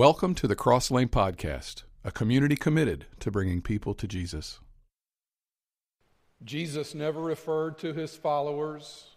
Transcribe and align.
Welcome 0.00 0.34
to 0.36 0.48
the 0.48 0.56
Cross 0.56 0.90
Lane 0.90 1.10
Podcast, 1.10 1.82
a 2.04 2.10
community 2.10 2.56
committed 2.56 3.04
to 3.18 3.30
bringing 3.30 3.60
people 3.60 3.92
to 3.96 4.08
Jesus. 4.08 4.58
Jesus 6.42 6.94
never 6.94 7.20
referred 7.20 7.76
to 7.80 7.92
his 7.92 8.16
followers 8.16 9.08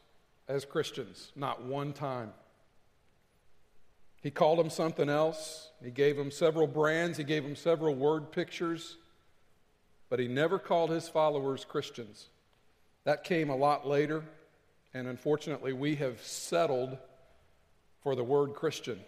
as 0.50 0.66
Christians, 0.66 1.32
not 1.38 1.64
one 1.64 1.94
time. 1.94 2.34
He 4.22 4.30
called 4.30 4.60
them 4.60 4.70
something 4.70 5.08
else. 5.08 5.70
He 5.82 5.90
gave 5.90 6.18
them 6.18 6.32
several 6.32 6.68
brands, 6.68 7.18
he 7.18 7.24
gave 7.24 7.44
them 7.44 7.56
several 7.56 7.96
word 7.96 8.34
pictures, 8.34 8.98
but 10.10 10.20
he 10.20 10.28
never 10.28 10.60
called 10.60 10.90
his 10.90 11.08
followers 11.08 11.64
Christians. 11.64 12.28
That 13.06 13.24
came 13.24 13.50
a 13.50 13.56
lot 13.56 13.88
later, 13.88 14.26
and 14.94 15.08
unfortunately, 15.08 15.72
we 15.72 15.96
have 15.96 16.22
settled 16.22 16.98
for 18.02 18.18
the 18.18 18.24
word 18.26 18.54
Christian. 18.54 19.00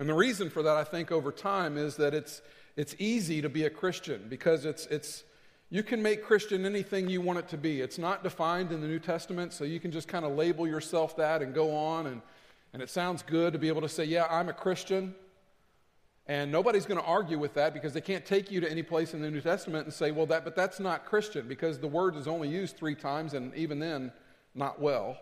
And 0.00 0.08
the 0.08 0.14
reason 0.14 0.48
for 0.48 0.62
that, 0.62 0.78
I 0.78 0.82
think, 0.82 1.12
over 1.12 1.30
time 1.30 1.76
is 1.76 1.96
that 1.96 2.14
it's, 2.14 2.40
it's 2.74 2.96
easy 2.98 3.42
to 3.42 3.50
be 3.50 3.64
a 3.64 3.70
Christian 3.70 4.28
because 4.30 4.64
it's, 4.64 4.86
it's, 4.86 5.24
you 5.68 5.82
can 5.82 6.02
make 6.02 6.24
Christian 6.24 6.64
anything 6.64 7.10
you 7.10 7.20
want 7.20 7.38
it 7.38 7.48
to 7.48 7.58
be. 7.58 7.82
It's 7.82 7.98
not 7.98 8.22
defined 8.22 8.72
in 8.72 8.80
the 8.80 8.88
New 8.88 8.98
Testament, 8.98 9.52
so 9.52 9.64
you 9.64 9.78
can 9.78 9.90
just 9.90 10.08
kind 10.08 10.24
of 10.24 10.32
label 10.32 10.66
yourself 10.66 11.16
that 11.18 11.42
and 11.42 11.54
go 11.54 11.76
on. 11.76 12.06
And, 12.06 12.22
and 12.72 12.82
it 12.82 12.88
sounds 12.88 13.22
good 13.22 13.52
to 13.52 13.58
be 13.58 13.68
able 13.68 13.82
to 13.82 13.90
say, 13.90 14.04
Yeah, 14.04 14.26
I'm 14.30 14.48
a 14.48 14.54
Christian. 14.54 15.14
And 16.26 16.50
nobody's 16.50 16.86
going 16.86 17.00
to 17.00 17.06
argue 17.06 17.38
with 17.38 17.52
that 17.54 17.74
because 17.74 17.92
they 17.92 18.00
can't 18.00 18.24
take 18.24 18.50
you 18.50 18.60
to 18.60 18.70
any 18.70 18.82
place 18.82 19.12
in 19.12 19.20
the 19.20 19.30
New 19.30 19.42
Testament 19.42 19.84
and 19.84 19.92
say, 19.92 20.12
Well, 20.12 20.26
that, 20.26 20.44
but 20.44 20.56
that's 20.56 20.80
not 20.80 21.04
Christian 21.04 21.46
because 21.46 21.78
the 21.78 21.88
word 21.88 22.16
is 22.16 22.26
only 22.26 22.48
used 22.48 22.78
three 22.78 22.94
times, 22.94 23.34
and 23.34 23.54
even 23.54 23.78
then, 23.78 24.12
not 24.54 24.80
well. 24.80 25.18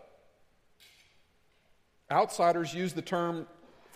Outsiders 2.09 2.73
use 2.73 2.93
the 2.93 3.01
term 3.01 3.45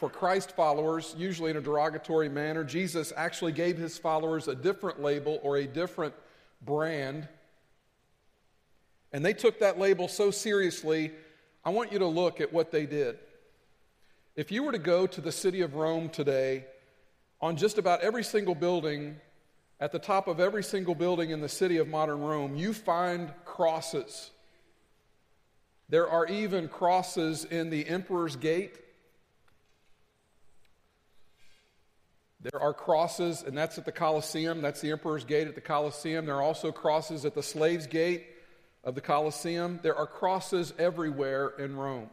for 0.03 0.09
Christ 0.09 0.51
followers, 0.51 1.15
usually 1.17 1.49
in 1.49 1.55
a 1.55 1.61
derogatory 1.61 2.27
manner. 2.27 2.65
Jesus 2.65 3.13
actually 3.15 3.53
gave 3.53 3.77
his 3.77 3.97
followers 3.97 4.49
a 4.49 4.53
different 4.53 5.01
label 5.01 5.39
or 5.43 5.55
a 5.55 5.65
different 5.65 6.13
brand. 6.61 7.25
And 9.13 9.23
they 9.23 9.31
took 9.31 9.59
that 9.59 9.79
label 9.79 10.09
so 10.09 10.29
seriously. 10.29 11.13
I 11.63 11.69
want 11.69 11.93
you 11.93 11.99
to 11.99 12.05
look 12.05 12.41
at 12.41 12.51
what 12.51 12.69
they 12.69 12.85
did. 12.85 13.17
If 14.35 14.51
you 14.51 14.63
were 14.63 14.73
to 14.73 14.77
go 14.77 15.07
to 15.07 15.21
the 15.21 15.31
city 15.31 15.61
of 15.61 15.75
Rome 15.75 16.09
today, 16.09 16.65
on 17.39 17.55
just 17.55 17.77
about 17.77 18.01
every 18.01 18.25
single 18.25 18.55
building, 18.55 19.15
at 19.79 19.93
the 19.93 19.99
top 19.99 20.27
of 20.27 20.41
every 20.41 20.63
single 20.63 20.95
building 20.95 21.29
in 21.29 21.39
the 21.39 21.47
city 21.47 21.77
of 21.77 21.87
modern 21.87 22.19
Rome, 22.19 22.57
you 22.57 22.73
find 22.73 23.31
crosses. 23.45 24.31
There 25.87 26.09
are 26.09 26.25
even 26.25 26.67
crosses 26.67 27.45
in 27.45 27.69
the 27.69 27.87
Emperor's 27.87 28.35
Gate. 28.35 28.82
There 32.51 32.61
are 32.61 32.73
crosses, 32.73 33.41
and 33.41 33.57
that's 33.57 33.77
at 33.77 33.85
the 33.85 33.91
Colosseum. 33.91 34.61
That's 34.61 34.81
the 34.81 34.91
Emperor's 34.91 35.23
Gate 35.23 35.47
at 35.47 35.55
the 35.55 35.61
Colosseum. 35.61 36.25
There 36.25 36.35
are 36.35 36.41
also 36.41 36.73
crosses 36.73 37.23
at 37.23 37.35
the 37.35 37.43
Slaves' 37.43 37.87
Gate 37.87 38.25
of 38.83 38.95
the 38.95 39.01
Colosseum. 39.01 39.79
There 39.81 39.95
are 39.95 40.05
crosses 40.05 40.73
everywhere 40.77 41.53
in 41.57 41.77
Rome. 41.77 42.09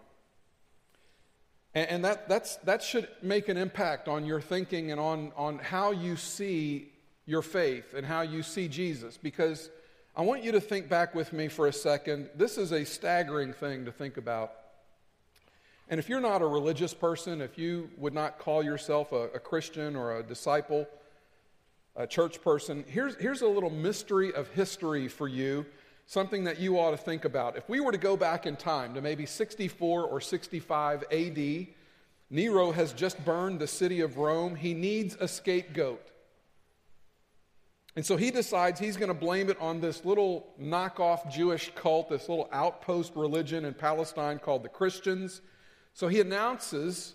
And, 1.75 1.89
and 1.89 2.05
that, 2.05 2.29
that's, 2.29 2.57
that 2.59 2.81
should 2.83 3.09
make 3.23 3.49
an 3.49 3.57
impact 3.57 4.07
on 4.07 4.25
your 4.25 4.41
thinking 4.41 4.93
and 4.93 5.01
on, 5.01 5.33
on 5.37 5.59
how 5.59 5.91
you 5.91 6.17
see 6.17 6.93
your 7.27 7.43
faith 7.43 7.95
and 7.95 8.07
how 8.07 8.21
you 8.21 8.45
see 8.45 8.69
Jesus. 8.69 9.17
Because 9.17 9.69
I 10.15 10.23
want 10.23 10.45
you 10.45 10.53
to 10.53 10.61
think 10.61 10.89
back 10.89 11.13
with 11.13 11.33
me 11.33 11.49
for 11.49 11.67
a 11.67 11.73
second. 11.73 12.31
This 12.37 12.57
is 12.57 12.71
a 12.71 12.85
staggering 12.85 13.53
thing 13.53 13.85
to 13.85 13.93
think 13.93 14.17
about. 14.17 14.53
And 15.91 15.99
if 15.99 16.09
you're 16.09 16.21
not 16.21 16.41
a 16.41 16.47
religious 16.47 16.95
person, 16.95 17.41
if 17.41 17.59
you 17.59 17.91
would 17.97 18.15
not 18.15 18.39
call 18.39 18.63
yourself 18.63 19.11
a, 19.11 19.25
a 19.35 19.41
Christian 19.41 19.97
or 19.97 20.19
a 20.19 20.23
disciple, 20.23 20.87
a 21.97 22.07
church 22.07 22.41
person, 22.41 22.85
here's, 22.87 23.17
here's 23.17 23.43
a 23.43 23.49
little 23.49 23.71
mystery 23.71 24.33
of 24.33 24.49
history 24.51 25.09
for 25.09 25.27
you, 25.27 25.67
something 26.07 26.45
that 26.45 26.61
you 26.61 26.79
ought 26.79 26.93
to 26.93 26.97
think 26.97 27.25
about. 27.25 27.57
If 27.57 27.69
we 27.69 27.81
were 27.81 27.91
to 27.91 27.99
go 27.99 28.17
back 28.17 28.47
in 28.47 28.55
time 28.55 28.95
to 28.95 29.01
maybe 29.01 29.27
64 29.27 30.05
or 30.05 30.21
65 30.21 31.05
AD, 31.11 31.67
Nero 32.31 32.71
has 32.71 32.93
just 32.93 33.23
burned 33.25 33.59
the 33.59 33.67
city 33.67 34.01
of 34.01 34.17
Rome. 34.17 34.55
He 34.55 34.75
needs 34.75 35.17
a 35.19 35.27
scapegoat. 35.27 36.07
And 37.97 38.07
so 38.07 38.17
he 38.17 38.31
decides 38.31 38.79
he's 38.79 38.97
going 38.97 39.09
to 39.09 39.15
blame 39.15 39.51
it 39.51 39.61
on 39.61 39.81
this 39.81 40.05
little 40.05 40.55
knockoff 40.63 41.29
Jewish 41.29 41.73
cult, 41.75 42.11
this 42.11 42.29
little 42.29 42.49
outpost 42.53 43.17
religion 43.17 43.65
in 43.65 43.75
Palestine 43.75 44.39
called 44.39 44.63
the 44.63 44.69
Christians. 44.69 45.41
So 45.93 46.09
he 46.09 46.21
announces 46.21 47.15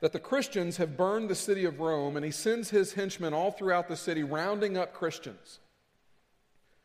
that 0.00 0.12
the 0.12 0.18
Christians 0.18 0.78
have 0.78 0.96
burned 0.96 1.28
the 1.28 1.34
city 1.34 1.64
of 1.64 1.78
Rome, 1.78 2.16
and 2.16 2.24
he 2.24 2.32
sends 2.32 2.70
his 2.70 2.94
henchmen 2.94 3.32
all 3.32 3.52
throughout 3.52 3.88
the 3.88 3.96
city, 3.96 4.24
rounding 4.24 4.76
up 4.76 4.92
Christians, 4.92 5.60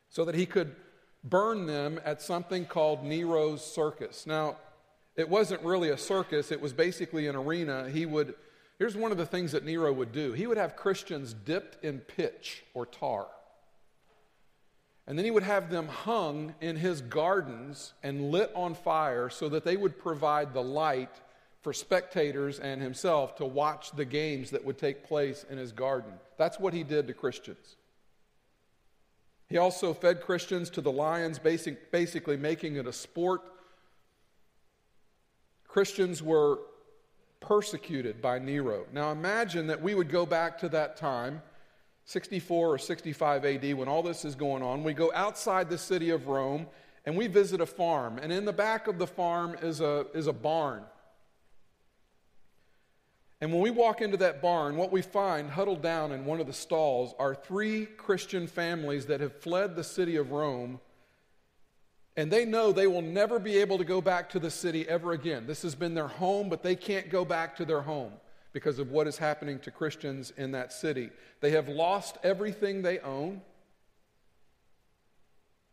so 0.10 0.24
that 0.26 0.36
he 0.36 0.46
could 0.46 0.76
burn 1.24 1.66
them 1.66 2.00
at 2.06 2.22
something 2.22 2.66
called 2.66 3.04
Nero's 3.04 3.66
Circus. 3.66 4.28
Now, 4.28 4.58
it 5.16 5.28
wasn't 5.28 5.64
really 5.64 5.90
a 5.90 5.98
circus, 5.98 6.52
it 6.52 6.62
was 6.62 6.74
basically 6.74 7.28
an 7.28 7.36
arena. 7.36 7.90
He 7.90 8.06
would, 8.06 8.36
here's 8.78 8.96
one 8.96 9.12
of 9.12 9.18
the 9.18 9.26
things 9.26 9.52
that 9.54 9.66
Nero 9.66 9.92
would 9.92 10.12
do 10.12 10.34
he 10.34 10.46
would 10.46 10.58
have 10.58 10.76
Christians 10.76 11.34
dipped 11.34 11.84
in 11.84 12.00
pitch 12.00 12.64
or 12.76 12.86
tar. 12.86 13.28
And 15.08 15.18
then 15.18 15.24
he 15.24 15.32
would 15.32 15.44
have 15.44 15.70
them 15.70 15.88
hung 15.88 16.54
in 16.60 16.76
his 16.76 17.00
gardens 17.00 17.94
and 18.04 18.30
lit 18.30 18.52
on 18.54 18.76
fire 18.76 19.30
so 19.30 19.48
that 19.50 19.64
they 19.64 19.78
would 19.78 19.98
provide 19.98 20.54
the 20.54 20.62
light 20.64 21.22
for 21.62 21.72
spectators 21.72 22.60
and 22.60 22.82
himself 22.82 23.38
to 23.38 23.46
watch 23.46 23.92
the 23.92 24.06
games 24.06 24.52
that 24.52 24.66
would 24.66 24.78
take 24.78 25.06
place 25.06 25.46
in 25.50 25.58
his 25.58 25.72
garden. 25.72 26.12
That's 26.38 26.60
what 26.60 26.74
he 26.74 26.84
did 26.84 27.08
to 27.08 27.14
Christians. 27.14 27.78
He 29.50 29.58
also 29.58 29.94
fed 29.94 30.22
Christians 30.22 30.70
to 30.72 30.82
the 30.82 30.92
lions, 30.92 31.40
basic, 31.40 31.90
basically 31.90 32.36
making 32.36 32.76
it 32.76 32.86
a 32.86 32.94
sport. 32.94 33.42
Christians 35.68 36.22
were 36.22 36.60
persecuted 37.40 38.22
by 38.22 38.40
Nero. 38.40 38.86
Now 38.92 39.12
imagine 39.12 39.68
that 39.68 39.82
we 39.82 39.96
would 39.96 40.10
go 40.10 40.26
back 40.26 40.58
to 40.60 40.70
that 40.70 40.98
time 40.98 41.42
64 42.08 42.70
or 42.70 42.78
65 42.78 43.44
AD, 43.44 43.74
when 43.74 43.90
all 43.90 44.02
this 44.02 44.24
is 44.24 44.34
going 44.34 44.64
on, 44.64 44.82
we 44.82 44.94
go 44.94 45.12
outside 45.14 45.70
the 45.70 45.78
city 45.78 46.10
of 46.10 46.28
Rome 46.28 46.66
and 47.06 47.18
we 47.18 47.28
visit 47.28 47.60
a 47.60 47.66
farm. 47.66 48.18
And 48.18 48.32
in 48.32 48.46
the 48.46 48.54
back 48.54 48.88
of 48.88 48.98
the 48.98 49.06
farm 49.06 49.58
is 49.62 49.82
a, 49.82 50.08
is 50.14 50.28
a 50.28 50.34
barn. 50.34 50.84
And 53.42 53.52
when 53.52 53.62
we 53.62 53.72
walk 53.72 54.02
into 54.02 54.16
that 54.18 54.42
barn, 54.42 54.78
what 54.78 54.90
we 54.90 55.02
find 55.02 55.50
huddled 55.50 55.82
down 55.82 56.14
in 56.14 56.24
one 56.24 56.40
of 56.40 56.48
the 56.48 56.54
stalls 56.54 57.14
are 57.20 57.36
three 57.36 57.86
Christian 57.86 58.48
families 58.48 59.08
that 59.08 59.20
have 59.20 59.42
fled 59.42 59.76
the 59.76 59.84
city 59.84 60.16
of 60.16 60.32
Rome. 60.32 60.80
And 62.16 62.32
they 62.32 62.46
know 62.46 62.72
they 62.72 62.88
will 62.88 63.02
never 63.02 63.38
be 63.38 63.58
able 63.58 63.78
to 63.80 63.86
go 63.86 64.00
back 64.00 64.30
to 64.30 64.40
the 64.40 64.50
city 64.50 64.88
ever 64.88 65.12
again. 65.12 65.46
This 65.46 65.62
has 65.62 65.76
been 65.76 65.94
their 65.94 66.08
home, 66.08 66.48
but 66.48 66.64
they 66.64 66.78
can't 66.78 67.10
go 67.10 67.26
back 67.26 67.58
to 67.58 67.66
their 67.66 67.82
home 67.82 68.14
because 68.54 68.80
of 68.80 68.92
what 68.92 69.08
is 69.08 69.18
happening 69.18 69.60
to 69.60 69.72
Christians 69.72 70.32
in 70.38 70.52
that 70.52 70.74
city. 70.74 71.10
They 71.42 71.52
have 71.52 71.68
lost 71.68 72.18
everything 72.24 72.82
they 72.82 73.00
own. 73.00 73.42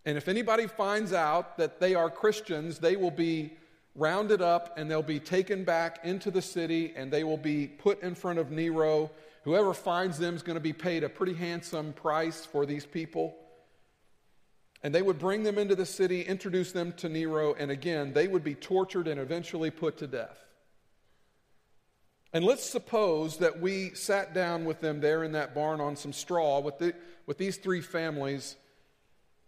And 0.05 0.19
if 0.19 0.29
anybody 0.29 0.67
finds 0.67 1.13
out 1.13 1.57
that 1.57 1.81
they 1.81 1.95
are 1.95 2.11
Christians, 2.11 2.79
they 2.79 2.97
will 2.97 3.11
be 3.11 3.57
rounded 3.95 4.43
up 4.43 4.77
and 4.77 4.91
they'll 4.91 5.03
be 5.03 5.21
taken 5.21 5.65
back 5.65 6.01
into 6.05 6.31
the 6.31 6.43
city 6.43 6.93
and 6.97 7.13
they 7.13 7.25
will 7.25 7.39
be 7.39 7.67
put 7.67 8.03
in 8.03 8.15
front 8.15 8.39
of 8.39 8.51
Nero. 8.51 9.11
Whoever 9.45 9.73
finds 9.73 10.19
them 10.19 10.35
is 10.35 10.43
going 10.43 10.57
to 10.57 10.61
be 10.61 10.73
paid 10.73 11.05
a 11.05 11.09
pretty 11.09 11.35
handsome 11.35 11.93
price 11.93 12.45
for 12.45 12.67
these 12.67 12.85
people. 12.85 13.37
And 14.83 14.95
they 14.95 15.01
would 15.01 15.19
bring 15.19 15.43
them 15.43 15.57
into 15.57 15.75
the 15.75 15.87
city, 15.87 16.21
introduce 16.21 16.73
them 16.73 16.93
to 16.99 17.09
Nero, 17.09 17.55
and 17.55 17.71
again, 17.71 18.13
they 18.13 18.29
would 18.29 18.45
be 18.45 18.55
tortured 18.55 19.09
and 19.09 19.19
eventually 19.19 19.71
put 19.71 19.97
to 19.99 20.07
death. 20.07 20.44
And 22.35 22.45
let's 22.45 22.69
suppose 22.69 23.37
that 23.37 23.61
we 23.61 23.91
sat 23.95 24.35
down 24.35 24.65
with 24.65 24.81
them 24.81 25.01
there 25.01 25.23
in 25.23 25.33
that 25.33 25.55
barn 25.55 25.81
on 25.81 25.95
some 25.95 26.13
straw 26.13 26.59
with, 26.59 26.79
the, 26.79 26.93
with 27.27 27.39
these 27.39 27.59
three 27.59 27.81
families, 27.81 28.57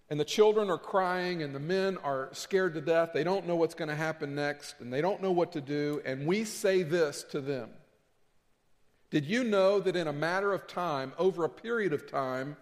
and 0.09 0.21
the 0.21 0.25
children 0.25 0.71
are 0.71 0.79
crying, 0.79 1.43
and 1.43 1.53
the 1.53 1.59
men 1.59 1.99
are 2.05 2.29
scared 2.31 2.75
to 2.75 2.81
death. 2.81 3.11
They 3.13 3.25
don't 3.25 3.45
know 3.45 3.57
what's 3.57 3.75
going 3.75 3.89
to 3.89 3.97
happen 3.97 4.37
next, 4.37 4.77
and 4.79 4.93
they 4.93 5.01
don't 5.01 5.21
know 5.21 5.33
what 5.33 5.51
to 5.53 5.61
do. 5.61 6.01
And 6.05 6.29
we 6.29 6.45
say 6.45 6.85
this 6.85 7.25
to 7.33 7.41
them 7.41 7.71
Did 9.11 9.27
you 9.27 9.43
know 9.43 9.81
that 9.81 9.97
in 9.97 10.07
a 10.07 10.13
matter 10.13 10.53
of 10.53 10.69
time, 10.69 11.13
over 11.19 11.43
a 11.43 11.49
period 11.49 11.93
of 11.93 12.09
time, 12.09 12.57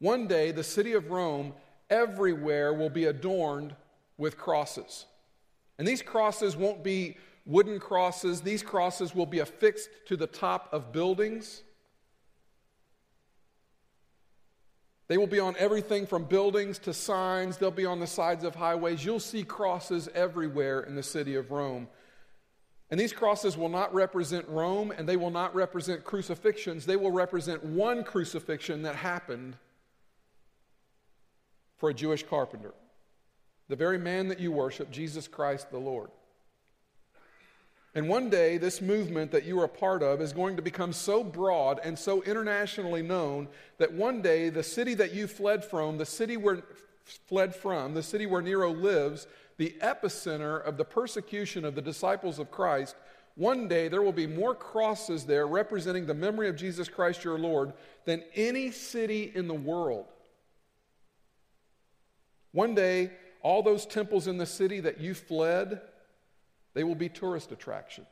one 0.00 0.26
day 0.26 0.52
the 0.52 0.62
city 0.62 0.92
of 0.92 1.10
Rome 1.10 1.54
everywhere 1.88 2.74
will 2.74 2.90
be 2.90 3.06
adorned 3.06 3.74
with 4.18 4.36
crosses? 4.36 5.06
And 5.78 5.88
these 5.88 6.02
crosses 6.02 6.58
won't 6.58 6.84
be 6.84 7.16
wooden 7.46 7.78
crosses. 7.78 8.42
These 8.42 8.62
crosses 8.62 9.14
will 9.14 9.26
be 9.26 9.38
affixed 9.38 9.88
to 10.06 10.16
the 10.16 10.26
top 10.26 10.68
of 10.72 10.92
buildings. 10.92 11.62
They 15.08 15.16
will 15.16 15.28
be 15.28 15.38
on 15.38 15.54
everything 15.56 16.06
from 16.06 16.24
buildings 16.24 16.78
to 16.80 16.92
signs. 16.92 17.56
They'll 17.56 17.70
be 17.70 17.86
on 17.86 18.00
the 18.00 18.08
sides 18.08 18.42
of 18.42 18.56
highways. 18.56 19.04
You'll 19.04 19.20
see 19.20 19.44
crosses 19.44 20.08
everywhere 20.14 20.80
in 20.80 20.96
the 20.96 21.02
city 21.02 21.36
of 21.36 21.52
Rome. 21.52 21.86
And 22.90 22.98
these 22.98 23.12
crosses 23.12 23.56
will 23.56 23.68
not 23.68 23.94
represent 23.94 24.48
Rome 24.48 24.92
and 24.96 25.08
they 25.08 25.16
will 25.16 25.30
not 25.30 25.54
represent 25.54 26.04
crucifixions. 26.04 26.86
They 26.86 26.96
will 26.96 27.12
represent 27.12 27.64
one 27.64 28.02
crucifixion 28.04 28.82
that 28.82 28.96
happened 28.96 29.56
for 31.78 31.90
a 31.90 31.94
Jewish 31.94 32.24
carpenter. 32.24 32.74
The 33.68 33.76
very 33.76 33.98
man 33.98 34.28
that 34.28 34.40
you 34.40 34.52
worship, 34.52 34.90
Jesus 34.90 35.26
Christ 35.28 35.70
the 35.70 35.78
Lord. 35.78 36.10
And 37.96 38.10
one 38.10 38.28
day, 38.28 38.58
this 38.58 38.82
movement 38.82 39.30
that 39.30 39.44
you 39.44 39.58
are 39.58 39.64
a 39.64 39.68
part 39.70 40.02
of 40.02 40.20
is 40.20 40.34
going 40.34 40.56
to 40.56 40.62
become 40.62 40.92
so 40.92 41.24
broad 41.24 41.80
and 41.82 41.98
so 41.98 42.22
internationally 42.24 43.00
known 43.00 43.48
that 43.78 43.90
one 43.90 44.20
day 44.20 44.50
the 44.50 44.62
city 44.62 44.92
that 44.92 45.14
you 45.14 45.26
fled 45.26 45.64
from, 45.64 45.96
the 45.96 46.04
city 46.04 46.36
where 46.36 46.62
fled 47.26 47.54
from, 47.54 47.94
the 47.94 48.02
city 48.02 48.26
where 48.26 48.42
Nero 48.42 48.70
lives, 48.70 49.26
the 49.56 49.74
epicenter 49.80 50.62
of 50.62 50.76
the 50.76 50.84
persecution 50.84 51.64
of 51.64 51.74
the 51.74 51.80
disciples 51.80 52.38
of 52.38 52.50
Christ, 52.50 52.96
one 53.34 53.66
day 53.66 53.88
there 53.88 54.02
will 54.02 54.12
be 54.12 54.26
more 54.26 54.54
crosses 54.54 55.24
there 55.24 55.46
representing 55.46 56.04
the 56.04 56.12
memory 56.12 56.50
of 56.50 56.56
Jesus 56.56 56.90
Christ 56.90 57.24
your 57.24 57.38
Lord 57.38 57.72
than 58.04 58.22
any 58.34 58.72
city 58.72 59.32
in 59.34 59.48
the 59.48 59.54
world. 59.54 60.04
One 62.52 62.74
day, 62.74 63.12
all 63.40 63.62
those 63.62 63.86
temples 63.86 64.26
in 64.26 64.36
the 64.36 64.44
city 64.44 64.80
that 64.80 65.00
you 65.00 65.14
fled 65.14 65.80
they 66.76 66.84
will 66.84 66.94
be 66.94 67.08
tourist 67.08 67.52
attractions. 67.52 68.06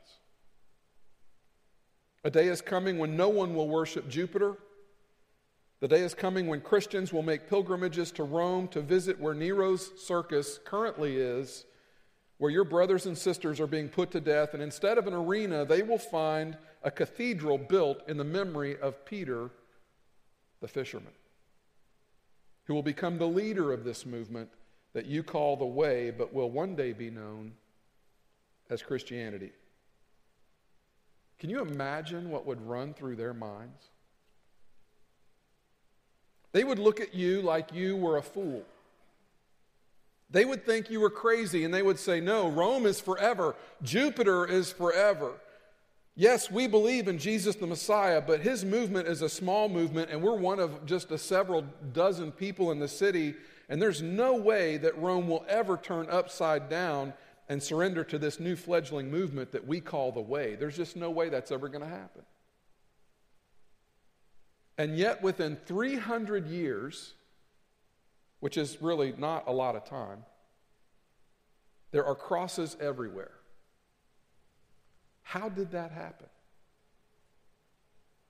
A 2.23 2.31
day 2.31 2.47
is 2.47 2.61
coming 2.61 2.97
when 2.97 3.15
no 3.15 3.29
one 3.29 3.53
will 3.53 3.69
worship 3.69 4.09
Jupiter. 4.09 4.55
The 5.81 5.87
day 5.87 5.99
is 5.99 6.15
coming 6.15 6.47
when 6.47 6.61
Christians 6.61 7.13
will 7.13 7.21
make 7.21 7.47
pilgrimages 7.47 8.11
to 8.13 8.23
Rome 8.23 8.67
to 8.69 8.81
visit 8.81 9.19
where 9.19 9.35
Nero's 9.35 9.91
circus 10.01 10.59
currently 10.65 11.17
is, 11.17 11.65
where 12.39 12.49
your 12.49 12.63
brothers 12.63 13.05
and 13.05 13.15
sisters 13.15 13.59
are 13.59 13.67
being 13.67 13.87
put 13.87 14.09
to 14.13 14.19
death. 14.19 14.55
And 14.55 14.63
instead 14.63 14.97
of 14.97 15.05
an 15.05 15.13
arena, 15.13 15.63
they 15.63 15.83
will 15.83 15.99
find 15.99 16.57
a 16.81 16.89
cathedral 16.89 17.59
built 17.59 18.01
in 18.09 18.17
the 18.17 18.23
memory 18.23 18.79
of 18.79 19.05
Peter, 19.05 19.51
the 20.59 20.67
fisherman, 20.67 21.13
who 22.63 22.73
will 22.73 22.81
become 22.81 23.19
the 23.19 23.27
leader 23.27 23.71
of 23.71 23.83
this 23.83 24.07
movement 24.07 24.49
that 24.93 25.05
you 25.05 25.21
call 25.21 25.55
the 25.55 25.65
way, 25.65 26.09
but 26.09 26.33
will 26.33 26.49
one 26.49 26.75
day 26.75 26.93
be 26.93 27.11
known 27.11 27.51
as 28.69 28.81
Christianity. 28.81 29.51
Can 31.39 31.49
you 31.49 31.61
imagine 31.61 32.29
what 32.29 32.45
would 32.45 32.61
run 32.61 32.93
through 32.93 33.15
their 33.15 33.33
minds? 33.33 33.89
They 36.53 36.63
would 36.63 36.79
look 36.79 37.01
at 37.01 37.13
you 37.13 37.41
like 37.41 37.73
you 37.73 37.97
were 37.97 38.17
a 38.17 38.21
fool. 38.21 38.63
They 40.29 40.45
would 40.45 40.65
think 40.65 40.89
you 40.89 41.01
were 41.01 41.09
crazy 41.09 41.63
and 41.63 41.73
they 41.73 41.81
would 41.81 41.99
say, 41.99 42.19
No, 42.19 42.49
Rome 42.49 42.85
is 42.85 42.99
forever. 42.99 43.55
Jupiter 43.83 44.45
is 44.45 44.71
forever. 44.71 45.33
Yes, 46.15 46.49
we 46.49 46.67
believe 46.67 47.09
in 47.09 47.17
Jesus 47.17 47.57
the 47.57 47.67
Messiah, 47.67 48.21
but 48.21 48.39
his 48.39 48.63
movement 48.63 49.09
is 49.09 49.21
a 49.21 49.27
small 49.27 49.67
movement 49.67 50.09
and 50.09 50.21
we're 50.21 50.37
one 50.37 50.59
of 50.59 50.85
just 50.85 51.11
a 51.11 51.17
several 51.17 51.65
dozen 51.91 52.31
people 52.31 52.71
in 52.71 52.79
the 52.79 52.87
city. 52.87 53.35
And 53.67 53.81
there's 53.81 54.01
no 54.01 54.35
way 54.35 54.77
that 54.77 54.97
Rome 54.97 55.27
will 55.27 55.45
ever 55.49 55.75
turn 55.75 56.07
upside 56.09 56.69
down 56.69 57.13
and 57.47 57.61
surrender 57.61 58.03
to 58.03 58.17
this 58.17 58.39
new 58.39 58.55
fledgling 58.55 59.11
movement 59.11 59.51
that 59.51 59.67
we 59.67 59.79
call 59.79 60.11
the 60.11 60.21
way. 60.21 60.55
There's 60.55 60.77
just 60.77 60.95
no 60.95 61.11
way 61.11 61.29
that's 61.29 61.51
ever 61.51 61.69
going 61.69 61.83
to 61.83 61.89
happen. 61.89 62.23
And 64.77 64.97
yet, 64.97 65.21
within 65.21 65.55
300 65.65 66.47
years, 66.47 67.13
which 68.39 68.57
is 68.57 68.81
really 68.81 69.13
not 69.17 69.47
a 69.47 69.51
lot 69.51 69.75
of 69.75 69.85
time, 69.85 70.25
there 71.91 72.05
are 72.05 72.15
crosses 72.15 72.75
everywhere. 72.81 73.31
How 75.21 75.49
did 75.49 75.71
that 75.71 75.91
happen? 75.91 76.27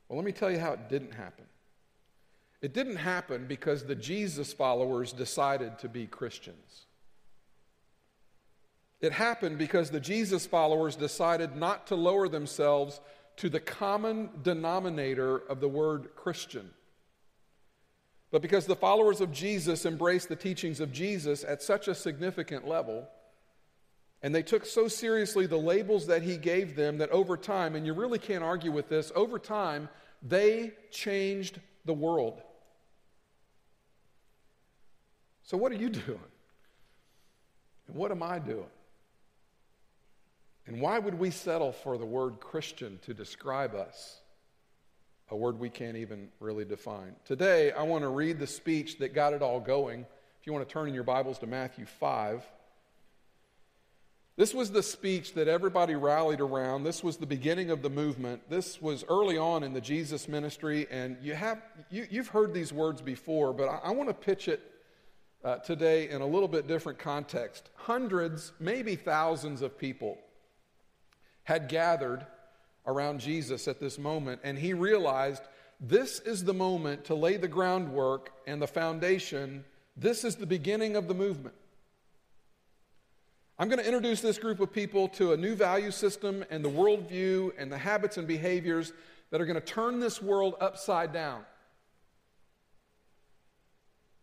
Well, 0.07 0.17
let 0.17 0.25
me 0.25 0.31
tell 0.31 0.51
you 0.51 0.59
how 0.59 0.73
it 0.73 0.87
didn't 0.87 1.13
happen. 1.13 1.45
It 2.61 2.73
didn't 2.73 2.97
happen 2.97 3.45
because 3.47 3.83
the 3.83 3.95
Jesus 3.95 4.53
followers 4.53 5.11
decided 5.11 5.79
to 5.79 5.89
be 5.89 6.05
Christians. 6.05 6.85
It 9.05 9.11
happened 9.11 9.59
because 9.59 9.91
the 9.91 9.99
Jesus 9.99 10.47
followers 10.47 10.95
decided 10.95 11.55
not 11.55 11.85
to 11.87 11.95
lower 11.95 12.27
themselves 12.27 12.99
to 13.37 13.49
the 13.49 13.59
common 13.59 14.31
denominator 14.41 15.37
of 15.37 15.59
the 15.59 15.67
word 15.67 16.15
Christian. 16.15 16.71
But 18.31 18.41
because 18.41 18.65
the 18.65 18.75
followers 18.75 19.21
of 19.21 19.31
Jesus 19.31 19.85
embraced 19.85 20.27
the 20.27 20.35
teachings 20.35 20.79
of 20.79 20.91
Jesus 20.91 21.43
at 21.43 21.61
such 21.61 21.87
a 21.87 21.93
significant 21.93 22.67
level, 22.67 23.07
and 24.23 24.33
they 24.33 24.41
took 24.41 24.65
so 24.65 24.87
seriously 24.87 25.45
the 25.45 25.55
labels 25.55 26.07
that 26.07 26.23
he 26.23 26.35
gave 26.35 26.75
them 26.75 26.97
that 26.97 27.11
over 27.11 27.37
time, 27.37 27.75
and 27.75 27.85
you 27.85 27.93
really 27.93 28.17
can't 28.17 28.43
argue 28.43 28.71
with 28.71 28.89
this, 28.89 29.11
over 29.15 29.37
time, 29.37 29.87
they 30.23 30.71
changed 30.89 31.59
the 31.85 31.93
world. 31.93 32.41
So, 35.43 35.57
what 35.57 35.71
are 35.71 35.75
you 35.75 35.89
doing? 35.89 36.19
And 37.87 37.95
what 37.95 38.09
am 38.09 38.23
I 38.23 38.39
doing? 38.39 38.65
And 40.67 40.81
why 40.81 40.97
would 40.97 41.19
we 41.19 41.29
settle 41.29 41.71
for 41.71 41.97
the 41.97 42.05
word 42.05 42.39
Christian 42.39 42.99
to 43.03 43.13
describe 43.13 43.75
us? 43.75 44.19
A 45.29 45.35
word 45.35 45.59
we 45.59 45.69
can't 45.69 45.97
even 45.97 46.29
really 46.39 46.65
define. 46.65 47.15
Today, 47.23 47.71
I 47.71 47.83
want 47.83 48.03
to 48.03 48.09
read 48.09 48.39
the 48.39 48.47
speech 48.47 48.97
that 48.99 49.13
got 49.13 49.33
it 49.33 49.41
all 49.41 49.59
going. 49.59 50.01
If 50.39 50.47
you 50.47 50.53
want 50.53 50.67
to 50.67 50.71
turn 50.71 50.87
in 50.87 50.93
your 50.93 51.03
Bibles 51.03 51.39
to 51.39 51.47
Matthew 51.47 51.85
5. 51.85 52.43
This 54.37 54.53
was 54.53 54.71
the 54.71 54.83
speech 54.83 55.33
that 55.35 55.47
everybody 55.47 55.95
rallied 55.95 56.41
around. 56.41 56.83
This 56.83 57.03
was 57.03 57.17
the 57.17 57.25
beginning 57.25 57.69
of 57.69 57.81
the 57.81 57.89
movement. 57.89 58.49
This 58.49 58.81
was 58.81 59.05
early 59.07 59.37
on 59.37 59.63
in 59.63 59.73
the 59.73 59.81
Jesus 59.81 60.27
ministry, 60.27 60.87
and 60.91 61.15
you 61.21 61.35
have, 61.35 61.61
you, 61.89 62.05
have 62.11 62.27
heard 62.27 62.53
these 62.53 62.73
words 62.73 63.01
before, 63.01 63.53
but 63.53 63.69
I, 63.69 63.79
I 63.85 63.91
want 63.91 64.09
to 64.09 64.13
pitch 64.13 64.47
it 64.47 64.61
uh, 65.43 65.57
today 65.57 66.09
in 66.09 66.21
a 66.21 66.27
little 66.27 66.49
bit 66.49 66.67
different 66.67 66.99
context. 66.99 67.69
Hundreds, 67.75 68.51
maybe 68.59 68.95
thousands 68.95 69.61
of 69.61 69.77
people 69.77 70.17
had 71.45 71.69
gathered 71.69 72.25
around 72.85 73.19
Jesus 73.19 73.67
at 73.67 73.79
this 73.79 73.97
moment, 73.97 74.41
and 74.43 74.57
he 74.57 74.73
realized 74.73 75.41
this 75.79 76.19
is 76.19 76.43
the 76.43 76.53
moment 76.53 77.05
to 77.05 77.15
lay 77.15 77.37
the 77.37 77.47
groundwork 77.47 78.31
and 78.45 78.61
the 78.61 78.67
foundation. 78.67 79.63
This 79.95 80.23
is 80.23 80.35
the 80.35 80.45
beginning 80.45 80.95
of 80.95 81.07
the 81.07 81.13
movement. 81.13 81.55
I'm 83.57 83.69
going 83.69 83.79
to 83.79 83.85
introduce 83.85 84.21
this 84.21 84.37
group 84.37 84.59
of 84.59 84.73
people 84.73 85.07
to 85.09 85.31
a 85.31 85.37
new 85.37 85.55
value 85.55 85.91
system 85.91 86.43
and 86.49 86.63
the 86.63 86.69
worldview 86.69 87.53
and 87.57 87.71
the 87.71 87.77
habits 87.77 88.17
and 88.17 88.27
behaviors 88.27 88.91
that 89.31 89.39
are 89.39 89.45
going 89.45 89.59
to 89.59 89.65
turn 89.65 89.99
this 89.99 90.21
world 90.21 90.55
upside 90.59 91.13
down. 91.13 91.45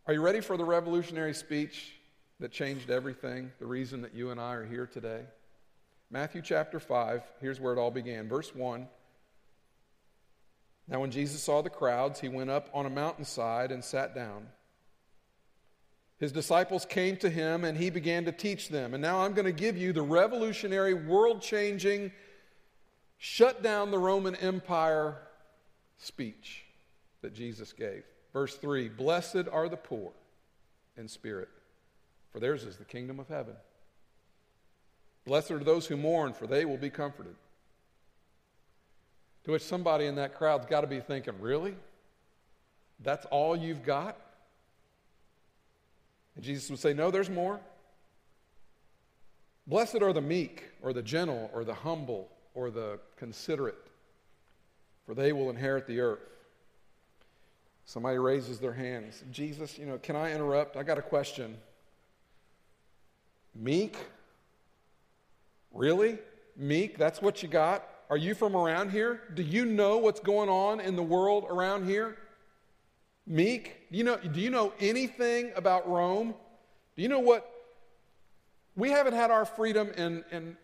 Are 0.07 0.13
you 0.13 0.21
ready 0.21 0.41
for 0.41 0.57
the 0.57 0.65
revolutionary 0.65 1.33
speech 1.33 1.95
that 2.41 2.51
changed 2.51 2.91
everything? 2.91 3.53
The 3.59 3.67
reason 3.67 4.03
that 4.03 4.15
you 4.15 4.31
and 4.31 4.41
I 4.41 4.55
are 4.55 4.67
here 4.67 4.87
today? 4.87 5.23
Matthew 6.13 6.43
chapter 6.43 6.79
5, 6.79 7.23
here's 7.41 7.59
where 7.59 7.73
it 7.73 7.79
all 7.79 7.91
began. 7.91 8.29
Verse 8.29 8.55
1. 8.55 8.87
Now, 10.87 11.01
when 11.01 11.11
Jesus 11.11 11.43
saw 11.43 11.63
the 11.63 11.71
crowds, 11.71 12.21
he 12.21 12.29
went 12.29 12.51
up 12.51 12.69
on 12.75 12.85
a 12.85 12.91
mountainside 12.91 13.73
and 13.73 13.83
sat 13.83 14.15
down. 14.15 14.47
His 16.19 16.31
disciples 16.31 16.85
came 16.85 17.17
to 17.17 17.31
him 17.31 17.65
and 17.65 17.79
he 17.79 17.89
began 17.89 18.27
to 18.27 18.33
teach 18.33 18.69
them. 18.69 18.93
And 18.93 19.01
now 19.01 19.21
I'm 19.21 19.33
going 19.33 19.47
to 19.47 19.53
give 19.53 19.79
you 19.79 19.95
the 19.95 20.03
revolutionary, 20.03 20.93
world 20.93 21.41
changing, 21.41 22.13
shut 23.17 23.63
down 23.63 23.91
the 23.91 23.99
Roman 23.99 24.35
Empire 24.35 25.17
speech 25.97 26.67
that 27.23 27.35
Jesus 27.35 27.73
gave. 27.73 28.05
Verse 28.35 28.55
3 28.57 28.91
Blessed 28.91 29.49
are 29.51 29.71
the 29.71 29.79
poor 29.79 30.13
in 30.99 31.09
spirit, 31.09 31.49
for 32.31 32.39
theirs 32.39 32.65
is 32.65 32.77
the 32.77 32.85
kingdom 32.85 33.19
of 33.19 33.29
heaven. 33.29 33.55
Blessed 35.25 35.53
are 35.53 35.59
those 35.59 35.87
who 35.87 35.97
mourn, 35.97 36.33
for 36.33 36.47
they 36.47 36.65
will 36.65 36.77
be 36.77 36.91
comforted. 36.91 37.35
To 39.45 39.53
which 39.53 39.63
somebody 39.63 40.07
in 40.07 40.17
that 40.17 40.35
crowd's 40.35 40.67
got 40.67 40.83
to 40.83 40.87
be 40.87 41.01
thinking, 41.01 41.35
Really? 41.41 41.75
That's 43.01 43.27
all 43.27 43.57
you've 43.57 43.85
got? 43.85 44.17
And 46.37 46.45
Jesus 46.45 46.71
would 46.71 46.79
say, 46.79 46.93
No, 46.93 47.11
there's 47.11 47.31
more. 47.31 47.61
Blessed 49.67 50.03
are 50.03 50.13
the 50.13 50.21
meek, 50.21 50.65
or 50.83 50.93
the 50.93 51.03
gentle, 51.03 51.51
or 51.53 51.65
the 51.65 51.75
humble, 51.75 52.29
or 52.55 52.71
the 52.71 52.99
considerate, 53.17 53.79
for 55.07 55.15
they 55.15 55.33
will 55.33 55.51
inherit 55.51 55.87
the 55.87 56.01
earth. 56.01 56.19
Somebody 57.85 58.19
raises 58.19 58.59
their 58.59 58.73
hands. 58.73 59.23
Jesus, 59.31 59.79
you 59.79 59.87
know, 59.87 59.99
can 59.99 60.17
I 60.17 60.33
interrupt? 60.33 60.77
I 60.77 60.83
got 60.83 60.99
a 60.99 61.03
question. 61.03 61.57
Meek? 63.55 63.97
Really? 65.73 66.19
Meek, 66.57 66.99
that's 66.99 67.23
what 67.23 67.43
you 67.43 67.49
got? 67.49 67.89
Are 68.11 68.17
you 68.17 68.35
from 68.35 68.55
around 68.55 68.91
here? 68.91 69.23
Do 69.35 69.43
you 69.43 69.65
know 69.65 69.99
what's 69.99 70.21
going 70.21 70.49
on 70.49 70.81
in 70.81 70.97
the 70.97 71.03
world 71.03 71.47
around 71.49 71.87
here? 71.87 72.19
Meek, 73.27 73.91
do 73.91 73.99
you 73.99 74.05
know, 74.05 74.17
do 74.17 74.41
you 74.41 74.51
know 74.51 74.73
anything 74.81 75.53
about 75.57 75.89
Rome? 75.89 76.35
Do 76.97 77.03
you 77.03 77.09
know 77.09 77.21
what? 77.21 77.49
We 78.77 78.91
haven't 78.91 79.15
had 79.15 79.31
our 79.31 79.45
freedom 79.45 79.91
in, 79.97 80.25
in 80.31 80.57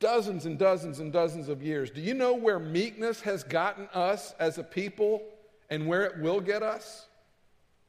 dozens 0.00 0.46
and 0.46 0.58
dozens 0.58 1.00
and 1.00 1.12
dozens 1.12 1.48
of 1.48 1.62
years. 1.62 1.90
Do 1.90 2.00
you 2.00 2.14
know 2.14 2.34
where 2.34 2.58
meekness 2.58 3.20
has 3.22 3.44
gotten 3.44 3.88
us 3.94 4.34
as 4.38 4.58
a 4.58 4.62
people 4.62 5.22
and 5.70 5.86
where 5.86 6.02
it 6.02 6.18
will 6.18 6.40
get 6.40 6.62
us? 6.62 7.06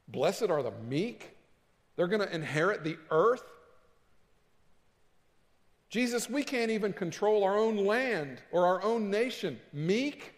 Blessed 0.08 0.50
are 0.50 0.62
the 0.62 0.72
meek. 0.88 1.36
They're 1.96 2.06
going 2.06 2.26
to 2.26 2.34
inherit 2.34 2.84
the 2.84 2.96
earth. 3.10 3.42
Jesus, 5.88 6.28
we 6.28 6.42
can't 6.42 6.70
even 6.70 6.92
control 6.92 7.44
our 7.44 7.56
own 7.56 7.76
land 7.76 8.42
or 8.52 8.66
our 8.66 8.82
own 8.82 9.10
nation. 9.10 9.58
Meek? 9.72 10.34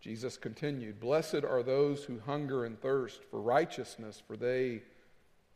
Jesus 0.00 0.36
continued, 0.36 1.00
Blessed 1.00 1.44
are 1.44 1.62
those 1.62 2.04
who 2.04 2.18
hunger 2.20 2.64
and 2.64 2.80
thirst 2.80 3.20
for 3.30 3.40
righteousness, 3.40 4.22
for 4.26 4.36
they 4.36 4.82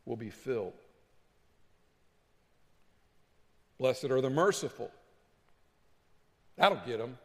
will 0.05 0.15
be 0.15 0.29
filled. 0.29 0.73
Blessed 3.77 4.05
are 4.05 4.21
the 4.21 4.29
merciful. 4.29 4.91
That'll 6.55 6.81
get 6.85 6.99
them. 6.99 7.17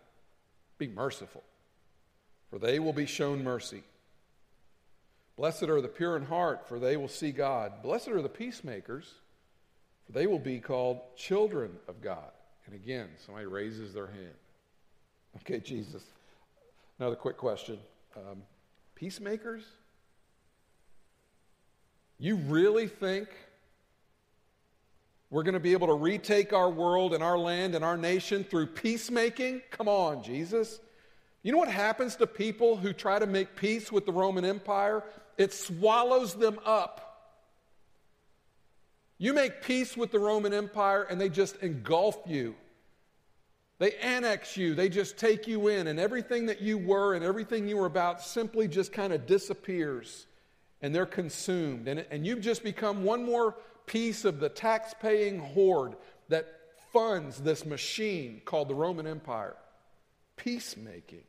Be 0.79 0.88
merciful, 0.88 1.43
for 2.50 2.59
they 2.59 2.79
will 2.79 2.93
be 2.93 3.07
shown 3.07 3.45
mercy. 3.45 3.83
Blessed 5.37 5.65
are 5.65 5.81
the 5.81 5.88
pure 5.88 6.17
in 6.17 6.25
heart, 6.25 6.69
for 6.69 6.79
they 6.79 6.97
will 6.97 7.09
see 7.09 7.31
God. 7.31 7.83
Blessed 7.83 8.09
are 8.09 8.23
the 8.23 8.29
peacemakers, 8.29 9.15
they 10.11 10.27
will 10.27 10.38
be 10.38 10.59
called 10.59 11.00
children 11.17 11.71
of 11.87 12.00
God. 12.00 12.31
And 12.67 12.75
again, 12.75 13.09
somebody 13.25 13.47
raises 13.47 13.93
their 13.95 14.07
hand. 14.07 14.35
Okay, 15.37 15.61
Jesus. 15.61 16.03
Another 16.99 17.17
quick 17.17 17.37
question. 17.37 17.79
Um, 18.17 18.43
peacemakers? 18.95 19.65
You 22.19 22.37
really 22.37 22.88
think 22.88 23.29
we're 25.31 25.45
going 25.45 25.55
to 25.55 25.61
be 25.61 25.73
able 25.73 25.87
to 25.88 25.95
retake 25.95 26.53
our 26.53 26.71
world 26.71 27.15
and 27.15 27.23
our 27.23 27.38
land 27.38 27.75
and 27.75 27.85
our 27.85 27.97
nation 27.97 28.45
through 28.45 28.67
peacemaking? 28.67 29.62
Come 29.71 29.88
on, 29.88 30.23
Jesus. 30.23 30.81
You 31.43 31.53
know 31.53 31.59
what 31.59 31.69
happens 31.69 32.17
to 32.17 32.27
people 32.27 32.77
who 32.77 32.93
try 32.93 33.19
to 33.19 33.27
make 33.27 33.55
peace 33.55 33.93
with 33.93 34.05
the 34.05 34.12
Roman 34.12 34.45
Empire? 34.45 35.05
It 35.37 35.53
swallows 35.53 36.35
them 36.35 36.59
up. 36.65 37.08
You 39.18 39.32
make 39.32 39.62
peace 39.62 39.96
with 39.96 40.12
the 40.12 40.18
Roman 40.18 40.54
Empire 40.54 41.02
and 41.02 41.20
they 41.20 41.28
just 41.28 41.56
engulf 41.56 42.18
you. 42.26 42.54
They 43.78 43.92
annex 43.94 44.56
you, 44.56 44.75
they 44.75 44.88
just 44.88 45.16
take 45.18 45.46
you 45.46 45.68
in, 45.68 45.87
and 45.87 46.00
everything 46.00 46.46
that 46.46 46.60
you 46.60 46.78
were 46.78 47.14
and 47.14 47.25
everything 47.25 47.68
you 47.68 47.76
were 47.76 47.87
about 47.87 48.20
simply 48.20 48.66
just 48.66 48.92
kind 48.92 49.12
of 49.12 49.26
disappears 49.26 50.26
and 50.82 50.94
they're 50.94 51.06
consumed. 51.06 51.87
And, 51.88 52.04
and 52.10 52.26
you've 52.26 52.40
just 52.40 52.62
become 52.62 53.04
one 53.04 53.25
more 53.25 53.56
piece 53.87 54.25
of 54.25 54.40
the 54.40 54.48
tax 54.48 54.94
paying 55.00 55.38
horde 55.38 55.96
that 56.28 56.46
funds 56.92 57.38
this 57.40 57.64
machine 57.64 58.42
called 58.44 58.68
the 58.68 58.75
Roman 58.75 59.06
Empire. 59.06 59.56
Peacemaking. 60.37 61.25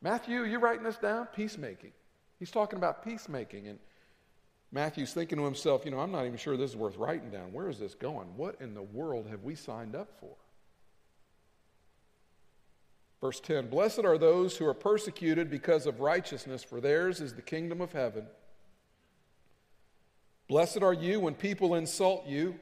Matthew, 0.00 0.44
you 0.44 0.58
writing 0.58 0.84
this 0.84 0.96
down? 0.96 1.26
Peacemaking. 1.34 1.92
He's 2.38 2.50
talking 2.50 2.78
about 2.78 3.04
peacemaking. 3.04 3.68
And 3.68 3.78
Matthew's 4.74 5.14
thinking 5.14 5.38
to 5.38 5.44
himself, 5.44 5.84
you 5.84 5.92
know, 5.92 6.00
I'm 6.00 6.10
not 6.10 6.26
even 6.26 6.36
sure 6.36 6.56
this 6.56 6.70
is 6.70 6.76
worth 6.76 6.96
writing 6.96 7.30
down. 7.30 7.52
Where 7.52 7.68
is 7.68 7.78
this 7.78 7.94
going? 7.94 8.36
What 8.36 8.60
in 8.60 8.74
the 8.74 8.82
world 8.82 9.28
have 9.30 9.44
we 9.44 9.54
signed 9.54 9.94
up 9.94 10.10
for? 10.18 10.34
Verse 13.20 13.38
10 13.38 13.68
Blessed 13.68 14.00
are 14.00 14.18
those 14.18 14.56
who 14.56 14.66
are 14.66 14.74
persecuted 14.74 15.48
because 15.48 15.86
of 15.86 16.00
righteousness, 16.00 16.64
for 16.64 16.80
theirs 16.80 17.20
is 17.20 17.34
the 17.34 17.40
kingdom 17.40 17.80
of 17.80 17.92
heaven. 17.92 18.26
Blessed 20.48 20.82
are 20.82 20.92
you 20.92 21.20
when 21.20 21.34
people 21.34 21.76
insult 21.76 22.26
you, 22.26 22.56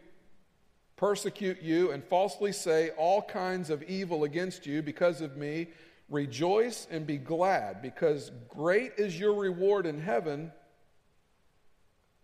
persecute 0.97 1.63
you, 1.63 1.93
and 1.93 2.05
falsely 2.05 2.53
say 2.53 2.91
all 2.91 3.23
kinds 3.23 3.71
of 3.71 3.83
evil 3.85 4.25
against 4.25 4.67
you 4.67 4.83
because 4.83 5.23
of 5.23 5.39
me. 5.39 5.69
Rejoice 6.11 6.87
and 6.91 7.07
be 7.07 7.17
glad, 7.17 7.81
because 7.81 8.31
great 8.51 8.93
is 8.99 9.19
your 9.19 9.33
reward 9.33 9.87
in 9.87 9.99
heaven. 9.99 10.53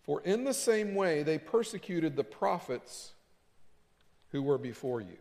For 0.09 0.23
in 0.23 0.45
the 0.45 0.55
same 0.55 0.95
way 0.95 1.23
they 1.23 1.37
persecuted 1.37 2.17
the 2.17 2.25
prophets 2.25 3.13
who 4.31 4.43
were 4.43 4.57
before 4.57 5.03
you. 5.03 5.19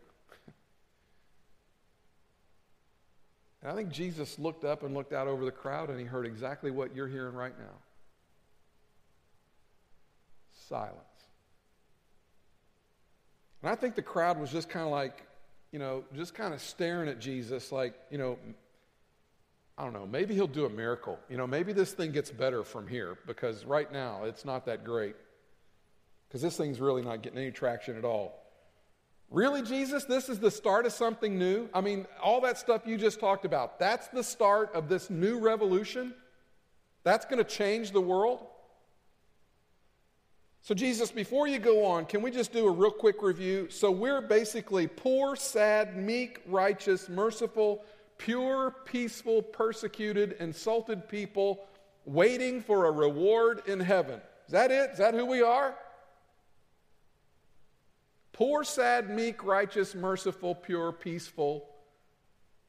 And 3.60 3.70
I 3.70 3.74
think 3.74 3.90
Jesus 3.90 4.38
looked 4.38 4.64
up 4.64 4.84
and 4.84 4.94
looked 4.94 5.12
out 5.12 5.28
over 5.28 5.44
the 5.44 5.50
crowd 5.50 5.90
and 5.90 6.00
he 6.00 6.06
heard 6.06 6.24
exactly 6.24 6.70
what 6.70 6.96
you're 6.96 7.06
hearing 7.06 7.34
right 7.34 7.52
now 7.58 7.74
silence. 10.68 10.94
And 13.60 13.70
I 13.70 13.74
think 13.74 13.94
the 13.94 14.00
crowd 14.00 14.40
was 14.40 14.50
just 14.50 14.70
kind 14.70 14.86
of 14.86 14.90
like, 14.90 15.26
you 15.70 15.78
know, 15.78 16.04
just 16.16 16.34
kind 16.34 16.54
of 16.54 16.62
staring 16.62 17.10
at 17.10 17.18
Jesus, 17.18 17.72
like, 17.72 17.94
you 18.10 18.16
know, 18.16 18.38
I 19.78 19.84
don't 19.84 19.92
know, 19.92 20.06
maybe 20.06 20.34
he'll 20.34 20.48
do 20.48 20.66
a 20.66 20.70
miracle. 20.70 21.20
You 21.30 21.36
know, 21.36 21.46
maybe 21.46 21.72
this 21.72 21.92
thing 21.92 22.10
gets 22.10 22.32
better 22.32 22.64
from 22.64 22.88
here 22.88 23.16
because 23.28 23.64
right 23.64 23.90
now 23.92 24.24
it's 24.24 24.44
not 24.44 24.66
that 24.66 24.84
great. 24.84 25.14
Because 26.26 26.42
this 26.42 26.56
thing's 26.56 26.80
really 26.80 27.02
not 27.02 27.22
getting 27.22 27.38
any 27.38 27.52
traction 27.52 27.96
at 27.96 28.04
all. 28.04 28.44
Really, 29.30 29.62
Jesus? 29.62 30.04
This 30.04 30.28
is 30.28 30.40
the 30.40 30.50
start 30.50 30.84
of 30.84 30.92
something 30.92 31.38
new? 31.38 31.68
I 31.72 31.80
mean, 31.80 32.06
all 32.20 32.40
that 32.40 32.58
stuff 32.58 32.86
you 32.86 32.96
just 32.96 33.20
talked 33.20 33.44
about, 33.44 33.78
that's 33.78 34.08
the 34.08 34.24
start 34.24 34.74
of 34.74 34.88
this 34.88 35.10
new 35.10 35.38
revolution? 35.38 36.12
That's 37.04 37.24
going 37.24 37.38
to 37.38 37.48
change 37.48 37.92
the 37.92 38.00
world? 38.00 38.44
So, 40.62 40.74
Jesus, 40.74 41.10
before 41.12 41.46
you 41.46 41.58
go 41.58 41.84
on, 41.84 42.04
can 42.04 42.20
we 42.20 42.30
just 42.30 42.52
do 42.52 42.66
a 42.66 42.70
real 42.70 42.90
quick 42.90 43.22
review? 43.22 43.68
So, 43.70 43.90
we're 43.90 44.20
basically 44.20 44.86
poor, 44.86 45.36
sad, 45.36 45.96
meek, 45.96 46.42
righteous, 46.46 47.08
merciful, 47.08 47.84
pure, 48.18 48.74
peaceful, 48.84 49.40
persecuted, 49.40 50.36
insulted 50.40 51.08
people 51.08 51.64
waiting 52.04 52.60
for 52.60 52.86
a 52.86 52.90
reward 52.90 53.62
in 53.66 53.80
heaven. 53.80 54.20
Is 54.46 54.52
that 54.52 54.70
it? 54.70 54.90
Is 54.92 54.98
that 54.98 55.14
who 55.14 55.24
we 55.26 55.42
are? 55.42 55.74
Poor, 58.32 58.62
sad, 58.64 59.10
meek, 59.10 59.42
righteous, 59.44 59.94
merciful, 59.94 60.54
pure, 60.54 60.92
peaceful, 60.92 61.68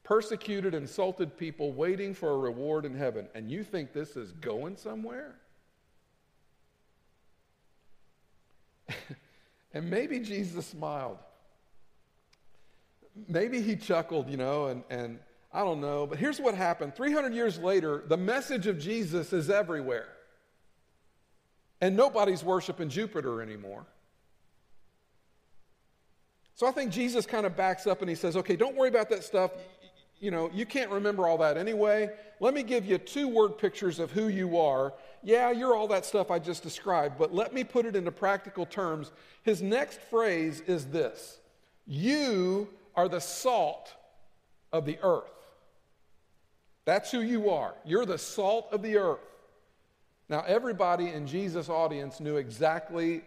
persecuted, 0.02 0.74
insulted 0.74 1.36
people 1.36 1.72
waiting 1.72 2.12
for 2.12 2.30
a 2.30 2.36
reward 2.36 2.84
in 2.84 2.94
heaven. 2.94 3.28
And 3.34 3.50
you 3.50 3.62
think 3.62 3.92
this 3.92 4.16
is 4.16 4.32
going 4.32 4.76
somewhere? 4.76 5.36
and 9.72 9.88
maybe 9.88 10.18
Jesus 10.18 10.66
smiled. 10.66 11.18
Maybe 13.28 13.62
he 13.62 13.76
chuckled, 13.76 14.28
you 14.28 14.36
know, 14.36 14.66
and, 14.66 14.82
and 14.90 15.18
I 15.52 15.64
don't 15.64 15.80
know. 15.80 16.06
But 16.06 16.18
here's 16.18 16.40
what 16.40 16.54
happened 16.54 16.94
300 16.94 17.34
years 17.34 17.58
later, 17.58 18.04
the 18.06 18.16
message 18.16 18.66
of 18.66 18.78
Jesus 18.78 19.32
is 19.32 19.50
everywhere. 19.50 20.08
And 21.80 21.96
nobody's 21.96 22.44
worshiping 22.44 22.88
Jupiter 22.88 23.42
anymore. 23.42 23.86
So 26.54 26.66
I 26.66 26.72
think 26.72 26.92
Jesus 26.92 27.24
kind 27.24 27.46
of 27.46 27.56
backs 27.56 27.86
up 27.86 28.02
and 28.02 28.08
he 28.08 28.14
says, 28.14 28.36
okay, 28.36 28.54
don't 28.54 28.76
worry 28.76 28.90
about 28.90 29.08
that 29.08 29.24
stuff. 29.24 29.50
You 30.20 30.30
know, 30.30 30.50
you 30.52 30.66
can't 30.66 30.90
remember 30.90 31.26
all 31.26 31.38
that 31.38 31.56
anyway. 31.56 32.10
Let 32.38 32.52
me 32.52 32.62
give 32.62 32.84
you 32.84 32.98
two 32.98 33.28
word 33.28 33.56
pictures 33.56 33.98
of 33.98 34.10
who 34.10 34.28
you 34.28 34.58
are. 34.58 34.92
Yeah, 35.22 35.50
you're 35.50 35.74
all 35.74 35.88
that 35.88 36.04
stuff 36.04 36.30
I 36.30 36.38
just 36.38 36.62
described, 36.62 37.16
but 37.18 37.34
let 37.34 37.54
me 37.54 37.64
put 37.64 37.86
it 37.86 37.96
into 37.96 38.10
practical 38.10 38.66
terms. 38.66 39.10
His 39.42 39.62
next 39.62 40.00
phrase 40.02 40.60
is 40.66 40.86
this 40.86 41.38
You 41.86 42.68
are 42.94 43.08
the 43.08 43.20
salt 43.20 43.94
of 44.70 44.84
the 44.84 44.98
earth. 45.02 45.39
That's 46.90 47.12
who 47.12 47.20
you 47.20 47.50
are. 47.50 47.76
You're 47.84 48.04
the 48.04 48.18
salt 48.18 48.66
of 48.72 48.82
the 48.82 48.96
earth. 48.96 49.20
Now, 50.28 50.42
everybody 50.44 51.10
in 51.10 51.24
Jesus' 51.24 51.68
audience 51.68 52.18
knew 52.18 52.34
exactly 52.34 53.22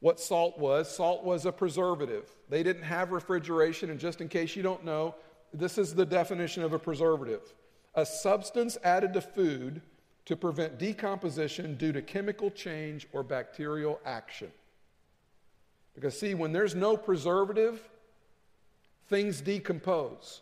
what 0.00 0.18
salt 0.18 0.58
was. 0.58 0.92
Salt 0.92 1.22
was 1.22 1.46
a 1.46 1.52
preservative. 1.52 2.28
They 2.48 2.64
didn't 2.64 2.82
have 2.82 3.12
refrigeration, 3.12 3.90
and 3.90 4.00
just 4.00 4.20
in 4.20 4.28
case 4.28 4.56
you 4.56 4.64
don't 4.64 4.84
know, 4.84 5.14
this 5.54 5.78
is 5.78 5.94
the 5.94 6.04
definition 6.04 6.64
of 6.64 6.72
a 6.72 6.80
preservative 6.80 7.54
a 7.94 8.04
substance 8.04 8.76
added 8.82 9.12
to 9.12 9.20
food 9.20 9.82
to 10.24 10.34
prevent 10.34 10.76
decomposition 10.76 11.76
due 11.76 11.92
to 11.92 12.02
chemical 12.02 12.50
change 12.50 13.06
or 13.12 13.22
bacterial 13.22 14.00
action. 14.04 14.50
Because, 15.94 16.18
see, 16.18 16.34
when 16.34 16.50
there's 16.50 16.74
no 16.74 16.96
preservative, 16.96 17.88
things 19.08 19.40
decompose. 19.40 20.40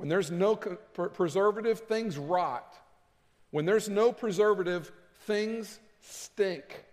When 0.00 0.08
there's 0.08 0.30
no 0.30 0.56
preservative, 0.56 1.80
things 1.80 2.16
rot. 2.16 2.74
When 3.50 3.66
there's 3.66 3.90
no 3.90 4.12
preservative, 4.12 4.90
things 5.26 5.78
stink. 6.00 6.86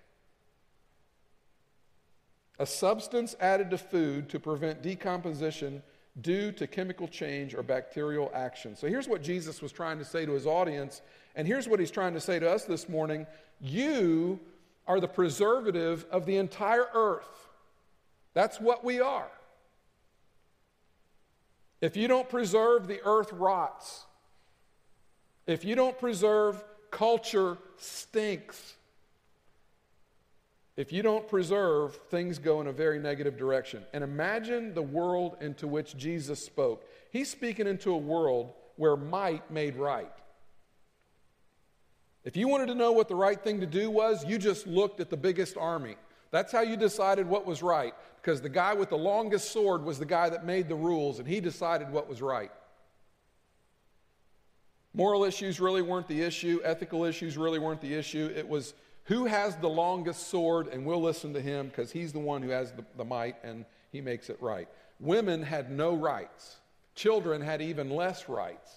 A 2.60 2.66
substance 2.66 3.34
added 3.40 3.70
to 3.70 3.78
food 3.78 4.28
to 4.28 4.42
prevent 4.42 4.82
decomposition 4.82 5.82
due 6.20 6.52
to 6.52 6.68
chemical 6.68 7.08
change 7.08 7.56
or 7.56 7.64
bacterial 7.64 8.30
action. 8.36 8.76
So 8.76 8.88
here's 8.88 9.08
what 9.08 9.24
Jesus 9.24 9.62
was 9.62 9.72
trying 9.72 10.00
to 10.00 10.06
say 10.06 10.26
to 10.26 10.34
his 10.34 10.46
audience, 10.46 11.02
and 11.34 11.48
here's 11.48 11.70
what 11.70 11.80
he's 11.80 11.92
trying 11.92 12.14
to 12.14 12.20
say 12.20 12.40
to 12.40 12.52
us 12.52 12.66
this 12.66 12.90
morning 12.90 13.26
You 13.62 14.38
are 14.86 15.00
the 15.00 15.08
preservative 15.08 16.06
of 16.12 16.26
the 16.26 16.36
entire 16.36 16.88
earth. 16.94 17.48
That's 18.34 18.60
what 18.60 18.84
we 18.84 19.00
are. 19.00 19.32
If 21.81 21.96
you 21.96 22.07
don't 22.07 22.27
preserve, 22.29 22.88
the 22.88 23.00
earth 23.05 23.31
rots. 23.34 24.05
If 25.46 25.63
you 25.63 25.75
don't 25.75 25.98
preserve, 25.98 26.63
culture 26.91 27.57
stinks. 27.77 28.75
If 30.75 30.91
you 30.93 31.01
don't 31.01 31.27
preserve, 31.27 31.96
things 32.10 32.38
go 32.38 32.62
in 32.62 32.67
a 32.67 32.72
very 32.72 33.00
negative 33.00 33.38
direction. 33.38 33.84
And 33.93 34.03
imagine 34.03 34.74
the 34.74 34.81
world 34.81 35.38
into 35.41 35.67
which 35.67 35.98
Jesus 35.98 36.43
spoke. 36.43 36.88
He's 37.12 37.29
speaking 37.29 37.67
into 37.67 37.91
a 37.91 37.98
world 37.98 38.53
where 38.75 38.96
might 38.96 39.50
made 39.50 39.75
right. 39.75 40.12
If 42.24 42.36
you 42.36 42.48
wanted 42.48 42.67
to 42.67 42.75
know 42.75 42.91
what 42.91 43.07
the 43.07 43.15
right 43.15 43.41
thing 43.41 43.62
to 43.62 43.65
do 43.65 43.89
was, 43.89 44.25
you 44.25 44.38
just 44.38 44.67
looked 44.67 45.00
at 45.00 45.10
the 45.10 45.17
biggest 45.17 45.57
army. 45.57 45.96
That's 46.29 46.51
how 46.51 46.62
you 46.62 46.75
decided 46.75 47.25
what 47.27 47.46
was 47.46 47.63
right, 47.63 47.96
because 48.27 48.41
the 48.41 48.50
guy 48.50 48.74
with 48.74 48.89
the 48.89 48.98
longest 48.98 49.53
sword 49.53 49.86
was 49.86 50.00
the 50.00 50.05
guy 50.05 50.27
that 50.27 50.46
made 50.46 50.67
the 50.67 50.75
rules, 50.75 51.19
and 51.19 51.25
he 51.25 51.39
decided 51.39 51.89
what 51.89 52.10
was 52.10 52.22
right. 52.22 52.51
Moral 54.93 55.24
issues 55.24 55.62
really 55.62 55.81
weren't 55.81 56.10
the 56.10 56.22
issue, 56.24 56.60
ethical 56.65 57.05
issues 57.05 57.38
really 57.38 57.57
weren't 57.57 57.79
the 57.79 57.93
issue. 57.93 58.29
It 58.36 58.46
was 58.46 58.74
who 59.05 59.27
has 59.27 59.55
the 59.55 59.69
longest 59.69 60.27
sword, 60.27 60.67
and 60.67 60.86
we'll 60.86 61.01
listen 61.01 61.34
to 61.36 61.39
him 61.39 61.69
because 61.69 61.89
he's 61.89 62.12
the 62.12 62.19
one 62.19 62.41
who 62.41 62.50
has 62.50 62.74
the, 62.74 62.84
the 62.98 63.05
might 63.05 63.38
and 63.46 63.63
he 63.93 64.01
makes 64.01 64.29
it 64.29 64.38
right. 64.41 64.67
Women 65.00 65.41
had 65.41 65.72
no 65.72 65.96
rights, 65.96 66.57
children 66.96 67.39
had 67.41 67.62
even 67.62 67.89
less 67.89 68.27
rights. 68.27 68.69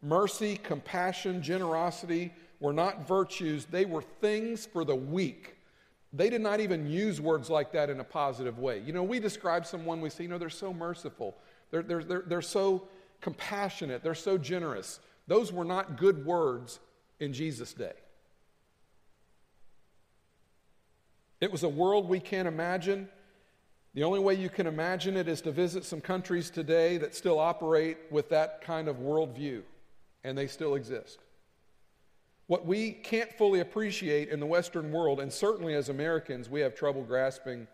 Mercy, 0.00 0.56
compassion, 0.56 1.42
generosity 1.42 2.32
were 2.60 2.72
not 2.72 3.06
virtues, 3.06 3.66
they 3.66 3.84
were 3.84 4.00
things 4.22 4.64
for 4.64 4.86
the 4.86 4.96
weak. 4.96 5.56
They 6.12 6.28
did 6.28 6.42
not 6.42 6.60
even 6.60 6.86
use 6.86 7.20
words 7.20 7.48
like 7.48 7.72
that 7.72 7.88
in 7.88 8.00
a 8.00 8.04
positive 8.04 8.58
way. 8.58 8.80
You 8.80 8.92
know, 8.92 9.02
we 9.02 9.18
describe 9.18 9.64
someone, 9.64 10.00
we 10.00 10.10
say, 10.10 10.24
you 10.24 10.28
know, 10.28 10.38
they're 10.38 10.50
so 10.50 10.72
merciful, 10.72 11.36
they're, 11.70 11.82
they're, 11.82 12.04
they're, 12.04 12.24
they're 12.26 12.42
so 12.42 12.86
compassionate, 13.20 14.02
they're 14.02 14.14
so 14.14 14.36
generous. 14.36 15.00
Those 15.26 15.52
were 15.52 15.64
not 15.64 15.96
good 15.96 16.26
words 16.26 16.80
in 17.20 17.32
Jesus' 17.32 17.72
day. 17.72 17.94
It 21.40 21.50
was 21.50 21.62
a 21.62 21.68
world 21.68 22.08
we 22.08 22.20
can't 22.20 22.46
imagine. 22.46 23.08
The 23.94 24.04
only 24.04 24.20
way 24.20 24.34
you 24.34 24.48
can 24.48 24.66
imagine 24.66 25.16
it 25.16 25.28
is 25.28 25.40
to 25.42 25.50
visit 25.50 25.84
some 25.84 26.00
countries 26.00 26.50
today 26.50 26.98
that 26.98 27.14
still 27.14 27.38
operate 27.38 27.98
with 28.10 28.28
that 28.30 28.60
kind 28.62 28.88
of 28.88 28.96
worldview 28.96 29.62
and 30.24 30.36
they 30.36 30.46
still 30.46 30.74
exist. 30.74 31.18
What 32.46 32.66
we 32.66 32.92
can't 32.92 33.32
fully 33.32 33.60
appreciate 33.60 34.28
in 34.28 34.40
the 34.40 34.46
Western 34.46 34.92
world, 34.92 35.20
and 35.20 35.32
certainly 35.32 35.74
as 35.74 35.88
Americans 35.88 36.50
we 36.50 36.60
have 36.60 36.74
trouble 36.74 37.02
grasping, 37.02 37.66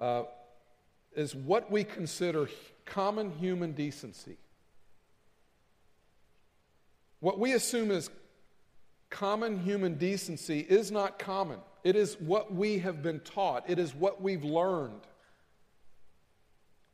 uh, 0.00 0.24
is 1.14 1.34
what 1.34 1.70
we 1.70 1.82
consider 1.82 2.48
common 2.84 3.30
human 3.32 3.72
decency. 3.72 4.36
What 7.20 7.38
we 7.38 7.52
assume 7.52 7.90
is 7.90 8.10
common 9.10 9.58
human 9.58 9.94
decency 9.94 10.60
is 10.60 10.92
not 10.92 11.18
common. 11.18 11.58
It 11.82 11.96
is 11.96 12.20
what 12.20 12.52
we 12.52 12.78
have 12.78 13.02
been 13.02 13.20
taught, 13.20 13.68
it 13.68 13.78
is 13.78 13.94
what 13.94 14.20
we've 14.22 14.44
learned. 14.44 15.02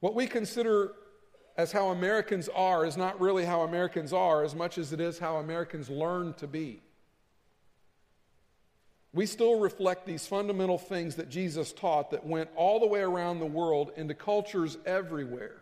What 0.00 0.14
we 0.14 0.26
consider 0.26 0.92
as 1.56 1.70
how 1.70 1.90
Americans 1.90 2.48
are 2.54 2.84
is 2.84 2.96
not 2.96 3.20
really 3.20 3.44
how 3.44 3.62
Americans 3.62 4.12
are 4.12 4.42
as 4.42 4.54
much 4.54 4.78
as 4.78 4.92
it 4.92 5.00
is 5.00 5.18
how 5.18 5.36
Americans 5.36 5.88
learn 5.88 6.34
to 6.34 6.46
be. 6.46 6.82
We 9.14 9.26
still 9.26 9.60
reflect 9.60 10.06
these 10.06 10.26
fundamental 10.26 10.78
things 10.78 11.16
that 11.16 11.28
Jesus 11.28 11.72
taught 11.72 12.10
that 12.12 12.24
went 12.24 12.48
all 12.56 12.80
the 12.80 12.86
way 12.86 13.00
around 13.00 13.40
the 13.40 13.46
world 13.46 13.92
into 13.96 14.14
cultures 14.14 14.78
everywhere. 14.86 15.56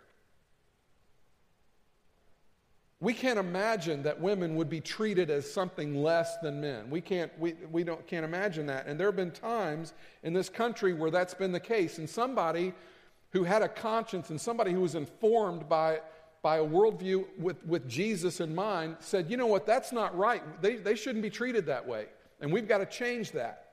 We 3.00 3.14
can't 3.14 3.39
imagine 3.39 4.02
that 4.02 4.21
women 4.21 4.56
would 4.56 4.69
be 4.69 4.80
treated 4.80 5.30
as 5.30 5.50
something 5.50 6.02
less 6.02 6.36
than 6.43 6.60
men. 6.60 6.91
We 6.91 7.00
can't, 7.00 7.32
we, 7.41 7.54
we 7.73 7.82
don't, 7.82 8.06
can't 8.06 8.26
imagine 8.26 8.67
that. 8.67 8.86
And 8.86 9.00
there 9.00 9.08
have 9.08 9.17
been 9.17 9.30
times 9.30 9.95
in 10.23 10.34
this 10.34 10.50
country 10.50 10.93
where 10.93 11.10
that's 11.10 11.32
been 11.32 11.50
the 11.50 11.58
case. 11.58 11.97
And 11.97 12.08
somebody 12.08 12.75
who 13.30 13.43
had 13.43 13.63
a 13.63 13.69
conscience 13.69 14.28
and 14.30 14.39
somebody 14.39 14.73
who 14.73 14.80
was 14.80 14.95
informed 14.95 15.67
by, 15.67 16.00
by 16.43 16.58
a 16.58 16.65
worldview 16.65 17.25
with, 17.39 17.65
with 17.65 17.89
Jesus 17.89 18.39
in 18.39 18.54
mind 18.54 18.97
said, 19.00 19.30
you 19.30 19.39
know 19.39 19.47
what, 19.47 19.65
that's 19.67 19.93
not 19.93 20.17
right. 20.17 20.43
They, 20.60 20.76
they 20.76 20.95
shouldn't 20.95 21.23
be 21.23 21.30
treated 21.30 21.67
that 21.67 21.89
way. 21.89 22.06
And 22.40 22.52
we've 22.52 22.68
got 22.68 22.78
to 22.78 22.86
change 22.86 23.32
that. 23.32 23.66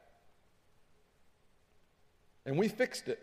And 2.46 2.58
we 2.58 2.68
fixed 2.68 3.08
it. 3.08 3.22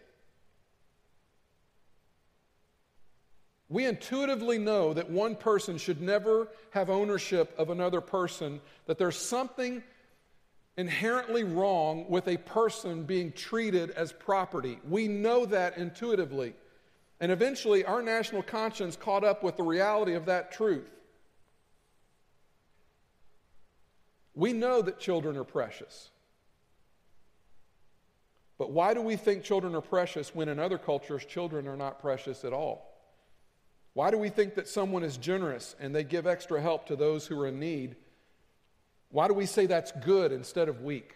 We 3.68 3.86
intuitively 3.86 4.58
know 4.58 4.92
that 4.92 5.10
one 5.10 5.34
person 5.34 5.78
should 5.78 6.00
never 6.00 6.48
have 6.70 6.90
ownership 6.90 7.54
of 7.58 7.70
another 7.70 8.00
person, 8.00 8.60
that 8.86 8.98
there's 8.98 9.16
something 9.16 9.82
inherently 10.76 11.44
wrong 11.44 12.06
with 12.08 12.28
a 12.28 12.36
person 12.36 13.04
being 13.04 13.32
treated 13.32 13.90
as 13.90 14.12
property. 14.12 14.78
We 14.88 15.08
know 15.08 15.46
that 15.46 15.78
intuitively. 15.78 16.54
And 17.20 17.32
eventually, 17.32 17.84
our 17.84 18.02
national 18.02 18.42
conscience 18.42 18.96
caught 18.96 19.24
up 19.24 19.42
with 19.42 19.56
the 19.56 19.62
reality 19.62 20.14
of 20.14 20.26
that 20.26 20.52
truth. 20.52 20.90
We 24.34 24.52
know 24.52 24.82
that 24.82 24.98
children 24.98 25.36
are 25.36 25.44
precious. 25.44 26.10
But 28.58 28.70
why 28.70 28.94
do 28.94 29.00
we 29.00 29.16
think 29.16 29.42
children 29.42 29.74
are 29.74 29.80
precious 29.80 30.34
when 30.34 30.48
in 30.48 30.58
other 30.58 30.78
cultures 30.78 31.24
children 31.24 31.66
are 31.66 31.76
not 31.76 32.00
precious 32.00 32.44
at 32.44 32.52
all? 32.52 32.90
Why 33.92 34.10
do 34.10 34.18
we 34.18 34.28
think 34.28 34.54
that 34.56 34.68
someone 34.68 35.04
is 35.04 35.16
generous 35.16 35.76
and 35.80 35.94
they 35.94 36.04
give 36.04 36.26
extra 36.26 36.60
help 36.60 36.86
to 36.86 36.96
those 36.96 37.26
who 37.26 37.40
are 37.40 37.46
in 37.46 37.60
need 37.60 37.96
why 39.14 39.28
do 39.28 39.34
we 39.34 39.46
say 39.46 39.66
that's 39.66 39.92
good 39.92 40.32
instead 40.32 40.68
of 40.68 40.82
weak? 40.82 41.14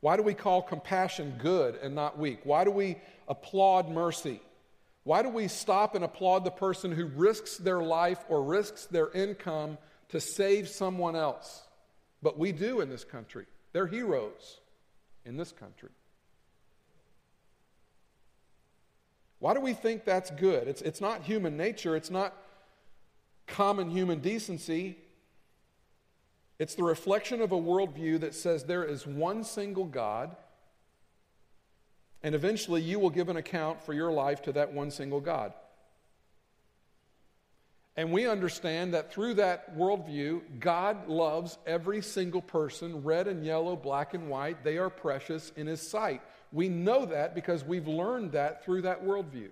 Why 0.00 0.16
do 0.16 0.22
we 0.22 0.32
call 0.32 0.62
compassion 0.62 1.34
good 1.36 1.76
and 1.82 1.94
not 1.94 2.18
weak? 2.18 2.40
Why 2.44 2.64
do 2.64 2.70
we 2.70 2.96
applaud 3.28 3.90
mercy? 3.90 4.40
Why 5.04 5.20
do 5.20 5.28
we 5.28 5.48
stop 5.48 5.94
and 5.94 6.02
applaud 6.02 6.46
the 6.46 6.50
person 6.50 6.92
who 6.92 7.04
risks 7.04 7.58
their 7.58 7.82
life 7.82 8.24
or 8.30 8.42
risks 8.42 8.86
their 8.86 9.10
income 9.10 9.76
to 10.08 10.20
save 10.20 10.68
someone 10.68 11.16
else? 11.16 11.62
But 12.22 12.38
we 12.38 12.52
do 12.52 12.80
in 12.80 12.88
this 12.88 13.04
country. 13.04 13.46
They're 13.72 13.86
heroes 13.86 14.60
in 15.24 15.36
this 15.36 15.52
country. 15.52 15.90
Why 19.38 19.54
do 19.54 19.60
we 19.60 19.74
think 19.74 20.04
that's 20.04 20.30
good? 20.30 20.66
It's, 20.66 20.82
it's 20.82 21.00
not 21.00 21.22
human 21.22 21.56
nature, 21.56 21.94
it's 21.94 22.10
not 22.10 22.34
common 23.46 23.90
human 23.90 24.20
decency. 24.20 24.96
It's 26.58 26.74
the 26.74 26.84
reflection 26.84 27.42
of 27.42 27.52
a 27.52 27.56
worldview 27.56 28.20
that 28.20 28.34
says 28.34 28.64
there 28.64 28.84
is 28.84 29.06
one 29.06 29.44
single 29.44 29.84
God, 29.84 30.34
and 32.22 32.34
eventually 32.34 32.80
you 32.80 32.98
will 32.98 33.10
give 33.10 33.28
an 33.28 33.36
account 33.36 33.82
for 33.82 33.92
your 33.92 34.10
life 34.10 34.40
to 34.42 34.52
that 34.52 34.72
one 34.72 34.90
single 34.90 35.20
God. 35.20 35.52
And 37.96 38.12
we 38.12 38.26
understand 38.26 38.92
that 38.92 39.10
through 39.10 39.34
that 39.34 39.76
worldview, 39.76 40.42
God 40.60 41.08
loves 41.08 41.56
every 41.66 42.02
single 42.02 42.42
person, 42.42 43.02
red 43.02 43.26
and 43.26 43.44
yellow, 43.44 43.74
black 43.74 44.12
and 44.12 44.28
white. 44.28 44.62
They 44.62 44.76
are 44.76 44.90
precious 44.90 45.50
in 45.56 45.66
His 45.66 45.80
sight. 45.80 46.20
We 46.52 46.68
know 46.68 47.06
that 47.06 47.34
because 47.34 47.64
we've 47.64 47.88
learned 47.88 48.32
that 48.32 48.64
through 48.64 48.82
that 48.82 49.02
worldview. 49.02 49.48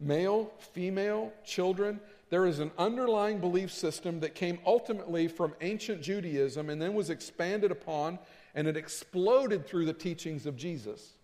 Male, 0.00 0.52
female, 0.58 1.32
children, 1.44 1.98
there 2.30 2.46
is 2.46 2.58
an 2.58 2.70
underlying 2.78 3.40
belief 3.40 3.72
system 3.72 4.20
that 4.20 4.34
came 4.34 4.58
ultimately 4.66 5.28
from 5.28 5.54
ancient 5.60 6.02
Judaism 6.02 6.68
and 6.70 6.80
then 6.80 6.94
was 6.94 7.10
expanded 7.10 7.72
upon 7.72 8.18
and 8.54 8.68
it 8.68 8.76
exploded 8.76 9.66
through 9.66 9.86
the 9.86 9.92
teachings 9.92 10.46
of 10.46 10.56
Jesus. 10.56 11.14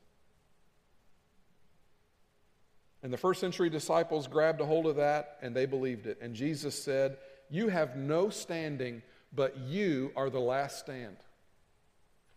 And 3.04 3.12
the 3.12 3.18
first 3.18 3.38
century 3.38 3.68
disciples 3.68 4.26
grabbed 4.26 4.62
a 4.62 4.64
hold 4.64 4.86
of 4.86 4.96
that 4.96 5.36
and 5.42 5.54
they 5.54 5.66
believed 5.66 6.06
it. 6.06 6.16
And 6.22 6.34
Jesus 6.34 6.82
said, 6.82 7.18
You 7.50 7.68
have 7.68 7.96
no 7.96 8.30
standing, 8.30 9.02
but 9.30 9.58
you 9.58 10.10
are 10.16 10.30
the 10.30 10.40
last 10.40 10.78
stand. 10.78 11.18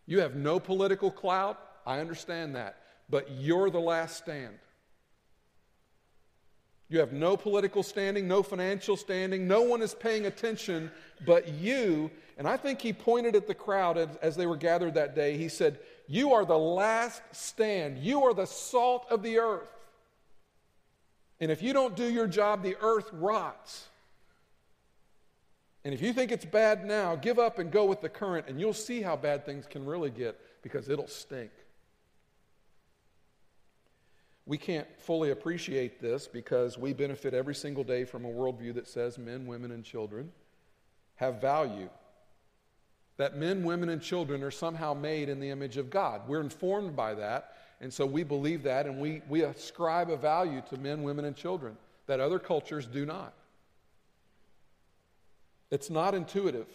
You 0.06 0.20
have 0.20 0.36
no 0.36 0.60
political 0.60 1.10
clout. 1.10 1.58
I 1.86 2.00
understand 2.00 2.58
that. 2.58 2.80
But 3.10 3.32
you're 3.32 3.70
the 3.70 3.80
last 3.80 4.18
stand. 4.18 4.56
You 6.90 7.00
have 7.00 7.14
no 7.14 7.38
political 7.38 7.82
standing, 7.82 8.28
no 8.28 8.44
financial 8.44 8.98
standing. 8.98 9.48
No 9.48 9.62
one 9.62 9.82
is 9.82 9.94
paying 9.94 10.26
attention 10.26 10.92
but 11.26 11.48
you. 11.48 12.12
And 12.38 12.46
I 12.46 12.58
think 12.58 12.82
he 12.82 12.92
pointed 12.92 13.38
at 13.38 13.48
the 13.48 13.56
crowd 13.56 13.98
as, 13.98 14.10
as, 14.22 14.36
they 14.36 14.46
were 14.46 14.58
gathered 14.58 14.96
that 14.96 15.16
day. 15.16 15.38
He 15.38 15.48
said, 15.48 15.80
You 16.08 16.34
are 16.34 16.44
the 16.44 16.58
last 16.58 17.22
stand. 17.32 18.00
You 18.00 18.24
are 18.24 18.34
the 18.34 18.46
salt 18.46 19.06
of 19.10 19.24
the 19.24 19.38
earth. 19.38 19.72
And 21.40 21.52
if 21.52 21.62
you 21.62 21.74
don't 21.74 21.96
do 21.96 22.06
your 22.12 22.28
job, 22.28 22.64
the 22.64 22.76
earth 22.82 23.10
rots. 23.14 23.88
And 25.84 25.94
if 25.94 26.02
you 26.02 26.12
think 26.12 26.32
it's 26.32 26.46
bad 26.46 26.84
now, 26.84 27.16
give 27.16 27.40
up 27.40 27.60
and 27.60 27.72
go 27.72 27.86
with 27.86 28.02
the 28.02 28.10
current, 28.10 28.48
and 28.48 28.60
you'll 28.60 28.74
see 28.74 29.02
how 29.02 29.16
bad 29.16 29.46
things 29.46 29.66
can 29.66 29.86
really 29.86 30.10
get 30.10 30.40
because 30.62 30.90
it'll 30.90 31.08
stink. 31.08 31.52
We 34.46 34.58
can't 34.58 34.88
fully 34.98 35.32
appreciate 35.32 36.02
this 36.02 36.28
because 36.28 36.78
we 36.78 36.94
benefit 36.94 37.34
every 37.34 37.54
single 37.54 37.84
day 37.84 38.06
from 38.06 38.26
a 38.26 38.30
worldview 38.30 38.74
that 38.76 38.88
says 38.88 39.18
men, 39.18 39.46
women, 39.46 39.72
and 39.72 39.84
children 39.84 40.32
have 41.16 41.42
value. 41.42 41.90
That 43.18 43.36
men, 43.36 43.64
women, 43.64 43.90
and 43.90 44.02
children 44.02 44.44
are 44.44 44.52
somehow 44.52 44.94
made 44.94 45.28
in 45.28 45.40
the 45.40 45.50
image 45.50 45.78
of 45.78 45.90
God. 45.90 46.28
We're 46.28 46.40
informed 46.40 46.96
by 46.96 47.16
that, 47.16 47.56
and 47.80 47.94
so 47.94 48.06
we 48.06 48.24
believe 48.24 48.64
that, 48.64 48.86
and 48.86 49.00
we, 49.00 49.22
we 49.30 49.44
ascribe 49.44 50.10
a 50.10 50.18
value 50.18 50.62
to 50.70 50.78
men, 50.78 51.04
women, 51.04 51.26
and 51.26 51.36
children 51.36 51.78
that 52.08 52.20
other 52.20 52.40
cultures 52.40 52.86
do 52.86 53.06
not. 53.06 53.34
It's 55.70 55.90
not 55.90 56.16
intuitive. 56.16 56.68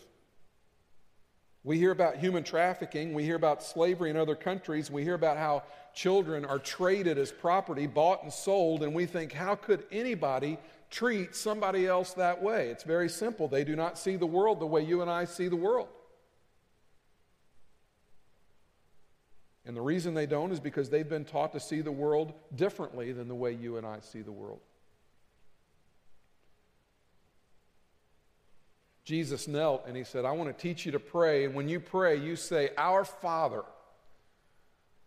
We 1.64 1.78
hear 1.78 1.92
about 1.92 2.16
human 2.16 2.42
trafficking, 2.42 3.14
we 3.14 3.24
hear 3.24 3.36
about 3.36 3.62
slavery 3.62 4.10
in 4.10 4.16
other 4.16 4.34
countries, 4.34 4.90
we 4.90 5.04
hear 5.04 5.14
about 5.14 5.36
how 5.36 5.62
children 5.94 6.44
are 6.44 6.58
traded 6.58 7.18
as 7.18 7.30
property, 7.30 7.86
bought 7.86 8.22
and 8.24 8.32
sold, 8.32 8.82
and 8.82 8.94
we 8.94 9.06
think, 9.06 9.32
how 9.32 9.54
could 9.54 9.84
anybody 9.92 10.58
treat 10.90 11.34
somebody 11.36 11.86
else 11.86 12.14
that 12.14 12.42
way? 12.42 12.68
It's 12.68 12.84
very 12.84 13.08
simple. 13.08 13.48
They 13.48 13.64
do 13.64 13.76
not 13.76 13.96
see 13.96 14.16
the 14.16 14.26
world 14.26 14.60
the 14.60 14.66
way 14.66 14.82
you 14.82 15.02
and 15.02 15.10
I 15.10 15.24
see 15.24 15.48
the 15.48 15.56
world. 15.56 15.88
And 19.64 19.76
the 19.76 19.80
reason 19.80 20.14
they 20.14 20.26
don't 20.26 20.50
is 20.50 20.60
because 20.60 20.90
they've 20.90 21.08
been 21.08 21.24
taught 21.24 21.52
to 21.52 21.60
see 21.60 21.80
the 21.80 21.92
world 21.92 22.32
differently 22.54 23.12
than 23.12 23.28
the 23.28 23.34
way 23.34 23.52
you 23.52 23.76
and 23.76 23.86
I 23.86 24.00
see 24.00 24.22
the 24.22 24.32
world. 24.32 24.60
Jesus 29.04 29.48
knelt 29.48 29.84
and 29.86 29.96
he 29.96 30.04
said, 30.04 30.24
I 30.24 30.32
want 30.32 30.56
to 30.56 30.62
teach 30.62 30.86
you 30.86 30.92
to 30.92 31.00
pray. 31.00 31.44
And 31.44 31.54
when 31.54 31.68
you 31.68 31.80
pray, 31.80 32.16
you 32.16 32.36
say, 32.36 32.70
Our 32.76 33.04
Father. 33.04 33.62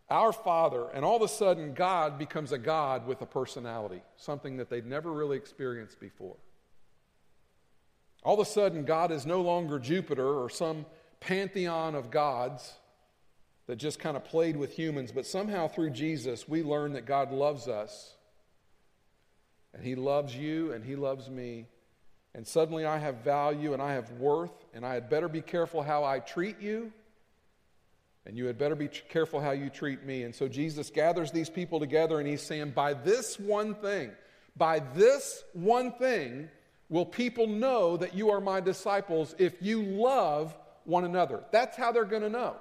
Our 0.08 0.32
Father. 0.32 0.88
And 0.94 1.04
all 1.04 1.16
of 1.16 1.22
a 1.22 1.28
sudden, 1.28 1.74
God 1.74 2.18
becomes 2.18 2.52
a 2.52 2.58
God 2.58 3.06
with 3.06 3.20
a 3.22 3.26
personality, 3.26 4.02
something 4.16 4.58
that 4.58 4.70
they'd 4.70 4.86
never 4.86 5.12
really 5.12 5.36
experienced 5.36 5.98
before. 5.98 6.36
All 8.22 8.40
of 8.40 8.46
a 8.46 8.50
sudden, 8.50 8.84
God 8.84 9.10
is 9.12 9.24
no 9.26 9.40
longer 9.40 9.78
Jupiter 9.78 10.26
or 10.26 10.50
some 10.50 10.86
pantheon 11.20 11.94
of 11.94 12.10
gods 12.10 12.74
that 13.66 13.76
just 13.76 13.98
kind 13.98 14.16
of 14.16 14.24
played 14.24 14.56
with 14.56 14.72
humans, 14.72 15.12
but 15.12 15.26
somehow 15.26 15.68
through 15.68 15.90
Jesus, 15.90 16.48
we 16.48 16.62
learn 16.62 16.92
that 16.92 17.06
God 17.06 17.32
loves 17.32 17.68
us. 17.68 18.14
And 19.74 19.84
He 19.84 19.94
loves 19.94 20.34
you 20.34 20.72
and 20.72 20.84
He 20.84 20.96
loves 20.96 21.28
me 21.28 21.66
and 22.36 22.46
suddenly 22.46 22.84
I 22.84 22.98
have 22.98 23.24
value 23.24 23.72
and 23.72 23.80
I 23.80 23.94
have 23.94 24.10
worth, 24.12 24.52
and 24.74 24.84
I 24.84 24.92
had 24.92 25.08
better 25.08 25.26
be 25.26 25.40
careful 25.40 25.82
how 25.82 26.04
I 26.04 26.18
treat 26.18 26.60
you, 26.60 26.92
and 28.26 28.36
you 28.36 28.44
had 28.44 28.58
better 28.58 28.74
be 28.74 28.88
careful 28.88 29.40
how 29.40 29.52
you 29.52 29.70
treat 29.70 30.04
me. 30.04 30.22
And 30.22 30.34
so 30.34 30.46
Jesus 30.46 30.90
gathers 30.90 31.32
these 31.32 31.48
people 31.48 31.80
together, 31.80 32.20
and 32.20 32.28
he's 32.28 32.42
saying, 32.42 32.72
By 32.72 32.92
this 32.92 33.40
one 33.40 33.74
thing, 33.74 34.10
by 34.54 34.80
this 34.94 35.44
one 35.54 35.92
thing, 35.92 36.50
will 36.90 37.06
people 37.06 37.46
know 37.46 37.96
that 37.96 38.14
you 38.14 38.30
are 38.30 38.40
my 38.42 38.60
disciples 38.60 39.34
if 39.38 39.54
you 39.62 39.82
love 39.82 40.54
one 40.84 41.04
another. 41.04 41.42
That's 41.52 41.74
how 41.74 41.90
they're 41.90 42.04
going 42.04 42.22
to 42.22 42.28
know. 42.28 42.56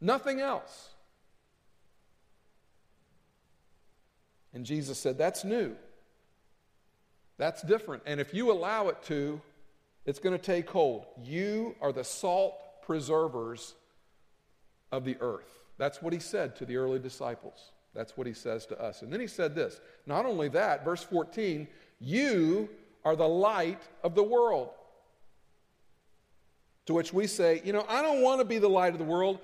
Nothing 0.00 0.40
else. 0.40 0.90
And 4.52 4.64
Jesus 4.64 4.98
said, 4.98 5.18
That's 5.18 5.44
new. 5.44 5.76
That's 7.36 7.62
different. 7.62 8.02
And 8.06 8.20
if 8.20 8.34
you 8.34 8.50
allow 8.50 8.88
it 8.88 9.02
to, 9.04 9.40
it's 10.04 10.18
going 10.18 10.36
to 10.36 10.42
take 10.42 10.68
hold. 10.68 11.06
You 11.22 11.76
are 11.80 11.92
the 11.92 12.04
salt 12.04 12.54
preservers 12.82 13.74
of 14.90 15.04
the 15.04 15.16
earth. 15.20 15.60
That's 15.76 16.02
what 16.02 16.12
he 16.12 16.18
said 16.18 16.56
to 16.56 16.64
the 16.64 16.76
early 16.76 16.98
disciples. 16.98 17.70
That's 17.94 18.16
what 18.16 18.26
he 18.26 18.32
says 18.32 18.66
to 18.66 18.80
us. 18.80 19.02
And 19.02 19.12
then 19.12 19.20
he 19.20 19.26
said 19.26 19.54
this 19.54 19.80
not 20.06 20.26
only 20.26 20.48
that, 20.48 20.84
verse 20.84 21.02
14, 21.02 21.68
you 22.00 22.68
are 23.04 23.16
the 23.16 23.28
light 23.28 23.82
of 24.02 24.14
the 24.14 24.22
world. 24.22 24.70
To 26.86 26.94
which 26.94 27.12
we 27.12 27.26
say, 27.26 27.60
you 27.64 27.72
know, 27.72 27.84
I 27.88 28.02
don't 28.02 28.22
want 28.22 28.40
to 28.40 28.44
be 28.44 28.58
the 28.58 28.68
light 28.68 28.94
of 28.94 28.98
the 28.98 29.04
world. 29.04 29.40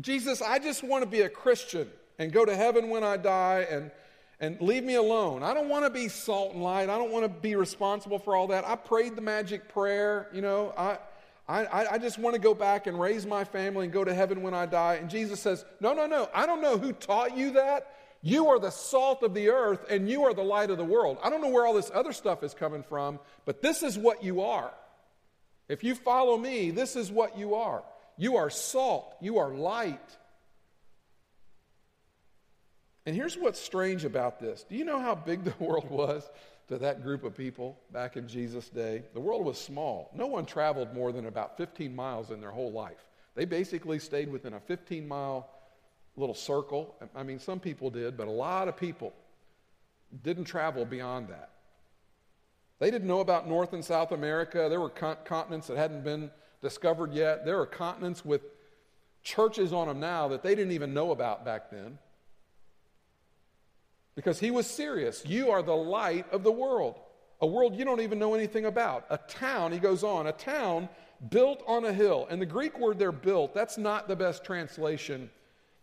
Jesus, 0.00 0.42
I 0.42 0.58
just 0.58 0.82
want 0.82 1.04
to 1.04 1.10
be 1.10 1.22
a 1.22 1.28
Christian 1.28 1.88
and 2.18 2.32
go 2.32 2.44
to 2.44 2.54
heaven 2.54 2.88
when 2.90 3.04
I 3.04 3.16
die 3.16 3.66
and 3.70 3.90
and 4.40 4.60
leave 4.60 4.84
me 4.84 4.94
alone. 4.94 5.42
I 5.42 5.54
don't 5.54 5.68
want 5.68 5.84
to 5.84 5.90
be 5.90 6.08
salt 6.08 6.54
and 6.54 6.62
light. 6.62 6.90
I 6.90 6.98
don't 6.98 7.10
want 7.10 7.24
to 7.24 7.28
be 7.28 7.56
responsible 7.56 8.18
for 8.18 8.34
all 8.34 8.48
that. 8.48 8.66
I 8.66 8.76
prayed 8.76 9.16
the 9.16 9.22
magic 9.22 9.68
prayer, 9.68 10.28
you 10.32 10.42
know. 10.42 10.74
I, 10.76 10.98
I, 11.46 11.86
I 11.92 11.98
just 11.98 12.18
want 12.18 12.34
to 12.34 12.40
go 12.40 12.54
back 12.54 12.86
and 12.86 12.98
raise 12.98 13.26
my 13.26 13.44
family 13.44 13.84
and 13.84 13.92
go 13.92 14.04
to 14.04 14.14
heaven 14.14 14.42
when 14.42 14.54
I 14.54 14.66
die. 14.66 14.94
And 14.94 15.08
Jesus 15.08 15.40
says, 15.40 15.64
No, 15.80 15.94
no, 15.94 16.06
no. 16.06 16.28
I 16.34 16.46
don't 16.46 16.62
know 16.62 16.78
who 16.78 16.92
taught 16.92 17.36
you 17.36 17.52
that. 17.52 17.94
You 18.22 18.48
are 18.48 18.58
the 18.58 18.70
salt 18.70 19.22
of 19.22 19.34
the 19.34 19.50
earth 19.50 19.84
and 19.90 20.08
you 20.08 20.24
are 20.24 20.32
the 20.32 20.42
light 20.42 20.70
of 20.70 20.78
the 20.78 20.84
world. 20.84 21.18
I 21.22 21.28
don't 21.28 21.42
know 21.42 21.50
where 21.50 21.66
all 21.66 21.74
this 21.74 21.90
other 21.92 22.12
stuff 22.12 22.42
is 22.42 22.54
coming 22.54 22.82
from, 22.82 23.20
but 23.44 23.60
this 23.60 23.82
is 23.82 23.98
what 23.98 24.24
you 24.24 24.40
are. 24.40 24.72
If 25.68 25.84
you 25.84 25.94
follow 25.94 26.38
me, 26.38 26.70
this 26.70 26.96
is 26.96 27.12
what 27.12 27.38
you 27.38 27.54
are. 27.54 27.82
You 28.16 28.36
are 28.36 28.50
salt, 28.50 29.16
you 29.20 29.38
are 29.38 29.50
light. 29.50 30.00
And 33.06 33.14
here's 33.14 33.36
what's 33.36 33.60
strange 33.60 34.04
about 34.04 34.40
this. 34.40 34.64
Do 34.68 34.76
you 34.76 34.84
know 34.84 34.98
how 34.98 35.14
big 35.14 35.44
the 35.44 35.54
world 35.64 35.90
was 35.90 36.28
to 36.68 36.78
that 36.78 37.02
group 37.02 37.24
of 37.24 37.36
people 37.36 37.78
back 37.92 38.16
in 38.16 38.28
Jesus' 38.28 38.68
day? 38.68 39.02
The 39.12 39.20
world 39.20 39.44
was 39.44 39.60
small. 39.60 40.10
No 40.14 40.26
one 40.26 40.46
traveled 40.46 40.94
more 40.94 41.12
than 41.12 41.26
about 41.26 41.56
15 41.56 41.94
miles 41.94 42.30
in 42.30 42.40
their 42.40 42.50
whole 42.50 42.72
life. 42.72 43.04
They 43.34 43.44
basically 43.44 43.98
stayed 43.98 44.30
within 44.30 44.54
a 44.54 44.60
15 44.60 45.06
mile 45.06 45.50
little 46.16 46.34
circle. 46.34 46.94
I 47.14 47.24
mean, 47.24 47.40
some 47.40 47.60
people 47.60 47.90
did, 47.90 48.16
but 48.16 48.28
a 48.28 48.32
lot 48.32 48.68
of 48.68 48.76
people 48.76 49.12
didn't 50.22 50.44
travel 50.44 50.84
beyond 50.84 51.28
that. 51.28 51.50
They 52.78 52.90
didn't 52.90 53.08
know 53.08 53.20
about 53.20 53.48
North 53.48 53.72
and 53.72 53.84
South 53.84 54.12
America. 54.12 54.66
There 54.68 54.80
were 54.80 54.90
continents 54.90 55.66
that 55.66 55.76
hadn't 55.76 56.04
been 56.04 56.30
discovered 56.64 57.12
yet. 57.12 57.44
There 57.44 57.60
are 57.60 57.66
continents 57.66 58.24
with 58.24 58.40
churches 59.22 59.72
on 59.72 59.86
them 59.86 60.00
now 60.00 60.26
that 60.28 60.42
they 60.42 60.56
didn't 60.56 60.72
even 60.72 60.92
know 60.92 61.12
about 61.12 61.44
back 61.44 61.70
then 61.70 61.98
because 64.16 64.40
he 64.40 64.50
was 64.50 64.66
serious. 64.66 65.24
You 65.24 65.50
are 65.50 65.62
the 65.62 65.76
light 65.76 66.26
of 66.32 66.42
the 66.42 66.50
world, 66.50 66.98
a 67.40 67.46
world 67.46 67.76
you 67.76 67.84
don't 67.84 68.00
even 68.00 68.18
know 68.18 68.34
anything 68.34 68.64
about. 68.64 69.06
A 69.10 69.18
town, 69.18 69.70
he 69.70 69.78
goes 69.78 70.02
on, 70.02 70.26
a 70.26 70.32
town 70.32 70.88
built 71.30 71.62
on 71.66 71.84
a 71.84 71.92
hill. 71.92 72.26
And 72.30 72.40
the 72.40 72.46
Greek 72.46 72.78
word 72.78 72.98
there, 72.98 73.12
built, 73.12 73.54
that's 73.54 73.78
not 73.78 74.08
the 74.08 74.16
best 74.16 74.44
translation. 74.44 75.30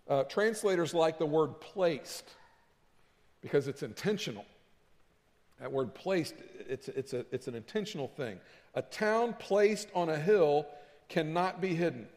Uh, 0.09 0.23
translators 0.23 0.93
like 0.93 1.19
the 1.19 1.25
word 1.25 1.61
placed 1.61 2.29
because 3.41 3.67
it's 3.67 3.83
intentional. 3.83 4.45
That 5.59 5.71
word 5.71 5.93
placed, 5.93 6.33
it's, 6.67 6.87
it's, 6.89 7.13
a, 7.13 7.25
it's 7.31 7.47
an 7.47 7.55
intentional 7.55 8.07
thing. 8.07 8.39
A 8.73 8.81
town 8.81 9.35
placed 9.37 9.89
on 9.93 10.09
a 10.09 10.17
hill 10.17 10.65
cannot 11.09 11.59
be 11.61 11.75
hidden. 11.75 12.07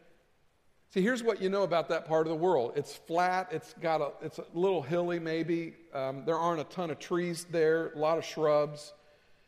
See, 0.93 1.01
here's 1.01 1.21
what 1.21 1.41
you 1.41 1.49
know 1.49 1.63
about 1.63 1.89
that 1.89 2.07
part 2.07 2.25
of 2.25 2.29
the 2.29 2.37
world. 2.37 2.73
It's 2.77 2.95
flat. 2.95 3.49
It's 3.51 3.73
got 3.81 3.99
a. 3.99 4.11
It's 4.21 4.39
a 4.39 4.45
little 4.53 4.81
hilly, 4.81 5.19
maybe. 5.19 5.73
Um, 5.93 6.23
there 6.25 6.37
aren't 6.37 6.61
a 6.61 6.63
ton 6.63 6.89
of 6.89 6.99
trees 6.99 7.45
there. 7.51 7.91
A 7.93 7.99
lot 7.99 8.17
of 8.17 8.23
shrubs, 8.23 8.93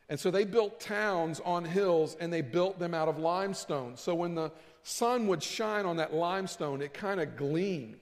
and 0.09 0.19
so 0.19 0.29
they 0.29 0.43
built 0.43 0.81
towns 0.81 1.39
on 1.45 1.63
hills, 1.63 2.17
and 2.19 2.33
they 2.33 2.41
built 2.41 2.79
them 2.79 2.93
out 2.93 3.07
of 3.07 3.17
limestone. 3.17 3.95
So 3.95 4.13
when 4.13 4.35
the 4.35 4.51
sun 4.83 5.27
would 5.27 5.41
shine 5.41 5.85
on 5.85 5.97
that 5.97 6.13
limestone, 6.13 6.81
it 6.81 6.93
kind 6.93 7.21
of 7.21 7.37
gleamed. 7.37 8.01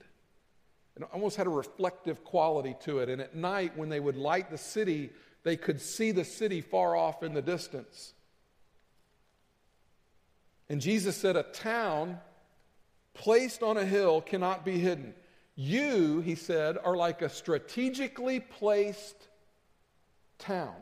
It 0.96 1.04
almost 1.13 1.36
had 1.36 1.46
a 1.46 1.52
reflective 1.52 2.24
quality 2.24 2.76
to 2.86 3.00
it. 3.00 3.10
And 3.10 3.22
at 3.22 3.36
night, 3.36 3.78
when 3.78 3.89
they 3.89 4.00
would 4.00 4.15
light 4.15 4.50
the 4.50 4.58
city, 4.58 5.12
they 5.44 5.56
could 5.56 5.80
see 5.80 6.12
the 6.12 6.26
city 6.26 6.62
far 6.62 6.96
off 6.96 7.22
in 7.22 7.36
the 7.36 7.44
distance. 7.44 8.14
And 10.69 10.82
Jesus 10.82 11.15
said, 11.15 11.36
a 11.36 11.43
town 11.43 12.19
placed 13.13 13.63
on 13.63 13.78
a 13.78 13.86
hill 13.86 14.21
cannot 14.21 14.65
be 14.65 14.80
hidden. 14.80 15.13
You, 15.56 16.19
he 16.21 16.36
said, 16.36 16.78
are 16.84 16.95
like 16.95 17.21
a 17.21 17.30
strategically 17.30 18.39
placed 18.39 19.28
town. 20.38 20.75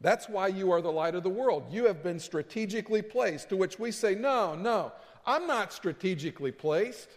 That's 0.00 0.28
why 0.28 0.48
you 0.48 0.70
are 0.72 0.82
the 0.82 0.92
light 0.92 1.14
of 1.14 1.22
the 1.22 1.30
world. 1.30 1.64
You 1.70 1.86
have 1.86 2.02
been 2.02 2.18
strategically 2.18 3.00
placed, 3.00 3.48
to 3.48 3.56
which 3.56 3.78
we 3.78 3.90
say, 3.90 4.14
No, 4.14 4.54
no, 4.54 4.92
I'm 5.24 5.46
not 5.46 5.72
strategically 5.72 6.52
placed. 6.52 7.08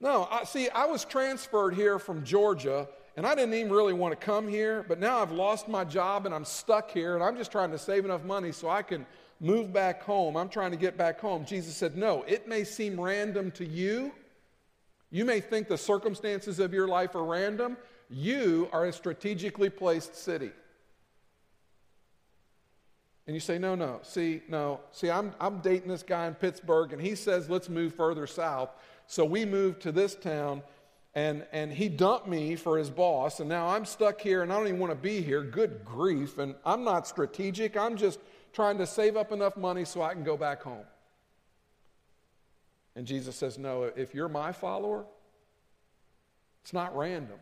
No, 0.00 0.28
I, 0.30 0.44
see, 0.44 0.68
I 0.68 0.84
was 0.84 1.04
transferred 1.04 1.74
here 1.74 1.98
from 1.98 2.22
Georgia, 2.22 2.86
and 3.18 3.26
I 3.26 3.34
didn't 3.34 3.54
even 3.54 3.72
really 3.72 3.94
want 3.94 4.12
to 4.12 4.24
come 4.24 4.46
here, 4.46 4.84
but 4.86 5.00
now 5.00 5.20
I've 5.20 5.32
lost 5.32 5.66
my 5.66 5.82
job 5.82 6.24
and 6.24 6.32
I'm 6.32 6.44
stuck 6.44 6.88
here, 6.88 7.16
and 7.16 7.24
I'm 7.24 7.36
just 7.36 7.50
trying 7.50 7.72
to 7.72 7.78
save 7.78 8.04
enough 8.04 8.22
money 8.22 8.52
so 8.52 8.70
I 8.70 8.80
can 8.80 9.04
move 9.40 9.72
back 9.72 10.04
home. 10.04 10.36
I'm 10.36 10.48
trying 10.48 10.70
to 10.70 10.76
get 10.76 10.96
back 10.96 11.18
home. 11.18 11.44
Jesus 11.44 11.74
said, 11.74 11.96
No, 11.96 12.22
it 12.28 12.46
may 12.46 12.62
seem 12.62 12.98
random 12.98 13.50
to 13.52 13.66
you. 13.66 14.12
You 15.10 15.24
may 15.24 15.40
think 15.40 15.66
the 15.66 15.76
circumstances 15.76 16.60
of 16.60 16.72
your 16.72 16.86
life 16.86 17.16
are 17.16 17.24
random. 17.24 17.76
You 18.08 18.68
are 18.72 18.84
a 18.84 18.92
strategically 18.92 19.68
placed 19.68 20.14
city. 20.14 20.52
And 23.26 23.34
you 23.34 23.40
say, 23.40 23.58
no, 23.58 23.74
no, 23.74 23.98
see, 24.04 24.42
no, 24.48 24.78
see, 24.92 25.10
I'm, 25.10 25.34
I'm 25.40 25.58
dating 25.58 25.88
this 25.88 26.04
guy 26.04 26.28
in 26.28 26.34
Pittsburgh, 26.34 26.92
and 26.92 27.02
he 27.02 27.16
says, 27.16 27.50
let's 27.50 27.68
move 27.68 27.94
further 27.94 28.28
south. 28.28 28.70
So 29.08 29.24
we 29.24 29.44
moved 29.44 29.82
to 29.82 29.92
this 29.92 30.14
town, 30.14 30.62
and, 31.18 31.44
and 31.50 31.72
he 31.72 31.88
dumped 31.88 32.28
me 32.28 32.54
for 32.54 32.78
his 32.78 32.90
boss, 32.90 33.40
and 33.40 33.48
now 33.48 33.66
I'm 33.66 33.84
stuck 33.84 34.20
here, 34.20 34.44
and 34.44 34.52
I 34.52 34.56
don't 34.56 34.68
even 34.68 34.78
want 34.78 34.92
to 34.92 34.98
be 34.98 35.20
here. 35.20 35.42
Good 35.42 35.84
grief. 35.84 36.38
And 36.38 36.54
I'm 36.64 36.84
not 36.84 37.08
strategic, 37.08 37.76
I'm 37.76 37.96
just 37.96 38.20
trying 38.52 38.78
to 38.78 38.86
save 38.86 39.16
up 39.16 39.32
enough 39.32 39.56
money 39.56 39.84
so 39.84 40.00
I 40.00 40.14
can 40.14 40.22
go 40.22 40.36
back 40.36 40.62
home. 40.62 40.84
And 42.94 43.04
Jesus 43.04 43.34
says, 43.34 43.58
no, 43.58 43.90
if 43.96 44.14
you're 44.14 44.28
my 44.28 44.52
follower, 44.52 45.06
it's 46.62 46.72
not 46.72 46.96
random. 46.96 47.40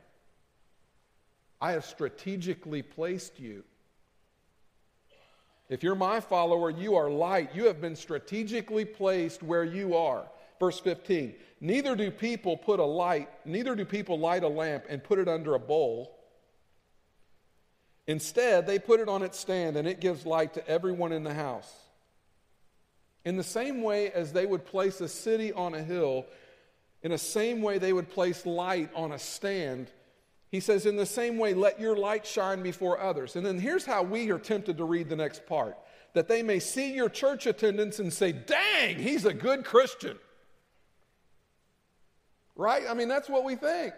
I 1.60 1.72
have 1.72 1.84
strategically 1.84 2.80
placed 2.80 3.38
you 3.38 3.62
if 5.68 5.82
you're 5.82 5.96
my 5.96 6.20
follower, 6.20 6.70
you 6.70 6.94
are 6.94 7.10
light. 7.10 7.50
You 7.54 7.66
have 7.66 7.80
been 7.80 7.96
strategically 7.96 8.84
placed 8.84 9.42
where 9.42 9.64
you 9.64 9.96
are. 9.96 10.26
Verse 10.58 10.78
15 10.80 11.34
Neither 11.60 11.96
do 11.96 12.10
people 12.10 12.56
put 12.56 12.80
a 12.80 12.84
light, 12.84 13.28
neither 13.44 13.74
do 13.74 13.84
people 13.84 14.18
light 14.18 14.42
a 14.42 14.48
lamp 14.48 14.84
and 14.88 15.02
put 15.02 15.18
it 15.18 15.28
under 15.28 15.54
a 15.54 15.58
bowl. 15.58 16.12
Instead, 18.06 18.66
they 18.66 18.78
put 18.78 19.00
it 19.00 19.08
on 19.08 19.22
its 19.22 19.38
stand 19.38 19.76
and 19.76 19.88
it 19.88 20.00
gives 20.00 20.24
light 20.24 20.54
to 20.54 20.68
everyone 20.68 21.12
in 21.12 21.24
the 21.24 21.34
house. 21.34 21.72
In 23.24 23.36
the 23.36 23.42
same 23.42 23.82
way 23.82 24.12
as 24.12 24.32
they 24.32 24.46
would 24.46 24.64
place 24.64 25.00
a 25.00 25.08
city 25.08 25.52
on 25.52 25.74
a 25.74 25.82
hill, 25.82 26.26
in 27.02 27.10
the 27.10 27.18
same 27.18 27.62
way 27.62 27.78
they 27.78 27.92
would 27.92 28.08
place 28.08 28.46
light 28.46 28.90
on 28.94 29.10
a 29.10 29.18
stand 29.18 29.90
he 30.50 30.60
says, 30.60 30.86
In 30.86 30.96
the 30.96 31.06
same 31.06 31.38
way, 31.38 31.54
let 31.54 31.80
your 31.80 31.96
light 31.96 32.26
shine 32.26 32.62
before 32.62 33.00
others. 33.00 33.36
And 33.36 33.44
then 33.44 33.58
here's 33.58 33.84
how 33.84 34.02
we 34.02 34.30
are 34.30 34.38
tempted 34.38 34.78
to 34.78 34.84
read 34.84 35.08
the 35.08 35.16
next 35.16 35.46
part 35.46 35.76
that 36.14 36.28
they 36.28 36.42
may 36.42 36.58
see 36.58 36.94
your 36.94 37.10
church 37.10 37.44
attendance 37.46 37.98
and 37.98 38.10
say, 38.10 38.32
Dang, 38.32 38.96
he's 38.98 39.26
a 39.26 39.34
good 39.34 39.64
Christian. 39.64 40.18
Right? 42.56 42.84
I 42.88 42.94
mean, 42.94 43.08
that's 43.08 43.28
what 43.28 43.44
we 43.44 43.54
think. 43.54 43.94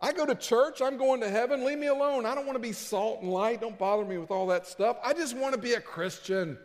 I 0.00 0.12
go 0.12 0.26
to 0.26 0.34
church, 0.34 0.82
I'm 0.82 0.98
going 0.98 1.20
to 1.20 1.28
heaven, 1.28 1.64
leave 1.64 1.78
me 1.78 1.86
alone. 1.86 2.26
I 2.26 2.34
don't 2.34 2.44
want 2.44 2.56
to 2.56 2.62
be 2.62 2.72
salt 2.72 3.22
and 3.22 3.30
light. 3.30 3.60
Don't 3.60 3.78
bother 3.78 4.04
me 4.04 4.18
with 4.18 4.30
all 4.30 4.46
that 4.48 4.66
stuff. 4.66 4.98
I 5.02 5.14
just 5.14 5.36
want 5.36 5.54
to 5.54 5.60
be 5.60 5.72
a 5.72 5.80
Christian. 5.80 6.58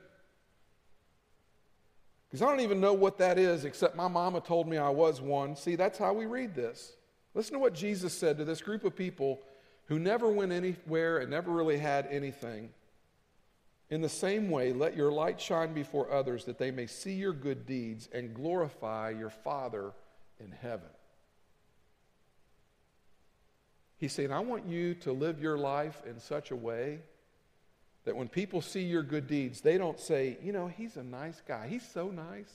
Because 2.28 2.42
I 2.42 2.50
don't 2.50 2.62
even 2.62 2.80
know 2.80 2.94
what 2.94 3.18
that 3.20 3.38
is, 3.38 3.66
except 3.66 3.96
my 3.96 4.08
mama 4.08 4.42
told 4.42 4.68
me 4.68 4.78
I 4.78 4.90
was 4.90 5.22
one. 5.22 5.56
See, 5.56 5.76
that's 5.76 5.98
how 5.98 6.14
we 6.14 6.26
read 6.26 6.56
this. 6.56 6.94
Listen 7.34 7.54
to 7.54 7.60
what 7.60 7.74
Jesus 7.74 8.14
said 8.14 8.38
to 8.38 8.46
this 8.46 8.62
group 8.62 8.84
of 8.84 8.96
people 8.96 9.40
who 9.86 10.00
never 10.00 10.30
went 10.30 10.52
anywhere 10.52 11.20
and 11.20 11.30
never 11.30 11.52
really 11.52 11.78
had 11.78 12.08
anything. 12.08 12.70
In 13.92 14.00
the 14.00 14.10
same 14.10 14.50
way, 14.50 14.72
let 14.72 14.96
your 14.96 15.12
light 15.12 15.42
shine 15.42 15.74
before 15.74 16.10
others 16.10 16.46
that 16.46 16.58
they 16.58 16.72
may 16.72 16.88
see 16.88 17.12
your 17.12 17.34
good 17.34 17.66
deeds 17.66 18.08
and 18.14 18.34
glorify 18.34 19.10
your 19.10 19.30
Father 19.30 19.92
in 20.40 20.52
heaven. 20.52 20.88
He's 23.98 24.14
saying, 24.14 24.32
I 24.32 24.40
want 24.40 24.66
you 24.66 24.96
to 24.96 25.12
live 25.12 25.42
your 25.42 25.58
life 25.58 26.02
in 26.10 26.22
such 26.22 26.52
a 26.52 26.56
way 26.56 27.02
that 28.06 28.16
when 28.16 28.30
people 28.30 28.62
see 28.62 28.82
your 28.82 29.04
good 29.04 29.28
deeds, 29.28 29.60
they 29.60 29.78
don't 29.78 30.00
say, 30.00 30.38
you 30.42 30.54
know, 30.54 30.68
he's 30.68 30.96
a 30.96 31.04
nice 31.04 31.42
guy. 31.46 31.68
He's 31.68 31.88
so 31.92 32.08
nice. 32.08 32.52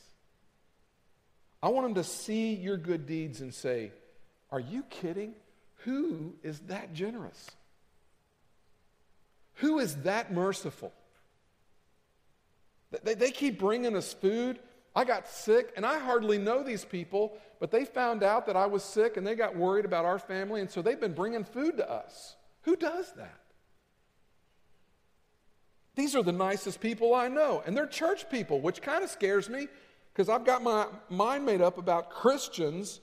I 1.63 1.69
want 1.69 1.85
them 1.87 2.03
to 2.03 2.05
see 2.05 2.55
your 2.55 2.79
good 2.79 3.07
deeds 3.07 3.43
and 3.43 3.53
say, 3.53 3.93
are 4.51 4.59
you 4.59 4.85
kidding? 4.85 5.35
Who 5.85 6.35
is 6.43 6.61
that 6.61 6.95
generous? 6.95 7.51
Who 9.57 9.79
is 9.79 9.97
that 9.97 10.33
merciful? 10.33 10.93
They, 13.03 13.15
they 13.15 13.31
keep 13.31 13.59
bringing 13.59 13.97
us 13.97 14.13
food. 14.13 14.59
I 14.95 15.05
got 15.05 15.29
sick, 15.29 15.73
and 15.77 15.85
I 15.85 15.99
hardly 15.99 16.39
know 16.39 16.63
these 16.63 16.85
people, 16.85 17.37
but 17.61 17.71
they 17.71 17.85
found 17.85 18.23
out 18.23 18.47
that 18.47 18.57
I 18.57 18.67
was 18.67 18.83
sick 18.83 19.17
and 19.17 19.27
they 19.27 19.35
got 19.35 19.57
worried 19.57 19.85
about 19.85 20.05
our 20.05 20.19
family, 20.19 20.61
and 20.61 20.71
so 20.71 20.81
they've 20.83 21.01
been 21.01 21.15
bringing 21.15 21.45
food 21.45 21.77
to 21.77 21.91
us. 21.91 22.37
Who 22.63 22.77
does 22.77 23.13
that? 23.17 23.41
These 25.95 26.15
are 26.15 26.23
the 26.23 26.33
nicest 26.33 26.81
people 26.81 27.15
I 27.15 27.29
know, 27.29 27.63
and 27.67 27.77
they're 27.77 27.87
church 27.87 28.29
people, 28.31 28.61
which 28.61 28.83
kind 28.83 29.03
of 29.03 29.11
scares 29.11 29.49
me 29.49 29.69
because 30.13 30.29
I've 30.29 30.45
got 30.45 30.63
my 30.63 30.87
mind 31.11 31.45
made 31.45 31.61
up 31.61 31.79
about 31.79 32.11
Christians 32.11 33.01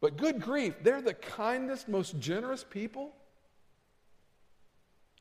but 0.00 0.16
good 0.16 0.40
grief, 0.40 0.76
they're 0.82 1.02
the 1.02 1.14
kindest, 1.14 1.88
most 1.88 2.18
generous 2.20 2.64
people. 2.64 3.14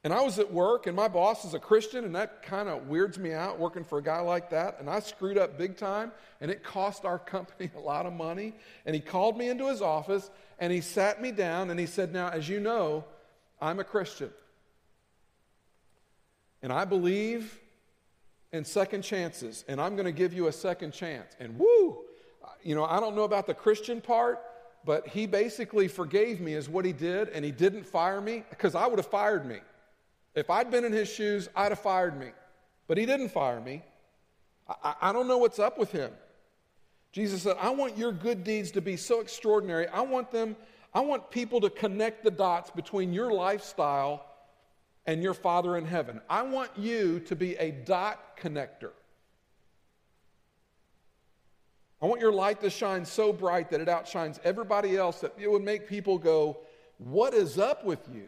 And 0.08 0.14
I 0.14 0.22
was 0.22 0.40
at 0.40 0.54
work, 0.54 0.88
and 0.88 0.96
my 0.96 1.10
boss 1.10 1.44
is 1.44 1.54
a 1.54 1.60
Christian, 1.60 2.06
and 2.06 2.16
that 2.16 2.42
kind 2.42 2.70
of 2.70 2.88
weirds 2.88 3.20
me 3.20 3.34
out 3.34 3.60
working 3.60 3.84
for 3.84 3.98
a 3.98 4.02
guy 4.02 4.22
like 4.22 4.50
that. 4.52 4.78
And 4.80 4.90
I 4.90 5.02
screwed 5.02 5.38
up 5.38 5.58
big 5.58 5.76
time, 5.76 6.14
and 6.40 6.50
it 6.50 6.64
cost 6.64 7.04
our 7.04 7.20
company 7.36 7.70
a 7.76 7.80
lot 7.82 8.06
of 8.06 8.14
money. 8.14 8.54
And 8.86 8.96
he 8.96 9.02
called 9.02 9.38
me 9.38 9.50
into 9.50 9.68
his 9.68 9.82
office, 9.82 10.30
and 10.60 10.72
he 10.72 10.80
sat 10.80 11.22
me 11.22 11.34
down, 11.34 11.72
and 11.72 11.78
he 11.78 11.86
said, 11.86 12.14
Now, 12.14 12.30
as 12.30 12.48
you 12.48 12.62
know, 12.62 13.04
I'm 13.60 13.82
a 13.82 13.84
Christian. 13.84 14.30
And 16.62 16.72
I 16.72 16.86
believe 16.86 17.60
in 18.54 18.64
second 18.64 19.02
chances, 19.02 19.66
and 19.68 19.82
I'm 19.82 19.98
going 19.98 20.06
to 20.06 20.14
give 20.14 20.32
you 20.32 20.48
a 20.48 20.54
second 20.54 20.94
chance. 20.94 21.36
And 21.38 21.60
woo, 21.60 21.98
you 22.64 22.76
know, 22.76 22.86
I 22.86 23.02
don't 23.02 23.18
know 23.18 23.26
about 23.26 23.46
the 23.46 23.54
Christian 23.54 24.00
part, 24.00 24.40
but 24.86 25.06
he 25.06 25.28
basically 25.28 25.90
forgave 25.90 26.40
me, 26.40 26.54
is 26.54 26.70
what 26.70 26.86
he 26.86 26.94
did, 26.94 27.28
and 27.28 27.44
he 27.44 27.52
didn't 27.52 27.86
fire 27.86 28.22
me 28.22 28.46
because 28.50 28.74
I 28.74 28.88
would 28.88 29.00
have 29.00 29.08
fired 29.08 29.46
me. 29.46 29.58
If 30.38 30.52
I'd 30.52 30.70
been 30.70 30.86
in 30.86 30.94
his 30.94 31.10
shoes, 31.10 31.50
I'd 31.56 31.72
have 31.72 31.80
fired 31.80 32.18
me. 32.18 32.28
But 32.88 33.00
he 33.00 33.08
didn't 33.08 33.30
fire 33.30 33.60
me. 33.60 33.82
I, 34.70 34.94
I 35.02 35.12
don't 35.12 35.28
know 35.28 35.40
what's 35.40 35.58
up 35.58 35.80
with 35.80 35.92
him. 35.92 36.12
Jesus 37.12 37.42
said, 37.42 37.58
I 37.60 37.72
want 37.72 37.98
your 37.98 38.12
good 38.12 38.44
deeds 38.44 38.70
to 38.72 38.82
be 38.82 38.98
so 38.98 39.20
extraordinary. 39.20 39.88
I 39.88 40.02
want 40.02 40.30
them, 40.30 40.56
I 40.94 41.00
want 41.00 41.32
people 41.32 41.60
to 41.62 41.72
connect 41.72 42.24
the 42.24 42.30
dots 42.30 42.70
between 42.70 43.14
your 43.14 43.34
lifestyle 43.34 44.28
and 45.08 45.24
your 45.24 45.34
Father 45.34 45.76
in 45.76 45.86
heaven. 45.86 46.22
I 46.30 46.44
want 46.44 46.70
you 46.78 47.20
to 47.22 47.36
be 47.36 47.56
a 47.56 47.72
dot 47.72 48.38
connector. 48.38 48.92
I 52.00 52.06
want 52.06 52.22
your 52.22 52.32
light 52.32 52.62
to 52.62 52.70
shine 52.70 53.06
so 53.06 53.34
bright 53.34 53.72
that 53.72 53.82
it 53.82 53.90
outshines 53.90 54.40
everybody 54.44 54.98
else, 54.98 55.22
that 55.22 55.34
it 55.40 55.52
would 55.52 55.64
make 55.64 55.90
people 55.90 56.20
go, 56.20 56.58
What 57.00 57.34
is 57.34 57.58
up 57.58 57.84
with 57.84 58.08
you? 58.14 58.28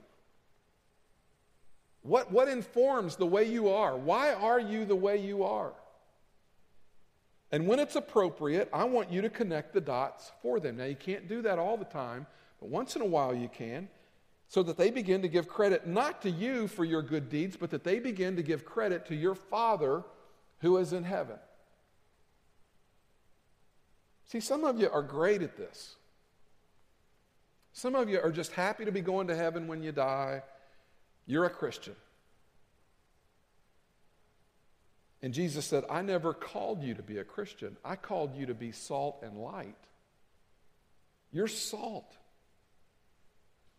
What, 2.01 2.31
what 2.31 2.47
informs 2.47 3.15
the 3.15 3.25
way 3.25 3.43
you 3.43 3.69
are? 3.69 3.97
Why 3.97 4.33
are 4.33 4.59
you 4.59 4.85
the 4.85 4.95
way 4.95 5.17
you 5.17 5.43
are? 5.43 5.73
And 7.51 7.67
when 7.67 7.79
it's 7.79 7.95
appropriate, 7.95 8.69
I 8.71 8.83
want 8.83 9.11
you 9.11 9.21
to 9.21 9.29
connect 9.29 9.73
the 9.73 9.81
dots 9.81 10.31
for 10.41 10.59
them. 10.59 10.77
Now, 10.77 10.85
you 10.85 10.95
can't 10.95 11.27
do 11.27 11.41
that 11.41 11.59
all 11.59 11.77
the 11.77 11.85
time, 11.85 12.27
but 12.59 12.69
once 12.69 12.95
in 12.95 13.01
a 13.01 13.05
while 13.05 13.33
you 13.33 13.49
can, 13.49 13.89
so 14.47 14.63
that 14.63 14.77
they 14.77 14.91
begin 14.91 15.21
to 15.21 15.27
give 15.27 15.47
credit 15.47 15.87
not 15.87 16.21
to 16.23 16.29
you 16.29 16.67
for 16.67 16.85
your 16.85 17.01
good 17.01 17.29
deeds, 17.29 17.57
but 17.57 17.69
that 17.71 17.83
they 17.83 17.99
begin 17.99 18.35
to 18.35 18.43
give 18.43 18.65
credit 18.65 19.05
to 19.07 19.15
your 19.15 19.35
Father 19.35 20.03
who 20.59 20.77
is 20.77 20.93
in 20.93 21.03
heaven. 21.03 21.37
See, 24.25 24.39
some 24.39 24.63
of 24.63 24.79
you 24.79 24.89
are 24.89 25.01
great 25.01 25.41
at 25.41 25.57
this. 25.57 25.95
Some 27.73 27.95
of 27.95 28.09
you 28.09 28.19
are 28.19 28.31
just 28.31 28.51
happy 28.51 28.85
to 28.85 28.91
be 28.91 29.01
going 29.01 29.27
to 29.27 29.35
heaven 29.35 29.67
when 29.67 29.81
you 29.81 29.91
die. 29.91 30.43
You're 31.29 31.45
a 31.45 31.49
Christian. 31.51 31.95
And 35.21 35.31
Jesus 35.31 35.63
said, 35.63 35.83
I 35.87 36.01
never 36.01 36.33
called 36.33 36.81
you 36.81 36.95
to 36.95 37.03
be 37.03 37.19
a 37.19 37.23
Christian. 37.23 37.77
I 37.85 37.97
called 37.97 38.35
you 38.35 38.47
to 38.47 38.55
be 38.55 38.71
salt 38.71 39.19
and 39.21 39.37
light. 39.37 39.75
You're 41.31 41.47
salt. 41.47 42.11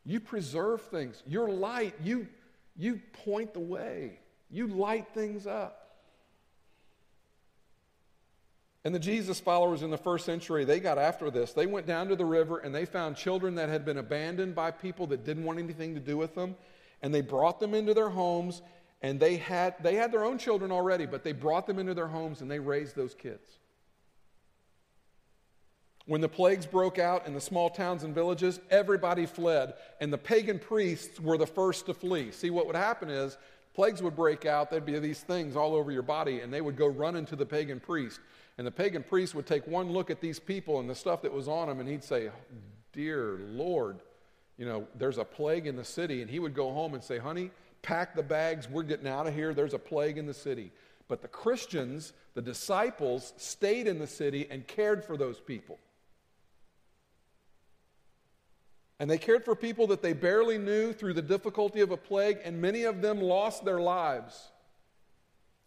You 0.06 0.20
preserve 0.20 0.80
things. 0.82 1.20
You're 1.26 1.50
light. 1.50 1.94
You, 2.04 2.28
you 2.76 3.00
point 3.24 3.52
the 3.52 3.58
way. 3.58 4.20
You 4.48 4.68
light 4.68 5.08
things 5.12 5.44
up. 5.48 5.96
And 8.84 8.94
the 8.94 9.00
Jesus 9.00 9.40
followers 9.40 9.82
in 9.82 9.90
the 9.90 9.98
first 9.98 10.24
century, 10.24 10.64
they 10.64 10.78
got 10.78 10.98
after 10.98 11.32
this. 11.32 11.52
They 11.52 11.66
went 11.66 11.88
down 11.88 12.06
to 12.10 12.16
the 12.16 12.24
river 12.24 12.58
and 12.58 12.72
they 12.72 12.84
found 12.84 13.16
children 13.16 13.56
that 13.56 13.68
had 13.68 13.84
been 13.84 13.98
abandoned 13.98 14.54
by 14.54 14.70
people 14.70 15.08
that 15.08 15.24
didn't 15.24 15.42
want 15.42 15.58
anything 15.58 15.94
to 15.94 16.00
do 16.00 16.16
with 16.16 16.36
them. 16.36 16.54
And 17.02 17.14
they 17.14 17.20
brought 17.20 17.60
them 17.60 17.74
into 17.74 17.94
their 17.94 18.10
homes 18.10 18.62
and 19.02 19.18
they 19.18 19.36
had, 19.36 19.76
they 19.82 19.94
had 19.94 20.12
their 20.12 20.24
own 20.24 20.38
children 20.38 20.70
already, 20.70 21.06
but 21.06 21.24
they 21.24 21.32
brought 21.32 21.66
them 21.66 21.78
into 21.78 21.94
their 21.94 22.08
homes 22.08 22.42
and 22.42 22.50
they 22.50 22.58
raised 22.58 22.94
those 22.96 23.14
kids. 23.14 23.58
When 26.06 26.20
the 26.20 26.28
plagues 26.28 26.66
broke 26.66 26.98
out 26.98 27.26
in 27.26 27.34
the 27.34 27.40
small 27.40 27.70
towns 27.70 28.02
and 28.02 28.14
villages, 28.14 28.58
everybody 28.70 29.26
fled, 29.26 29.74
and 30.00 30.12
the 30.12 30.18
pagan 30.18 30.58
priests 30.58 31.20
were 31.20 31.38
the 31.38 31.46
first 31.46 31.86
to 31.86 31.94
flee. 31.94 32.32
See, 32.32 32.50
what 32.50 32.66
would 32.66 32.76
happen 32.76 33.08
is 33.08 33.38
plagues 33.74 34.02
would 34.02 34.16
break 34.16 34.44
out, 34.44 34.70
there'd 34.70 34.84
be 34.84 34.98
these 34.98 35.20
things 35.20 35.56
all 35.56 35.74
over 35.74 35.92
your 35.92 36.02
body, 36.02 36.40
and 36.40 36.52
they 36.52 36.60
would 36.60 36.76
go 36.76 36.86
run 36.86 37.16
into 37.16 37.36
the 37.36 37.46
pagan 37.46 37.80
priest. 37.80 38.18
And 38.58 38.66
the 38.66 38.72
pagan 38.72 39.02
priest 39.02 39.34
would 39.34 39.46
take 39.46 39.66
one 39.66 39.90
look 39.90 40.10
at 40.10 40.20
these 40.20 40.40
people 40.40 40.80
and 40.80 40.90
the 40.90 40.94
stuff 40.94 41.22
that 41.22 41.32
was 41.32 41.48
on 41.48 41.68
them, 41.68 41.80
and 41.80 41.88
he'd 41.88 42.04
say, 42.04 42.30
Dear 42.92 43.38
Lord, 43.48 44.00
you 44.60 44.66
know, 44.66 44.86
there's 44.94 45.16
a 45.16 45.24
plague 45.24 45.66
in 45.66 45.74
the 45.74 45.84
city. 45.84 46.20
And 46.20 46.30
he 46.30 46.38
would 46.38 46.54
go 46.54 46.70
home 46.70 46.92
and 46.92 47.02
say, 47.02 47.16
Honey, 47.16 47.50
pack 47.80 48.14
the 48.14 48.22
bags, 48.22 48.68
we're 48.68 48.82
getting 48.82 49.08
out 49.08 49.26
of 49.26 49.34
here. 49.34 49.54
There's 49.54 49.72
a 49.72 49.78
plague 49.78 50.18
in 50.18 50.26
the 50.26 50.34
city. 50.34 50.70
But 51.08 51.22
the 51.22 51.28
Christians, 51.28 52.12
the 52.34 52.42
disciples, 52.42 53.32
stayed 53.38 53.88
in 53.88 53.98
the 53.98 54.06
city 54.06 54.46
and 54.50 54.66
cared 54.66 55.02
for 55.02 55.16
those 55.16 55.40
people. 55.40 55.78
And 58.98 59.10
they 59.10 59.16
cared 59.16 59.46
for 59.46 59.56
people 59.56 59.86
that 59.86 60.02
they 60.02 60.12
barely 60.12 60.58
knew 60.58 60.92
through 60.92 61.14
the 61.14 61.22
difficulty 61.22 61.80
of 61.80 61.90
a 61.90 61.96
plague, 61.96 62.36
and 62.44 62.60
many 62.60 62.82
of 62.82 63.00
them 63.00 63.18
lost 63.18 63.64
their 63.64 63.80
lives. 63.80 64.50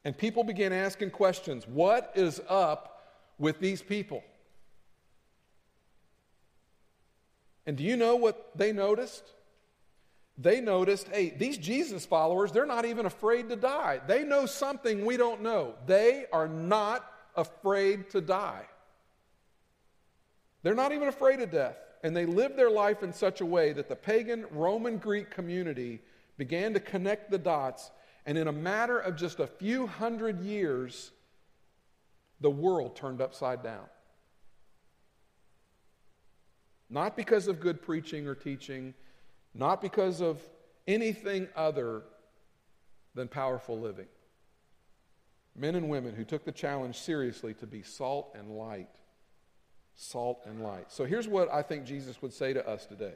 And 0.05 0.15
people 0.15 0.43
began 0.43 0.71
asking 0.71 1.09
questions 1.09 1.67
What 1.67 2.11
is 2.13 2.39
up 2.47 3.01
with 3.39 3.59
these 3.59 3.81
people? 3.81 4.23
And 7.65 7.77
do 7.77 7.83
you 7.83 7.95
know 7.95 8.15
what 8.15 8.57
they 8.57 8.71
noticed? 8.71 9.23
They 10.37 10.61
noticed, 10.61 11.07
hey, 11.09 11.33
these 11.37 11.57
Jesus 11.57 12.05
followers, 12.05 12.51
they're 12.51 12.65
not 12.65 12.85
even 12.85 13.05
afraid 13.05 13.49
to 13.49 13.55
die. 13.55 14.01
They 14.07 14.23
know 14.23 14.45
something 14.45 15.05
we 15.05 15.15
don't 15.15 15.41
know. 15.41 15.75
They 15.85 16.25
are 16.33 16.47
not 16.47 17.05
afraid 17.35 18.09
to 18.11 18.21
die. 18.21 18.63
They're 20.63 20.73
not 20.73 20.91
even 20.91 21.07
afraid 21.07 21.39
of 21.41 21.51
death. 21.51 21.77
And 22.03 22.15
they 22.15 22.25
lived 22.25 22.57
their 22.57 22.71
life 22.71 23.03
in 23.03 23.13
such 23.13 23.41
a 23.41 23.45
way 23.45 23.73
that 23.73 23.87
the 23.87 23.95
pagan 23.95 24.45
Roman 24.51 24.97
Greek 24.97 25.29
community 25.29 26.01
began 26.37 26.73
to 26.73 26.79
connect 26.79 27.29
the 27.29 27.37
dots. 27.37 27.91
And 28.25 28.37
in 28.37 28.47
a 28.47 28.51
matter 28.51 28.99
of 28.99 29.15
just 29.15 29.39
a 29.39 29.47
few 29.47 29.87
hundred 29.87 30.41
years, 30.41 31.11
the 32.41 32.49
world 32.49 32.95
turned 32.95 33.21
upside 33.21 33.63
down. 33.63 33.85
Not 36.93 37.17
because 37.17 37.47
of 37.47 37.59
good 37.59 37.81
preaching 37.81 38.27
or 38.27 38.35
teaching, 38.35 38.93
not 39.55 39.81
because 39.81 40.21
of 40.21 40.39
anything 40.87 41.47
other 41.55 42.03
than 43.15 43.27
powerful 43.27 43.79
living. 43.79 44.05
Men 45.55 45.73
and 45.73 45.89
women 45.89 46.13
who 46.13 46.23
took 46.23 46.45
the 46.45 46.51
challenge 46.51 46.99
seriously 46.99 47.55
to 47.55 47.65
be 47.65 47.81
salt 47.81 48.35
and 48.37 48.51
light. 48.51 48.89
Salt 49.95 50.41
and 50.45 50.61
light. 50.61 50.91
So 50.91 51.05
here's 51.05 51.27
what 51.27 51.51
I 51.51 51.63
think 51.63 51.85
Jesus 51.85 52.21
would 52.21 52.31
say 52.31 52.53
to 52.53 52.67
us 52.67 52.85
today. 52.85 53.15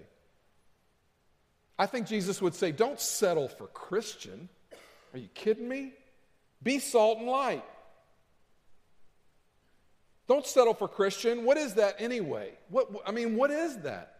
I 1.78 1.86
think 1.86 2.08
Jesus 2.08 2.42
would 2.42 2.56
say, 2.56 2.72
Don't 2.72 3.00
settle 3.00 3.48
for 3.48 3.68
Christian. 3.68 4.50
Are 5.14 5.20
you 5.20 5.30
kidding 5.36 5.70
me? 5.70 5.94
Be 6.64 6.80
salt 6.80 7.20
and 7.20 7.28
light. 7.28 7.64
Don't 10.28 10.46
settle 10.46 10.74
for 10.74 10.88
Christian. 10.88 11.46
What 11.46 11.58
is 11.58 11.76
that 11.76 11.96
anyway? 12.00 12.52
What, 12.70 12.90
I 13.06 13.12
mean, 13.12 13.36
what 13.36 13.50
is 13.50 13.78
that? 13.78 14.18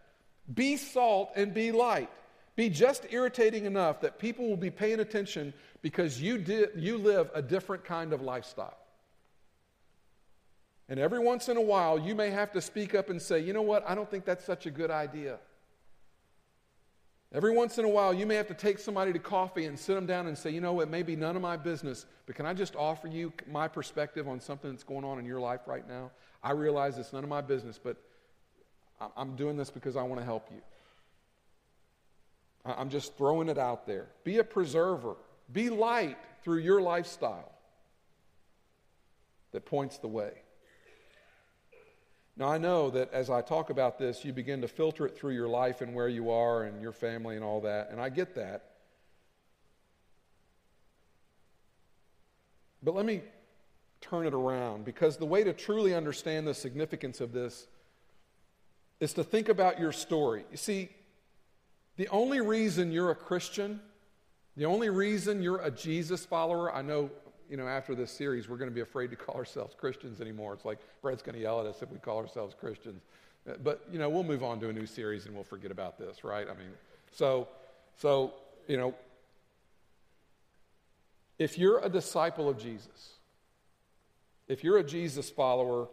Be 0.52 0.76
salt 0.76 1.32
and 1.36 1.52
be 1.52 1.72
light. 1.72 2.10
Be 2.56 2.68
just 2.70 3.06
irritating 3.10 3.66
enough 3.66 4.00
that 4.00 4.18
people 4.18 4.48
will 4.48 4.56
be 4.56 4.70
paying 4.70 5.00
attention 5.00 5.52
because 5.82 6.20
you, 6.20 6.38
did, 6.38 6.70
you 6.76 6.98
live 6.98 7.30
a 7.34 7.42
different 7.42 7.84
kind 7.84 8.12
of 8.12 8.22
lifestyle. 8.22 8.76
And 10.88 10.98
every 10.98 11.18
once 11.18 11.48
in 11.48 11.58
a 11.58 11.62
while, 11.62 11.98
you 11.98 12.14
may 12.14 12.30
have 12.30 12.52
to 12.52 12.60
speak 12.60 12.94
up 12.94 13.10
and 13.10 13.20
say, 13.20 13.40
you 13.40 13.52
know 13.52 13.62
what, 13.62 13.88
I 13.88 13.94
don't 13.94 14.10
think 14.10 14.24
that's 14.24 14.44
such 14.44 14.64
a 14.64 14.70
good 14.70 14.90
idea. 14.90 15.38
Every 17.32 17.52
once 17.52 17.76
in 17.76 17.84
a 17.84 17.88
while, 17.88 18.14
you 18.14 18.24
may 18.24 18.36
have 18.36 18.46
to 18.46 18.54
take 18.54 18.78
somebody 18.78 19.12
to 19.12 19.18
coffee 19.18 19.66
and 19.66 19.78
sit 19.78 19.94
them 19.94 20.06
down 20.06 20.28
and 20.28 20.38
say, 20.38 20.50
you 20.50 20.62
know, 20.62 20.80
it 20.80 20.88
may 20.88 21.02
be 21.02 21.14
none 21.14 21.36
of 21.36 21.42
my 21.42 21.58
business, 21.58 22.06
but 22.24 22.34
can 22.34 22.46
I 22.46 22.54
just 22.54 22.74
offer 22.74 23.06
you 23.06 23.32
my 23.46 23.68
perspective 23.68 24.26
on 24.26 24.40
something 24.40 24.70
that's 24.70 24.84
going 24.84 25.04
on 25.04 25.18
in 25.18 25.26
your 25.26 25.38
life 25.38 25.60
right 25.66 25.86
now? 25.86 26.10
I 26.42 26.52
realize 26.52 26.96
it's 26.96 27.12
none 27.12 27.24
of 27.24 27.28
my 27.28 27.42
business, 27.42 27.78
but 27.82 27.98
I'm 29.16 29.36
doing 29.36 29.58
this 29.58 29.70
because 29.70 29.94
I 29.94 30.02
want 30.02 30.20
to 30.20 30.24
help 30.24 30.48
you. 30.50 30.62
I'm 32.64 32.88
just 32.88 33.16
throwing 33.16 33.48
it 33.48 33.58
out 33.58 33.86
there. 33.86 34.06
Be 34.24 34.38
a 34.38 34.44
preserver, 34.44 35.16
be 35.52 35.68
light 35.68 36.18
through 36.42 36.58
your 36.58 36.80
lifestyle 36.80 37.52
that 39.52 39.66
points 39.66 39.98
the 39.98 40.08
way. 40.08 40.32
Now, 42.38 42.46
I 42.46 42.58
know 42.58 42.88
that 42.90 43.12
as 43.12 43.30
I 43.30 43.42
talk 43.42 43.68
about 43.68 43.98
this, 43.98 44.24
you 44.24 44.32
begin 44.32 44.60
to 44.60 44.68
filter 44.68 45.04
it 45.06 45.18
through 45.18 45.32
your 45.32 45.48
life 45.48 45.80
and 45.80 45.92
where 45.92 46.08
you 46.08 46.30
are 46.30 46.62
and 46.62 46.80
your 46.80 46.92
family 46.92 47.34
and 47.34 47.44
all 47.44 47.62
that, 47.62 47.90
and 47.90 48.00
I 48.00 48.10
get 48.10 48.36
that. 48.36 48.70
But 52.80 52.94
let 52.94 53.04
me 53.04 53.22
turn 54.00 54.24
it 54.24 54.34
around 54.34 54.84
because 54.84 55.16
the 55.16 55.26
way 55.26 55.42
to 55.42 55.52
truly 55.52 55.96
understand 55.96 56.46
the 56.46 56.54
significance 56.54 57.20
of 57.20 57.32
this 57.32 57.66
is 59.00 59.12
to 59.14 59.24
think 59.24 59.48
about 59.48 59.80
your 59.80 59.90
story. 59.90 60.44
You 60.52 60.56
see, 60.56 60.90
the 61.96 62.06
only 62.08 62.40
reason 62.40 62.92
you're 62.92 63.10
a 63.10 63.16
Christian, 63.16 63.80
the 64.56 64.66
only 64.66 64.90
reason 64.90 65.42
you're 65.42 65.60
a 65.60 65.72
Jesus 65.72 66.24
follower, 66.24 66.72
I 66.72 66.82
know 66.82 67.10
you 67.48 67.56
know, 67.56 67.66
after 67.66 67.94
this 67.94 68.10
series, 68.10 68.48
we're 68.48 68.58
going 68.58 68.70
to 68.70 68.74
be 68.74 68.80
afraid 68.80 69.10
to 69.10 69.16
call 69.16 69.36
ourselves 69.36 69.74
Christians 69.74 70.20
anymore. 70.20 70.54
It's 70.54 70.64
like 70.64 70.78
Brett's 71.02 71.22
going 71.22 71.34
to 71.34 71.40
yell 71.40 71.60
at 71.60 71.66
us 71.66 71.82
if 71.82 71.90
we 71.90 71.98
call 71.98 72.18
ourselves 72.18 72.54
Christians. 72.58 73.02
Uh, 73.48 73.54
but, 73.62 73.86
you 73.90 73.98
know, 73.98 74.08
we'll 74.08 74.24
move 74.24 74.42
on 74.42 74.60
to 74.60 74.68
a 74.68 74.72
new 74.72 74.86
series 74.86 75.26
and 75.26 75.34
we'll 75.34 75.44
forget 75.44 75.70
about 75.70 75.98
this, 75.98 76.24
right? 76.24 76.46
I 76.48 76.54
mean, 76.54 76.72
so, 77.12 77.48
so, 77.96 78.34
you 78.66 78.76
know, 78.76 78.94
if 81.38 81.56
you're 81.56 81.78
a 81.78 81.88
disciple 81.88 82.48
of 82.48 82.58
Jesus, 82.58 83.14
if 84.46 84.62
you're 84.62 84.78
a 84.78 84.84
Jesus 84.84 85.30
follower, 85.30 85.88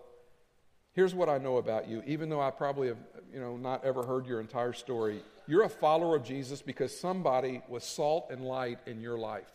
here's 0.93 1.13
what 1.13 1.29
I 1.29 1.37
know 1.37 1.57
about 1.57 1.87
you, 1.87 2.03
even 2.05 2.29
though 2.29 2.41
I 2.41 2.51
probably 2.51 2.87
have, 2.89 2.97
you 3.33 3.39
know, 3.39 3.55
not 3.55 3.85
ever 3.85 4.03
heard 4.03 4.25
your 4.25 4.41
entire 4.41 4.73
story. 4.73 5.21
You're 5.47 5.63
a 5.63 5.69
follower 5.69 6.15
of 6.15 6.23
Jesus 6.23 6.61
because 6.61 6.97
somebody 6.97 7.61
was 7.69 7.83
salt 7.83 8.27
and 8.31 8.43
light 8.43 8.79
in 8.87 8.99
your 8.99 9.17
life. 9.17 9.51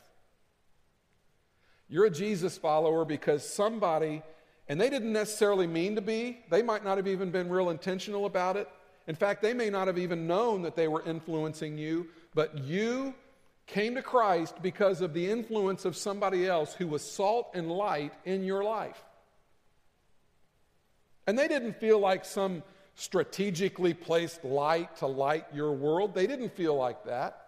You're 1.90 2.06
a 2.06 2.10
Jesus 2.10 2.56
follower 2.56 3.04
because 3.04 3.46
somebody, 3.46 4.22
and 4.68 4.80
they 4.80 4.88
didn't 4.88 5.12
necessarily 5.12 5.66
mean 5.66 5.96
to 5.96 6.00
be, 6.00 6.38
they 6.48 6.62
might 6.62 6.84
not 6.84 6.96
have 6.98 7.08
even 7.08 7.32
been 7.32 7.50
real 7.50 7.68
intentional 7.68 8.26
about 8.26 8.56
it. 8.56 8.68
In 9.08 9.16
fact, 9.16 9.42
they 9.42 9.52
may 9.52 9.70
not 9.70 9.88
have 9.88 9.98
even 9.98 10.28
known 10.28 10.62
that 10.62 10.76
they 10.76 10.86
were 10.86 11.02
influencing 11.04 11.76
you, 11.76 12.06
but 12.32 12.56
you 12.58 13.12
came 13.66 13.96
to 13.96 14.02
Christ 14.02 14.54
because 14.62 15.00
of 15.00 15.14
the 15.14 15.28
influence 15.28 15.84
of 15.84 15.96
somebody 15.96 16.46
else 16.46 16.74
who 16.74 16.86
was 16.86 17.02
salt 17.02 17.50
and 17.54 17.68
light 17.68 18.12
in 18.24 18.44
your 18.44 18.62
life. 18.62 19.02
And 21.26 21.36
they 21.36 21.48
didn't 21.48 21.80
feel 21.80 21.98
like 21.98 22.24
some 22.24 22.62
strategically 22.94 23.94
placed 23.94 24.44
light 24.44 24.96
to 24.98 25.06
light 25.06 25.46
your 25.52 25.72
world. 25.72 26.14
They 26.14 26.28
didn't 26.28 26.54
feel 26.54 26.76
like 26.76 27.04
that. 27.06 27.46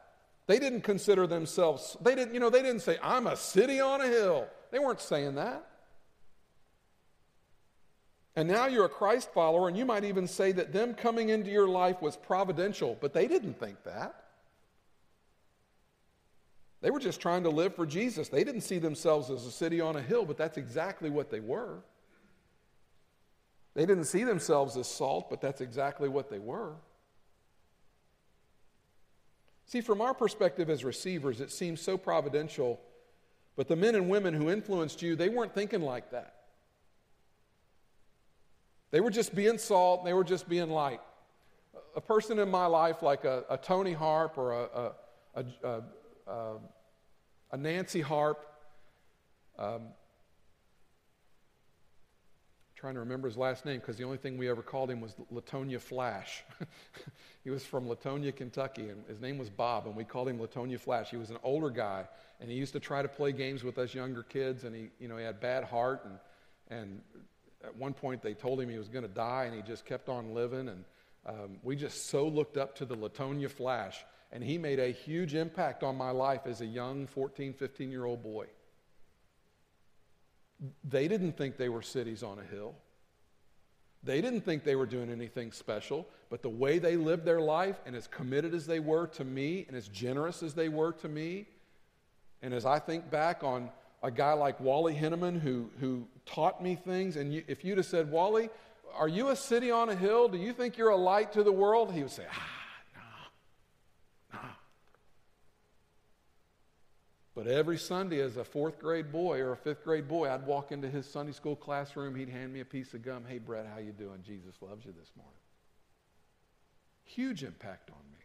They 0.53 0.59
didn't 0.59 0.83
consider 0.83 1.27
themselves, 1.27 1.97
they 2.03 2.15
didn't, 2.15 2.35
you 2.35 2.39
know, 2.39 2.51
they 2.51 2.61
didn't 2.61 2.83
say, 2.83 2.99
I'm 3.03 3.27
a 3.27 3.37
city 3.37 3.81
on 3.81 4.03
a 4.03 4.07
hill. 4.07 4.47
They 4.71 4.79
weren't 4.79 5.01
saying 5.01 5.37
that. 5.37 5.67
And 8.37 8.49
now 8.49 8.67
you're 8.67 8.85
a 8.85 8.91
Christ 8.91 9.33
follower, 9.33 9.67
and 9.69 9.79
you 9.79 9.87
might 9.87 10.05
even 10.05 10.29
say 10.29 10.53
that 10.53 10.71
them 10.71 10.93
coming 10.93 11.31
into 11.31 11.51
your 11.51 11.69
life 11.69 12.03
was 12.03 12.17
providential, 12.17 12.99
but 13.01 13.15
they 13.15 13.29
didn't 13.29 13.59
think 13.59 13.83
that. 13.85 14.25
They 16.83 16.91
were 16.91 17.01
just 17.01 17.23
trying 17.23 17.45
to 17.45 17.51
live 17.51 17.75
for 17.75 17.87
Jesus. 17.87 18.29
They 18.29 18.45
didn't 18.45 18.61
see 18.61 18.79
themselves 18.79 19.31
as 19.31 19.47
a 19.47 19.51
city 19.51 19.81
on 19.81 19.97
a 19.97 20.03
hill, 20.03 20.27
but 20.27 20.37
that's 20.37 20.59
exactly 20.59 21.09
what 21.09 21.31
they 21.31 21.41
were. 21.41 21.79
They 23.73 23.87
didn't 23.87 24.05
see 24.05 24.25
themselves 24.25 24.77
as 24.77 24.87
salt, 24.87 25.31
but 25.31 25.41
that's 25.41 25.63
exactly 25.63 26.11
what 26.11 26.29
they 26.29 26.39
were. 26.39 26.75
See, 29.73 29.81
from 29.81 30.03
our 30.03 30.13
perspective 30.13 30.69
as 30.69 30.85
receivers, 30.85 31.41
it 31.41 31.51
seems 31.51 31.81
so 31.81 31.97
providential, 31.97 32.79
but 33.57 33.69
the 33.69 33.77
men 33.77 33.95
and 33.95 34.11
women 34.11 34.35
who 34.35 34.51
influenced 34.51 35.01
you, 35.01 35.17
they 35.17 35.31
weren't 35.31 35.55
thinking 35.55 35.81
like 35.81 36.11
that. 36.11 36.35
They 38.91 39.01
were 39.01 39.09
just 39.09 39.35
being 39.35 39.57
salt, 39.57 40.05
they 40.05 40.13
were 40.13 40.25
just 40.25 40.47
being 40.47 40.69
light. 40.69 41.01
A 41.97 42.03
person 42.03 42.39
in 42.39 42.51
my 42.51 42.67
life 42.67 43.03
like 43.03 43.25
a, 43.25 43.45
a 43.49 43.57
Tony 43.57 43.95
Harp 43.95 44.37
or 44.37 44.53
a, 44.53 44.93
a, 45.37 45.83
a, 47.51 47.57
Nancy 47.57 48.03
Harp, 48.03 48.45
um, 49.59 49.85
trying 52.83 52.95
to 52.95 53.01
remember 53.01 53.29
his 53.29 53.37
last 53.37 53.65
name 53.65 53.79
because 53.79 53.97
the 53.97 54.03
only 54.03 54.17
thing 54.17 54.37
we 54.37 54.51
ever 54.51 54.61
called 54.61 54.91
him 54.91 55.01
was 55.01 55.15
Latonia 55.33 55.81
Flash. 55.81 56.43
he 57.45 57.51
was 57.51 57.65
from 57.65 57.87
Latonia, 57.87 58.35
Kentucky, 58.35 58.89
and 58.89 59.07
his 59.07 59.21
name 59.21 59.39
was 59.39 59.49
Bob, 59.49 59.87
and 59.87 59.95
we 59.95 60.03
called 60.03 60.29
him 60.29 60.41
Latonia 60.41 60.81
Flash. 60.81 61.09
He 61.09 61.17
was 61.17 61.31
an 61.31 61.39
older 61.45 61.71
guy, 61.71 62.09
and 62.41 62.51
he 62.51 62.57
used 62.57 62.73
to 62.73 62.81
try 62.81 63.01
to 63.01 63.07
play 63.07 63.31
games 63.31 63.63
with 63.63 63.79
us 63.79 63.95
younger 63.95 64.25
kids, 64.25 64.65
and 64.65 64.75
he, 64.75 64.89
you 64.99 65.07
know, 65.07 65.17
he 65.17 65.23
had 65.23 65.39
bad 65.39 65.63
heart, 65.63 66.05
and, 66.05 66.19
and 66.77 67.01
at 67.63 67.77
one 67.77 67.93
point 67.93 68.21
they 68.21 68.35
told 68.35 68.61
him 68.61 68.69
he 68.69 68.79
was 68.79 68.89
going 68.89 69.05
to 69.05 69.15
die, 69.15 69.45
and 69.45 69.55
he 69.55 69.63
just 69.63 69.87
kept 69.87 70.09
on 70.09 70.35
living, 70.35 70.67
and 70.67 70.85
um, 71.25 71.59
we 71.63 71.77
just 71.77 72.11
so 72.11 72.27
looked 72.27 72.57
up 72.57 72.75
to 72.79 72.85
the 72.85 72.97
Latonia 72.97 73.49
Flash, 73.49 74.05
and 74.33 74.43
he 74.43 74.59
made 74.59 74.81
a 74.81 74.91
huge 74.91 75.37
impact 75.37 75.85
on 75.85 75.97
my 75.97 76.11
life 76.11 76.47
as 76.47 76.63
a 76.63 76.67
young 76.67 77.07
14, 77.07 77.53
15 77.53 77.93
year 77.93 78.07
old 78.07 78.25
boy. 78.25 78.47
They 80.85 81.09
didn't 81.09 81.37
think 81.37 81.57
they 81.57 81.69
were 81.69 81.83
cities 81.83 82.23
on 82.23 82.39
a 82.39 82.45
hill. 82.55 82.75
They 84.05 84.21
didn't 84.21 84.41
think 84.41 84.65
they 84.65 84.75
were 84.77 84.87
doing 84.87 85.11
anything 85.11 85.53
special, 85.53 86.09
but 86.29 86.43
the 86.43 86.49
way 86.49 86.79
they 86.79 86.97
lived 86.97 87.25
their 87.25 87.41
life 87.41 87.81
and 87.87 87.95
as 87.95 88.09
committed 88.09 88.53
as 88.55 88.67
they 88.67 88.81
were 88.81 89.07
to 89.09 89.25
me 89.25 89.65
and 89.69 89.77
as 89.77 89.87
generous 89.89 90.43
as 90.43 90.55
they 90.55 90.69
were 90.69 90.93
to 90.93 91.09
me, 91.09 91.47
And 92.43 92.53
as 92.53 92.67
I 92.67 92.79
think 92.81 93.09
back 93.11 93.45
on 93.45 93.71
a 94.03 94.11
guy 94.11 94.33
like 94.33 94.59
Wally 94.61 94.95
Henneman 94.95 95.41
who, 95.41 95.71
who 95.79 96.07
taught 96.27 96.63
me 96.63 96.75
things, 96.75 97.17
and 97.17 97.33
you, 97.33 97.45
if 97.47 97.65
you'd 97.65 97.79
have 97.79 97.87
said, 97.87 98.11
Wally, 98.11 98.51
are 98.95 99.09
you 99.09 99.29
a 99.29 99.37
city 99.37 99.71
on 99.71 99.89
a 99.89 99.95
hill? 99.95 100.29
Do 100.29 100.37
you 100.37 100.53
think 100.53 100.77
you're 100.77 100.91
a 100.91 100.97
light 100.97 101.33
to 101.35 101.45
the 101.45 101.53
world? 101.53 101.93
He 101.93 102.03
would 102.03 102.11
say, 102.11 102.27
ah, 102.31 102.49
no, 104.33 104.39
no. 104.39 104.49
But 107.35 107.47
every 107.47 107.79
Sunday, 107.79 108.21
as 108.21 108.37
a 108.37 108.45
fourth 108.45 108.79
grade 108.79 109.11
boy 109.11 109.41
or 109.41 109.53
a 109.53 109.57
fifth 109.57 109.85
grade 109.85 110.07
boy, 110.07 110.31
I'd 110.31 110.47
walk 110.47 110.71
into 110.71 110.91
his 110.91 111.07
Sunday 111.07 111.33
school 111.33 111.57
classroom. 111.57 112.15
He'd 112.15 112.29
hand 112.29 112.53
me 112.53 112.61
a 112.61 112.65
piece 112.65 112.93
of 112.93 113.03
gum. 113.03 113.25
Hey, 113.27 113.39
Brett, 113.39 113.67
how 113.73 113.79
you 113.81 113.93
doing? 113.93 114.19
Jesus 114.23 114.55
loves 114.61 114.85
you 114.85 114.93
this 114.93 115.11
morning. 115.17 115.33
Huge 117.05 117.43
impact 117.43 117.91
on 117.91 118.03
me. 118.13 118.19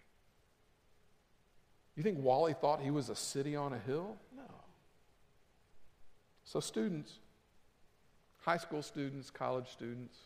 You 1.96 2.04
think 2.04 2.20
Wally 2.20 2.54
thought 2.54 2.82
he 2.82 2.92
was 2.92 3.10
a 3.10 3.16
city 3.16 3.56
on 3.56 3.74
a 3.74 3.80
hill? 3.80 4.18
No. 4.36 4.44
So, 6.44 6.60
students, 6.60 7.20
high 8.42 8.58
school 8.58 8.82
students, 8.82 9.32
college 9.32 9.70
students, 9.70 10.18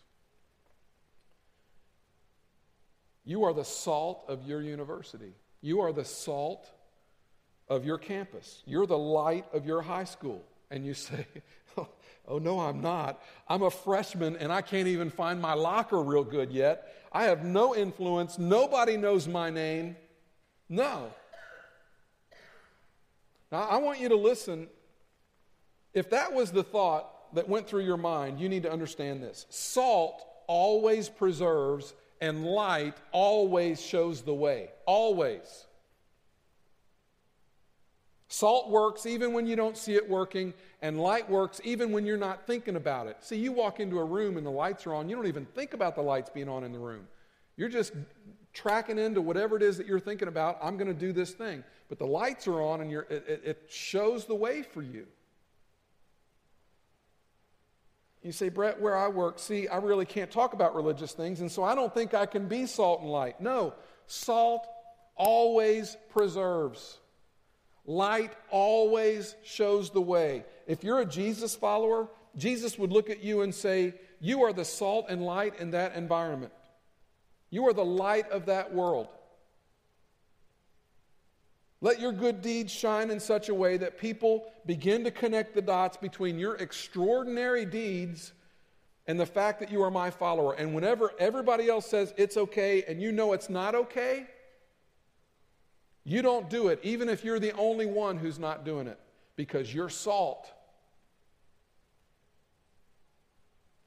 you 3.23 3.43
are 3.43 3.53
the 3.53 3.63
salt 3.63 4.25
of 4.27 4.45
your 4.47 4.61
university. 4.61 5.33
You 5.61 5.81
are 5.81 5.93
the 5.93 6.03
salt 6.03 6.69
of 7.71 7.85
your 7.85 7.97
campus. 7.97 8.61
You're 8.65 8.85
the 8.85 8.97
light 8.97 9.45
of 9.53 9.65
your 9.65 9.81
high 9.81 10.03
school. 10.03 10.43
And 10.69 10.85
you 10.85 10.93
say, 10.93 11.25
Oh, 12.27 12.37
no, 12.37 12.59
I'm 12.59 12.81
not. 12.81 13.21
I'm 13.47 13.63
a 13.63 13.71
freshman 13.71 14.35
and 14.35 14.51
I 14.51 14.61
can't 14.61 14.87
even 14.87 15.09
find 15.09 15.41
my 15.41 15.53
locker 15.53 16.01
real 16.01 16.23
good 16.23 16.51
yet. 16.51 16.93
I 17.11 17.23
have 17.23 17.43
no 17.43 17.75
influence. 17.75 18.37
Nobody 18.37 18.95
knows 18.97 19.27
my 19.27 19.49
name. 19.49 19.95
No. 20.69 21.11
Now, 23.51 23.63
I 23.63 23.77
want 23.77 23.99
you 23.99 24.09
to 24.09 24.15
listen. 24.15 24.67
If 25.93 26.11
that 26.11 26.31
was 26.31 26.51
the 26.51 26.63
thought 26.63 27.33
that 27.33 27.49
went 27.49 27.67
through 27.67 27.83
your 27.85 27.97
mind, 27.97 28.39
you 28.39 28.47
need 28.49 28.63
to 28.63 28.71
understand 28.71 29.23
this. 29.23 29.45
Salt 29.49 30.23
always 30.47 31.09
preserves, 31.09 31.93
and 32.21 32.45
light 32.45 32.95
always 33.11 33.81
shows 33.81 34.21
the 34.21 34.33
way. 34.33 34.69
Always. 34.85 35.65
Salt 38.31 38.69
works 38.69 39.05
even 39.05 39.33
when 39.33 39.45
you 39.45 39.57
don't 39.57 39.75
see 39.75 39.95
it 39.95 40.09
working, 40.09 40.53
and 40.81 40.97
light 40.97 41.29
works 41.29 41.59
even 41.65 41.91
when 41.91 42.05
you're 42.05 42.15
not 42.15 42.47
thinking 42.47 42.77
about 42.77 43.07
it. 43.07 43.17
See, 43.19 43.35
you 43.35 43.51
walk 43.51 43.81
into 43.81 43.99
a 43.99 44.05
room 44.05 44.37
and 44.37 44.45
the 44.45 44.51
lights 44.51 44.87
are 44.87 44.93
on, 44.93 45.09
you 45.09 45.17
don't 45.17 45.27
even 45.27 45.45
think 45.47 45.73
about 45.73 45.95
the 45.95 46.01
lights 46.01 46.29
being 46.29 46.47
on 46.47 46.63
in 46.63 46.71
the 46.71 46.79
room. 46.79 47.09
You're 47.57 47.67
just 47.67 47.91
tracking 48.53 48.97
into 48.97 49.21
whatever 49.21 49.57
it 49.57 49.61
is 49.61 49.77
that 49.79 49.85
you're 49.85 49.99
thinking 49.99 50.29
about. 50.29 50.57
I'm 50.63 50.77
going 50.77 50.87
to 50.87 50.93
do 50.93 51.11
this 51.11 51.31
thing. 51.31 51.61
But 51.89 51.99
the 51.99 52.07
lights 52.07 52.47
are 52.47 52.61
on, 52.61 52.79
and 52.79 52.89
it, 52.89 53.05
it, 53.09 53.41
it 53.43 53.63
shows 53.69 54.23
the 54.23 54.35
way 54.35 54.61
for 54.61 54.81
you. 54.81 55.07
You 58.23 58.31
say, 58.31 58.47
Brett, 58.47 58.79
where 58.79 58.95
I 58.95 59.09
work, 59.09 59.39
see, 59.39 59.67
I 59.67 59.75
really 59.79 60.05
can't 60.05 60.31
talk 60.31 60.53
about 60.53 60.73
religious 60.73 61.11
things, 61.11 61.41
and 61.41 61.51
so 61.51 61.65
I 61.65 61.75
don't 61.75 61.93
think 61.93 62.13
I 62.13 62.27
can 62.27 62.47
be 62.47 62.65
salt 62.65 63.01
and 63.01 63.11
light. 63.11 63.41
No, 63.41 63.73
salt 64.07 64.65
always 65.17 65.97
preserves. 66.11 66.97
Light 67.85 68.33
always 68.49 69.35
shows 69.43 69.89
the 69.89 70.01
way. 70.01 70.45
If 70.67 70.83
you're 70.83 70.99
a 70.99 71.05
Jesus 71.05 71.55
follower, 71.55 72.09
Jesus 72.37 72.77
would 72.77 72.91
look 72.91 73.09
at 73.09 73.23
you 73.23 73.41
and 73.41 73.53
say, 73.53 73.95
You 74.19 74.43
are 74.43 74.53
the 74.53 74.65
salt 74.65 75.07
and 75.09 75.25
light 75.25 75.59
in 75.59 75.71
that 75.71 75.95
environment. 75.95 76.53
You 77.49 77.67
are 77.67 77.73
the 77.73 77.85
light 77.85 78.29
of 78.29 78.45
that 78.45 78.73
world. 78.73 79.07
Let 81.81 81.99
your 81.99 82.11
good 82.11 82.43
deeds 82.43 82.71
shine 82.71 83.09
in 83.09 83.19
such 83.19 83.49
a 83.49 83.55
way 83.55 83.77
that 83.77 83.97
people 83.97 84.45
begin 84.67 85.03
to 85.03 85.11
connect 85.11 85.55
the 85.55 85.63
dots 85.63 85.97
between 85.97 86.37
your 86.37 86.55
extraordinary 86.55 87.65
deeds 87.65 88.33
and 89.07 89.19
the 89.19 89.25
fact 89.25 89.59
that 89.59 89.71
you 89.71 89.81
are 89.81 89.89
my 89.89 90.11
follower. 90.11 90.53
And 90.53 90.75
whenever 90.75 91.11
everybody 91.17 91.67
else 91.67 91.87
says 91.87 92.13
it's 92.17 92.37
okay 92.37 92.83
and 92.87 93.01
you 93.01 93.11
know 93.11 93.33
it's 93.33 93.49
not 93.49 93.73
okay, 93.73 94.27
you 96.03 96.21
don't 96.21 96.49
do 96.49 96.67
it, 96.69 96.79
even 96.83 97.09
if 97.09 97.23
you're 97.23 97.39
the 97.39 97.53
only 97.53 97.85
one 97.85 98.17
who's 98.17 98.39
not 98.39 98.65
doing 98.65 98.87
it, 98.87 98.99
because 99.35 99.73
you're 99.73 99.89
salt. 99.89 100.49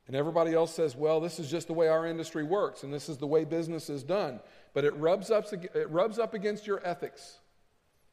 And 0.07 0.15
everybody 0.15 0.53
else 0.53 0.75
says, 0.75 0.95
well, 0.95 1.21
this 1.21 1.39
is 1.39 1.51
just 1.51 1.67
the 1.67 1.73
way 1.73 1.89
our 1.89 2.07
industry 2.07 2.45
works 2.45 2.83
and 2.83 2.93
this 2.93 3.09
is 3.09 3.17
the 3.17 3.27
way 3.27 3.45
business 3.45 3.89
is 3.89 4.03
done. 4.03 4.41
But 4.75 4.85
it 4.85 4.95
rubs 4.97 5.31
up, 5.31 5.47
it 5.53 5.91
rubs 5.91 6.19
up 6.19 6.35
against 6.35 6.67
your 6.67 6.87
ethics. 6.87 7.39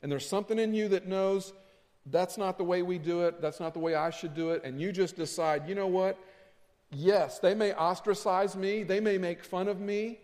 And 0.01 0.11
there's 0.11 0.27
something 0.27 0.57
in 0.57 0.73
you 0.73 0.87
that 0.89 1.07
knows 1.07 1.53
that's 2.05 2.37
not 2.37 2.57
the 2.57 2.63
way 2.63 2.81
we 2.81 2.97
do 2.97 3.21
it, 3.25 3.41
that's 3.41 3.59
not 3.59 3.73
the 3.73 3.79
way 3.79 3.93
I 3.93 4.09
should 4.09 4.33
do 4.33 4.51
it. 4.51 4.63
And 4.63 4.79
you 4.79 4.91
just 4.91 5.15
decide, 5.15 5.67
you 5.67 5.75
know 5.75 5.87
what? 5.87 6.17
Yes, 6.91 7.39
they 7.39 7.53
may 7.53 7.73
ostracize 7.73 8.55
me, 8.55 8.83
they 8.83 8.99
may 8.99 9.17
make 9.17 9.43
fun 9.43 9.67
of 9.67 9.79
me, 9.79 10.19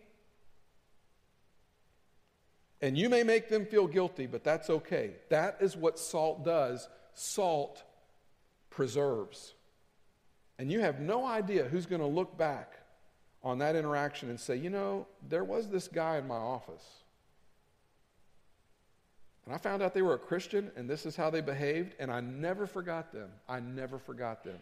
and 2.81 2.97
you 2.97 3.09
may 3.09 3.23
make 3.23 3.49
them 3.49 3.65
feel 3.65 3.87
guilty, 3.87 4.27
but 4.27 4.43
that's 4.43 4.69
okay. 4.69 5.11
That 5.29 5.57
is 5.61 5.75
what 5.75 5.97
salt 5.97 6.45
does. 6.45 6.87
Salt 7.13 7.83
preserves. 8.69 9.53
And 10.59 10.71
you 10.71 10.79
have 10.81 10.99
no 10.99 11.25
idea 11.25 11.63
who's 11.65 11.85
going 11.85 12.01
to 12.01 12.07
look 12.07 12.37
back 12.37 12.73
on 13.43 13.59
that 13.59 13.75
interaction 13.75 14.29
and 14.29 14.39
say, 14.39 14.55
you 14.55 14.69
know, 14.69 15.07
there 15.27 15.43
was 15.43 15.69
this 15.69 15.87
guy 15.87 16.17
in 16.17 16.27
my 16.27 16.35
office. 16.35 16.83
And 19.45 19.55
I 19.55 19.57
found 19.57 19.81
out 19.81 19.93
they 19.93 20.01
were 20.01 20.15
a 20.15 20.19
Christian 20.19 20.71
and 20.75 20.89
this 20.89 21.05
is 21.05 21.15
how 21.15 21.29
they 21.29 21.41
behaved, 21.41 21.95
and 21.99 22.11
I 22.11 22.19
never 22.19 22.67
forgot 22.67 23.13
them. 23.13 23.29
I 23.47 23.59
never 23.59 23.97
forgot 23.97 24.43
them. 24.43 24.57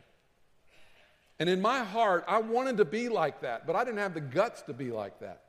And 1.40 1.50
in 1.50 1.62
my 1.62 1.84
heart, 1.84 2.24
I 2.28 2.40
wanted 2.40 2.78
to 2.78 2.86
be 2.86 3.10
like 3.10 3.42
that, 3.42 3.68
but 3.68 3.76
I 3.76 3.84
didn't 3.84 4.00
have 4.00 4.14
the 4.14 4.22
guts 4.22 4.62
to 4.64 4.74
be 4.74 4.92
like 4.92 5.20
that. 5.20 5.45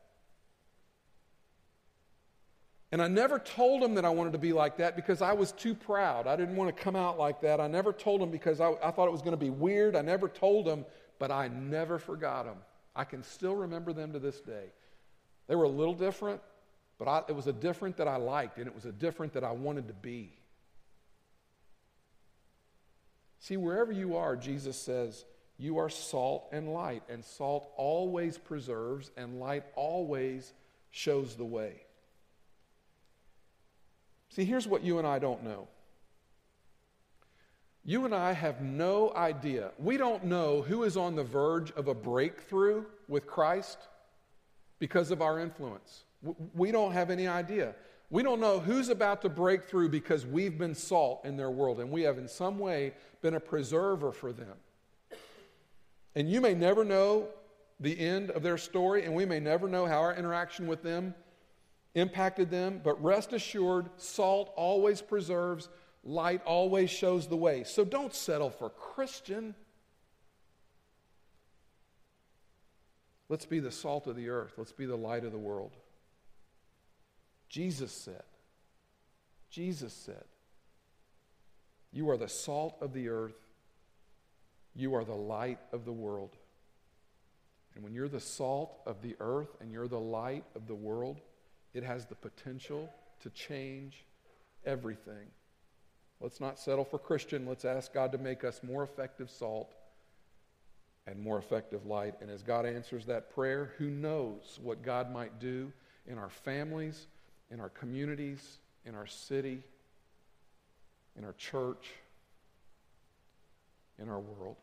And 2.97 3.03
I 3.03 3.09
never 3.09 3.38
told 3.38 3.82
him 3.82 3.92
that 3.97 4.07
I 4.07 4.09
wanted 4.09 4.32
to 4.32 4.38
be 4.38 4.55
like 4.55 4.78
that 4.78 4.97
because 4.97 5.20
I 5.20 5.34
was 5.34 5.53
too 5.53 5.74
proud. 5.74 6.26
I 6.26 6.34
didn't 6.34 6.57
want 6.57 6.74
to 6.74 6.82
come 6.82 6.97
out 6.97 7.18
like 7.18 7.42
that. 7.42 7.61
I 7.61 7.66
never 7.66 7.92
told 7.92 8.22
him 8.22 8.30
because 8.30 8.59
I, 8.59 8.70
I 8.82 8.90
thought 8.90 9.07
it 9.07 9.12
was 9.12 9.20
going 9.20 9.34
to 9.34 9.36
be 9.36 9.51
weird. 9.51 9.94
I 9.94 10.01
never 10.01 10.30
told 10.30 10.66
him, 10.66 10.86
but 11.18 11.30
I 11.30 11.49
never 11.49 11.99
forgot 11.99 12.47
them. 12.47 12.57
I 12.94 13.05
can 13.05 13.22
still 13.22 13.55
remember 13.55 13.92
them 13.92 14.14
to 14.14 14.18
this 14.18 14.40
day. 14.40 14.68
They 15.47 15.55
were 15.55 15.64
a 15.64 15.68
little 15.68 15.92
different, 15.92 16.40
but 16.99 17.07
I, 17.07 17.22
it 17.28 17.36
was 17.36 17.47
a 17.47 17.53
different 17.53 17.99
that 17.99 18.09
I 18.09 18.16
liked, 18.16 18.57
and 18.57 18.66
it 18.66 18.74
was 18.74 18.86
a 18.86 18.92
different 18.92 19.34
that 19.34 19.44
I 19.44 19.53
wanted 19.53 19.88
to 19.88 19.94
be. 19.94 20.32
See, 23.40 23.59
wherever 23.59 23.92
you 23.92 24.16
are, 24.16 24.36
Jesus 24.36 24.78
says, 24.78 25.26
you 25.59 25.76
are 25.76 25.90
salt 25.90 26.49
and 26.51 26.72
light, 26.72 27.03
and 27.11 27.22
salt 27.22 27.68
always 27.76 28.38
preserves, 28.38 29.11
and 29.18 29.38
light 29.38 29.64
always 29.74 30.51
shows 30.90 31.36
the 31.36 31.44
way. 31.44 31.82
See, 34.29 34.45
here's 34.45 34.68
what 34.68 34.83
you 34.83 34.99
and 34.99 35.07
I 35.07 35.18
don't 35.18 35.43
know. 35.43 35.68
You 37.85 38.05
and 38.05 38.14
I 38.14 38.33
have 38.33 38.61
no 38.61 39.12
idea. 39.14 39.70
We 39.79 39.97
don't 39.97 40.24
know 40.24 40.62
who 40.62 40.83
is 40.83 40.97
on 40.97 41.14
the 41.14 41.22
verge 41.22 41.70
of 41.72 41.87
a 41.87 41.95
breakthrough 41.95 42.85
with 43.09 43.27
Christ 43.27 43.79
because 44.79 45.11
of 45.11 45.22
our 45.22 45.39
influence. 45.39 46.05
We 46.55 46.72
don't 46.72 46.93
have 46.93 47.11
any 47.11 47.29
idea. 47.29 47.74
We 48.11 48.22
don't 48.22 48.41
know 48.41 48.59
who's 48.59 48.89
about 48.89 49.22
to 49.22 49.29
break 49.29 49.64
through 49.64 49.91
because 49.91 50.27
we've 50.27 50.59
been 50.59 50.74
salt 50.74 51.24
in 51.24 51.37
their 51.37 51.51
world 51.51 51.81
and 51.81 51.91
we 51.91 52.03
have 52.03 52.18
in 52.18 52.29
some 52.29 52.59
way 52.59 52.93
been 53.22 53.35
a 53.35 53.41
preserver 53.41 54.12
for 54.12 54.33
them. 54.33 54.55
And 56.16 56.31
you 56.31 56.41
may 56.41 56.55
never 56.55 56.85
know 56.85 57.29
the 57.79 57.99
end 57.99 58.31
of 58.31 58.43
their 58.43 58.57
story, 58.57 59.05
and 59.05 59.14
we 59.14 59.27
may 59.27 59.39
never 59.39 59.68
know 59.68 59.85
how 59.85 59.99
our 59.99 60.14
interaction 60.14 60.66
with 60.66 60.83
them 60.83 61.14
impacted 61.97 62.51
them, 62.51 62.80
but 62.84 63.03
rest 63.03 63.32
assured, 63.32 63.88
salt 63.97 64.53
always 64.55 65.01
preserves, 65.01 65.70
light 66.05 66.42
always 66.44 66.90
shows 66.90 67.26
the 67.26 67.36
way. 67.36 67.64
So 67.64 67.84
don't 67.84 68.14
settle 68.14 68.51
for 68.51 68.68
Christian. 68.68 69.55
Let's 73.30 73.47
be 73.47 73.61
the 73.61 73.72
salt 73.72 74.07
of 74.07 74.14
the 74.14 74.28
earth, 74.28 74.53
let's 74.57 74.72
be 74.72 74.86
the 74.86 74.97
light 74.97 75.24
of 75.24 75.32
the 75.32 75.38
world. 75.38 75.72
Jesus 77.49 77.90
said, 77.90 78.22
Jesus 79.51 79.94
said, 79.94 80.24
You 81.92 82.11
are 82.11 82.18
the 82.18 82.28
salt 82.28 82.76
of 82.82 82.92
the 82.92 83.09
earth, 83.09 83.40
you 84.74 84.94
are 84.94 85.05
the 85.05 85.14
light 85.14 85.61
of 85.72 85.86
the 85.86 85.92
world. 85.92 86.36
And 87.74 87.82
when 87.82 87.94
you're 87.94 88.09
the 88.09 88.20
salt 88.20 88.80
of 88.86 89.01
the 89.01 89.16
earth 89.18 89.49
and 89.61 89.70
you're 89.72 89.88
the 89.88 90.01
light 90.01 90.44
of 90.55 90.66
the 90.66 90.74
world, 90.74 91.20
it 91.75 91.83
has 91.83 92.07
the 92.07 92.14
potential 92.14 92.89
to 93.23 93.31
change 93.31 94.05
everything. 94.64 95.27
Let's 96.21 96.41
not 96.41 96.59
settle 96.59 96.85
for 96.85 96.99
Christian. 96.99 97.47
Let's 97.47 97.64
ask 97.64 97.93
God 97.93 98.12
to 98.12 98.19
make 98.19 98.45
us 98.45 98.61
more 98.62 98.83
effective 98.83 99.31
salt 99.31 99.75
and 101.07 101.21
more 101.21 101.39
effective 101.39 101.87
light. 101.87 102.14
And 102.21 102.31
as 102.31 102.43
God 102.43 102.67
answers 102.67 103.07
that 103.07 103.35
prayer, 103.35 103.73
who 103.79 103.91
knows 103.91 104.59
what 104.62 104.83
God 104.83 105.12
might 105.12 105.39
do 105.39 105.73
in 106.07 106.19
our 106.19 106.31
families, 106.31 107.07
in 107.51 107.61
our 107.61 107.69
communities, 107.69 108.59
in 108.85 108.95
our 108.95 109.07
city. 109.07 109.62
in 111.19 111.25
our 111.25 111.35
church, 111.35 111.95
in 113.99 114.09
our 114.09 114.21
world. 114.21 114.57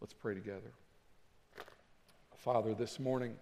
Let's 0.00 0.14
pray 0.14 0.34
together. 0.34 0.72
Father, 2.38 2.74
this 2.74 2.98
morning, 2.98 3.36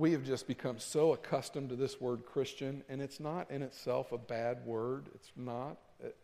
we 0.00 0.12
have 0.12 0.24
just 0.24 0.46
become 0.46 0.78
so 0.78 1.12
accustomed 1.12 1.68
to 1.68 1.76
this 1.76 2.00
word 2.00 2.24
Christian, 2.24 2.82
and 2.88 3.02
it's 3.02 3.20
not 3.20 3.50
in 3.50 3.60
itself 3.60 4.12
a 4.12 4.18
bad 4.18 4.64
word. 4.64 5.10
It's 5.14 5.30
not. 5.36 5.76
It, 6.02 6.16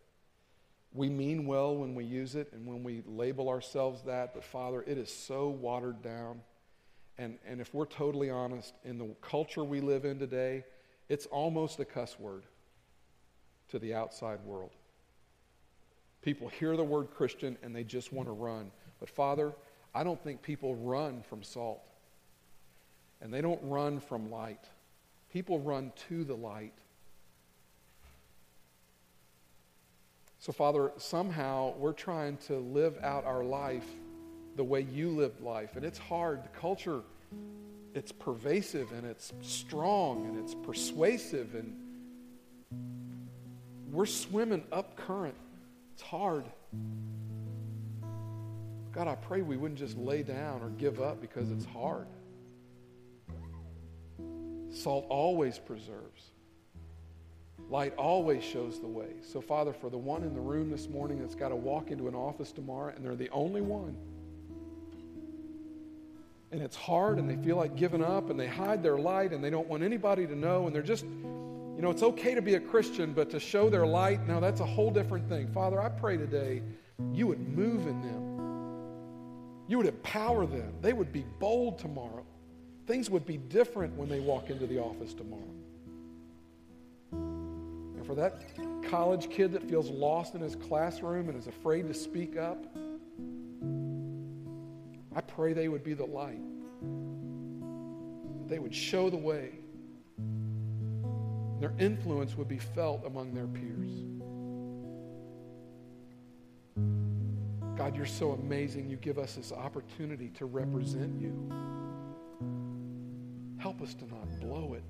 we 0.94 1.10
mean 1.10 1.46
well 1.46 1.76
when 1.76 1.94
we 1.94 2.04
use 2.04 2.36
it 2.36 2.48
and 2.54 2.66
when 2.66 2.82
we 2.82 3.02
label 3.06 3.50
ourselves 3.50 4.02
that, 4.04 4.32
but 4.32 4.44
Father, 4.44 4.82
it 4.86 4.96
is 4.96 5.12
so 5.12 5.48
watered 5.48 6.00
down. 6.00 6.40
And, 7.18 7.38
and 7.46 7.60
if 7.60 7.74
we're 7.74 7.84
totally 7.84 8.30
honest, 8.30 8.72
in 8.82 8.96
the 8.96 9.14
culture 9.20 9.62
we 9.62 9.82
live 9.82 10.06
in 10.06 10.18
today, 10.18 10.64
it's 11.10 11.26
almost 11.26 11.78
a 11.78 11.84
cuss 11.84 12.18
word 12.18 12.44
to 13.68 13.78
the 13.78 13.92
outside 13.92 14.40
world. 14.46 14.70
People 16.22 16.48
hear 16.48 16.78
the 16.78 16.84
word 16.84 17.10
Christian 17.10 17.58
and 17.62 17.76
they 17.76 17.84
just 17.84 18.10
want 18.10 18.26
to 18.26 18.32
run. 18.32 18.70
But 19.00 19.10
Father, 19.10 19.52
I 19.94 20.02
don't 20.02 20.22
think 20.24 20.40
people 20.40 20.74
run 20.76 21.22
from 21.28 21.42
salt. 21.42 21.82
And 23.20 23.32
they 23.32 23.40
don't 23.40 23.60
run 23.62 24.00
from 24.00 24.30
light. 24.30 24.64
People 25.32 25.58
run 25.60 25.92
to 26.08 26.24
the 26.24 26.34
light. 26.34 26.72
So, 30.38 30.52
Father, 30.52 30.92
somehow 30.96 31.74
we're 31.76 31.92
trying 31.92 32.36
to 32.46 32.58
live 32.58 32.98
out 33.02 33.24
our 33.24 33.42
life 33.42 33.86
the 34.54 34.64
way 34.64 34.82
you 34.82 35.10
lived 35.10 35.40
life. 35.40 35.76
And 35.76 35.84
it's 35.84 35.98
hard. 35.98 36.44
The 36.44 36.48
culture, 36.60 37.00
it's 37.94 38.12
pervasive 38.12 38.92
and 38.92 39.04
it's 39.04 39.32
strong 39.42 40.26
and 40.26 40.38
it's 40.38 40.54
persuasive. 40.54 41.54
And 41.54 41.74
we're 43.90 44.06
swimming 44.06 44.64
up 44.70 44.96
current. 44.96 45.34
It's 45.94 46.02
hard. 46.02 46.44
God, 48.92 49.08
I 49.08 49.14
pray 49.14 49.42
we 49.42 49.56
wouldn't 49.56 49.78
just 49.78 49.98
lay 49.98 50.22
down 50.22 50.62
or 50.62 50.70
give 50.70 51.00
up 51.00 51.20
because 51.20 51.50
it's 51.50 51.66
hard. 51.66 52.06
Salt 54.76 55.06
always 55.08 55.58
preserves. 55.58 56.32
Light 57.68 57.94
always 57.96 58.44
shows 58.44 58.78
the 58.78 58.86
way. 58.86 59.08
So, 59.22 59.40
Father, 59.40 59.72
for 59.72 59.90
the 59.90 59.98
one 59.98 60.22
in 60.22 60.34
the 60.34 60.40
room 60.40 60.70
this 60.70 60.88
morning 60.88 61.18
that's 61.18 61.34
got 61.34 61.48
to 61.48 61.56
walk 61.56 61.90
into 61.90 62.06
an 62.06 62.14
office 62.14 62.52
tomorrow 62.52 62.92
and 62.94 63.04
they're 63.04 63.16
the 63.16 63.30
only 63.30 63.60
one, 63.60 63.96
and 66.52 66.62
it's 66.62 66.76
hard 66.76 67.18
and 67.18 67.28
they 67.28 67.36
feel 67.36 67.56
like 67.56 67.74
giving 67.74 68.04
up 68.04 68.30
and 68.30 68.38
they 68.38 68.46
hide 68.46 68.82
their 68.82 68.98
light 68.98 69.32
and 69.32 69.42
they 69.42 69.50
don't 69.50 69.66
want 69.66 69.82
anybody 69.82 70.26
to 70.26 70.36
know 70.36 70.66
and 70.66 70.74
they're 70.74 70.82
just, 70.82 71.04
you 71.04 71.78
know, 71.82 71.90
it's 71.90 72.04
okay 72.04 72.34
to 72.34 72.42
be 72.42 72.54
a 72.54 72.60
Christian, 72.60 73.12
but 73.12 73.30
to 73.30 73.40
show 73.40 73.68
their 73.68 73.86
light, 73.86 74.26
now 74.28 74.38
that's 74.38 74.60
a 74.60 74.66
whole 74.66 74.90
different 74.90 75.28
thing. 75.28 75.48
Father, 75.52 75.80
I 75.80 75.88
pray 75.88 76.16
today 76.16 76.62
you 77.12 77.26
would 77.26 77.40
move 77.40 77.86
in 77.86 78.00
them. 78.00 78.22
You 79.68 79.78
would 79.78 79.86
empower 79.86 80.46
them. 80.46 80.74
They 80.80 80.92
would 80.92 81.12
be 81.12 81.24
bold 81.40 81.78
tomorrow. 81.78 82.24
Things 82.86 83.10
would 83.10 83.26
be 83.26 83.36
different 83.36 83.96
when 83.96 84.08
they 84.08 84.20
walk 84.20 84.48
into 84.48 84.66
the 84.66 84.78
office 84.78 85.12
tomorrow. 85.12 85.42
And 87.12 88.06
for 88.06 88.14
that 88.14 88.42
college 88.84 89.28
kid 89.28 89.52
that 89.52 89.68
feels 89.68 89.90
lost 89.90 90.34
in 90.34 90.40
his 90.40 90.54
classroom 90.54 91.28
and 91.28 91.36
is 91.36 91.48
afraid 91.48 91.88
to 91.88 91.94
speak 91.94 92.36
up, 92.36 92.64
I 95.14 95.20
pray 95.20 95.52
they 95.52 95.68
would 95.68 95.82
be 95.82 95.94
the 95.94 96.04
light. 96.04 96.40
They 98.46 98.58
would 98.60 98.74
show 98.74 99.10
the 99.10 99.16
way. 99.16 99.50
Their 101.58 101.72
influence 101.78 102.36
would 102.36 102.48
be 102.48 102.58
felt 102.58 103.04
among 103.06 103.34
their 103.34 103.46
peers. 103.46 103.90
God, 107.76 107.96
you're 107.96 108.06
so 108.06 108.32
amazing. 108.32 108.88
You 108.88 108.96
give 108.96 109.18
us 109.18 109.34
this 109.34 109.52
opportunity 109.52 110.28
to 110.36 110.46
represent 110.46 111.20
you. 111.20 111.50
Help 113.66 113.82
us 113.82 113.94
to 113.94 114.06
not 114.06 114.28
blow 114.40 114.74
it. 114.74 114.84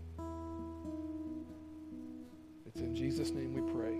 It's 2.66 2.82
in 2.82 2.94
Jesus' 2.94 3.30
name 3.30 3.54
we 3.54 3.62
pray. 3.72 3.96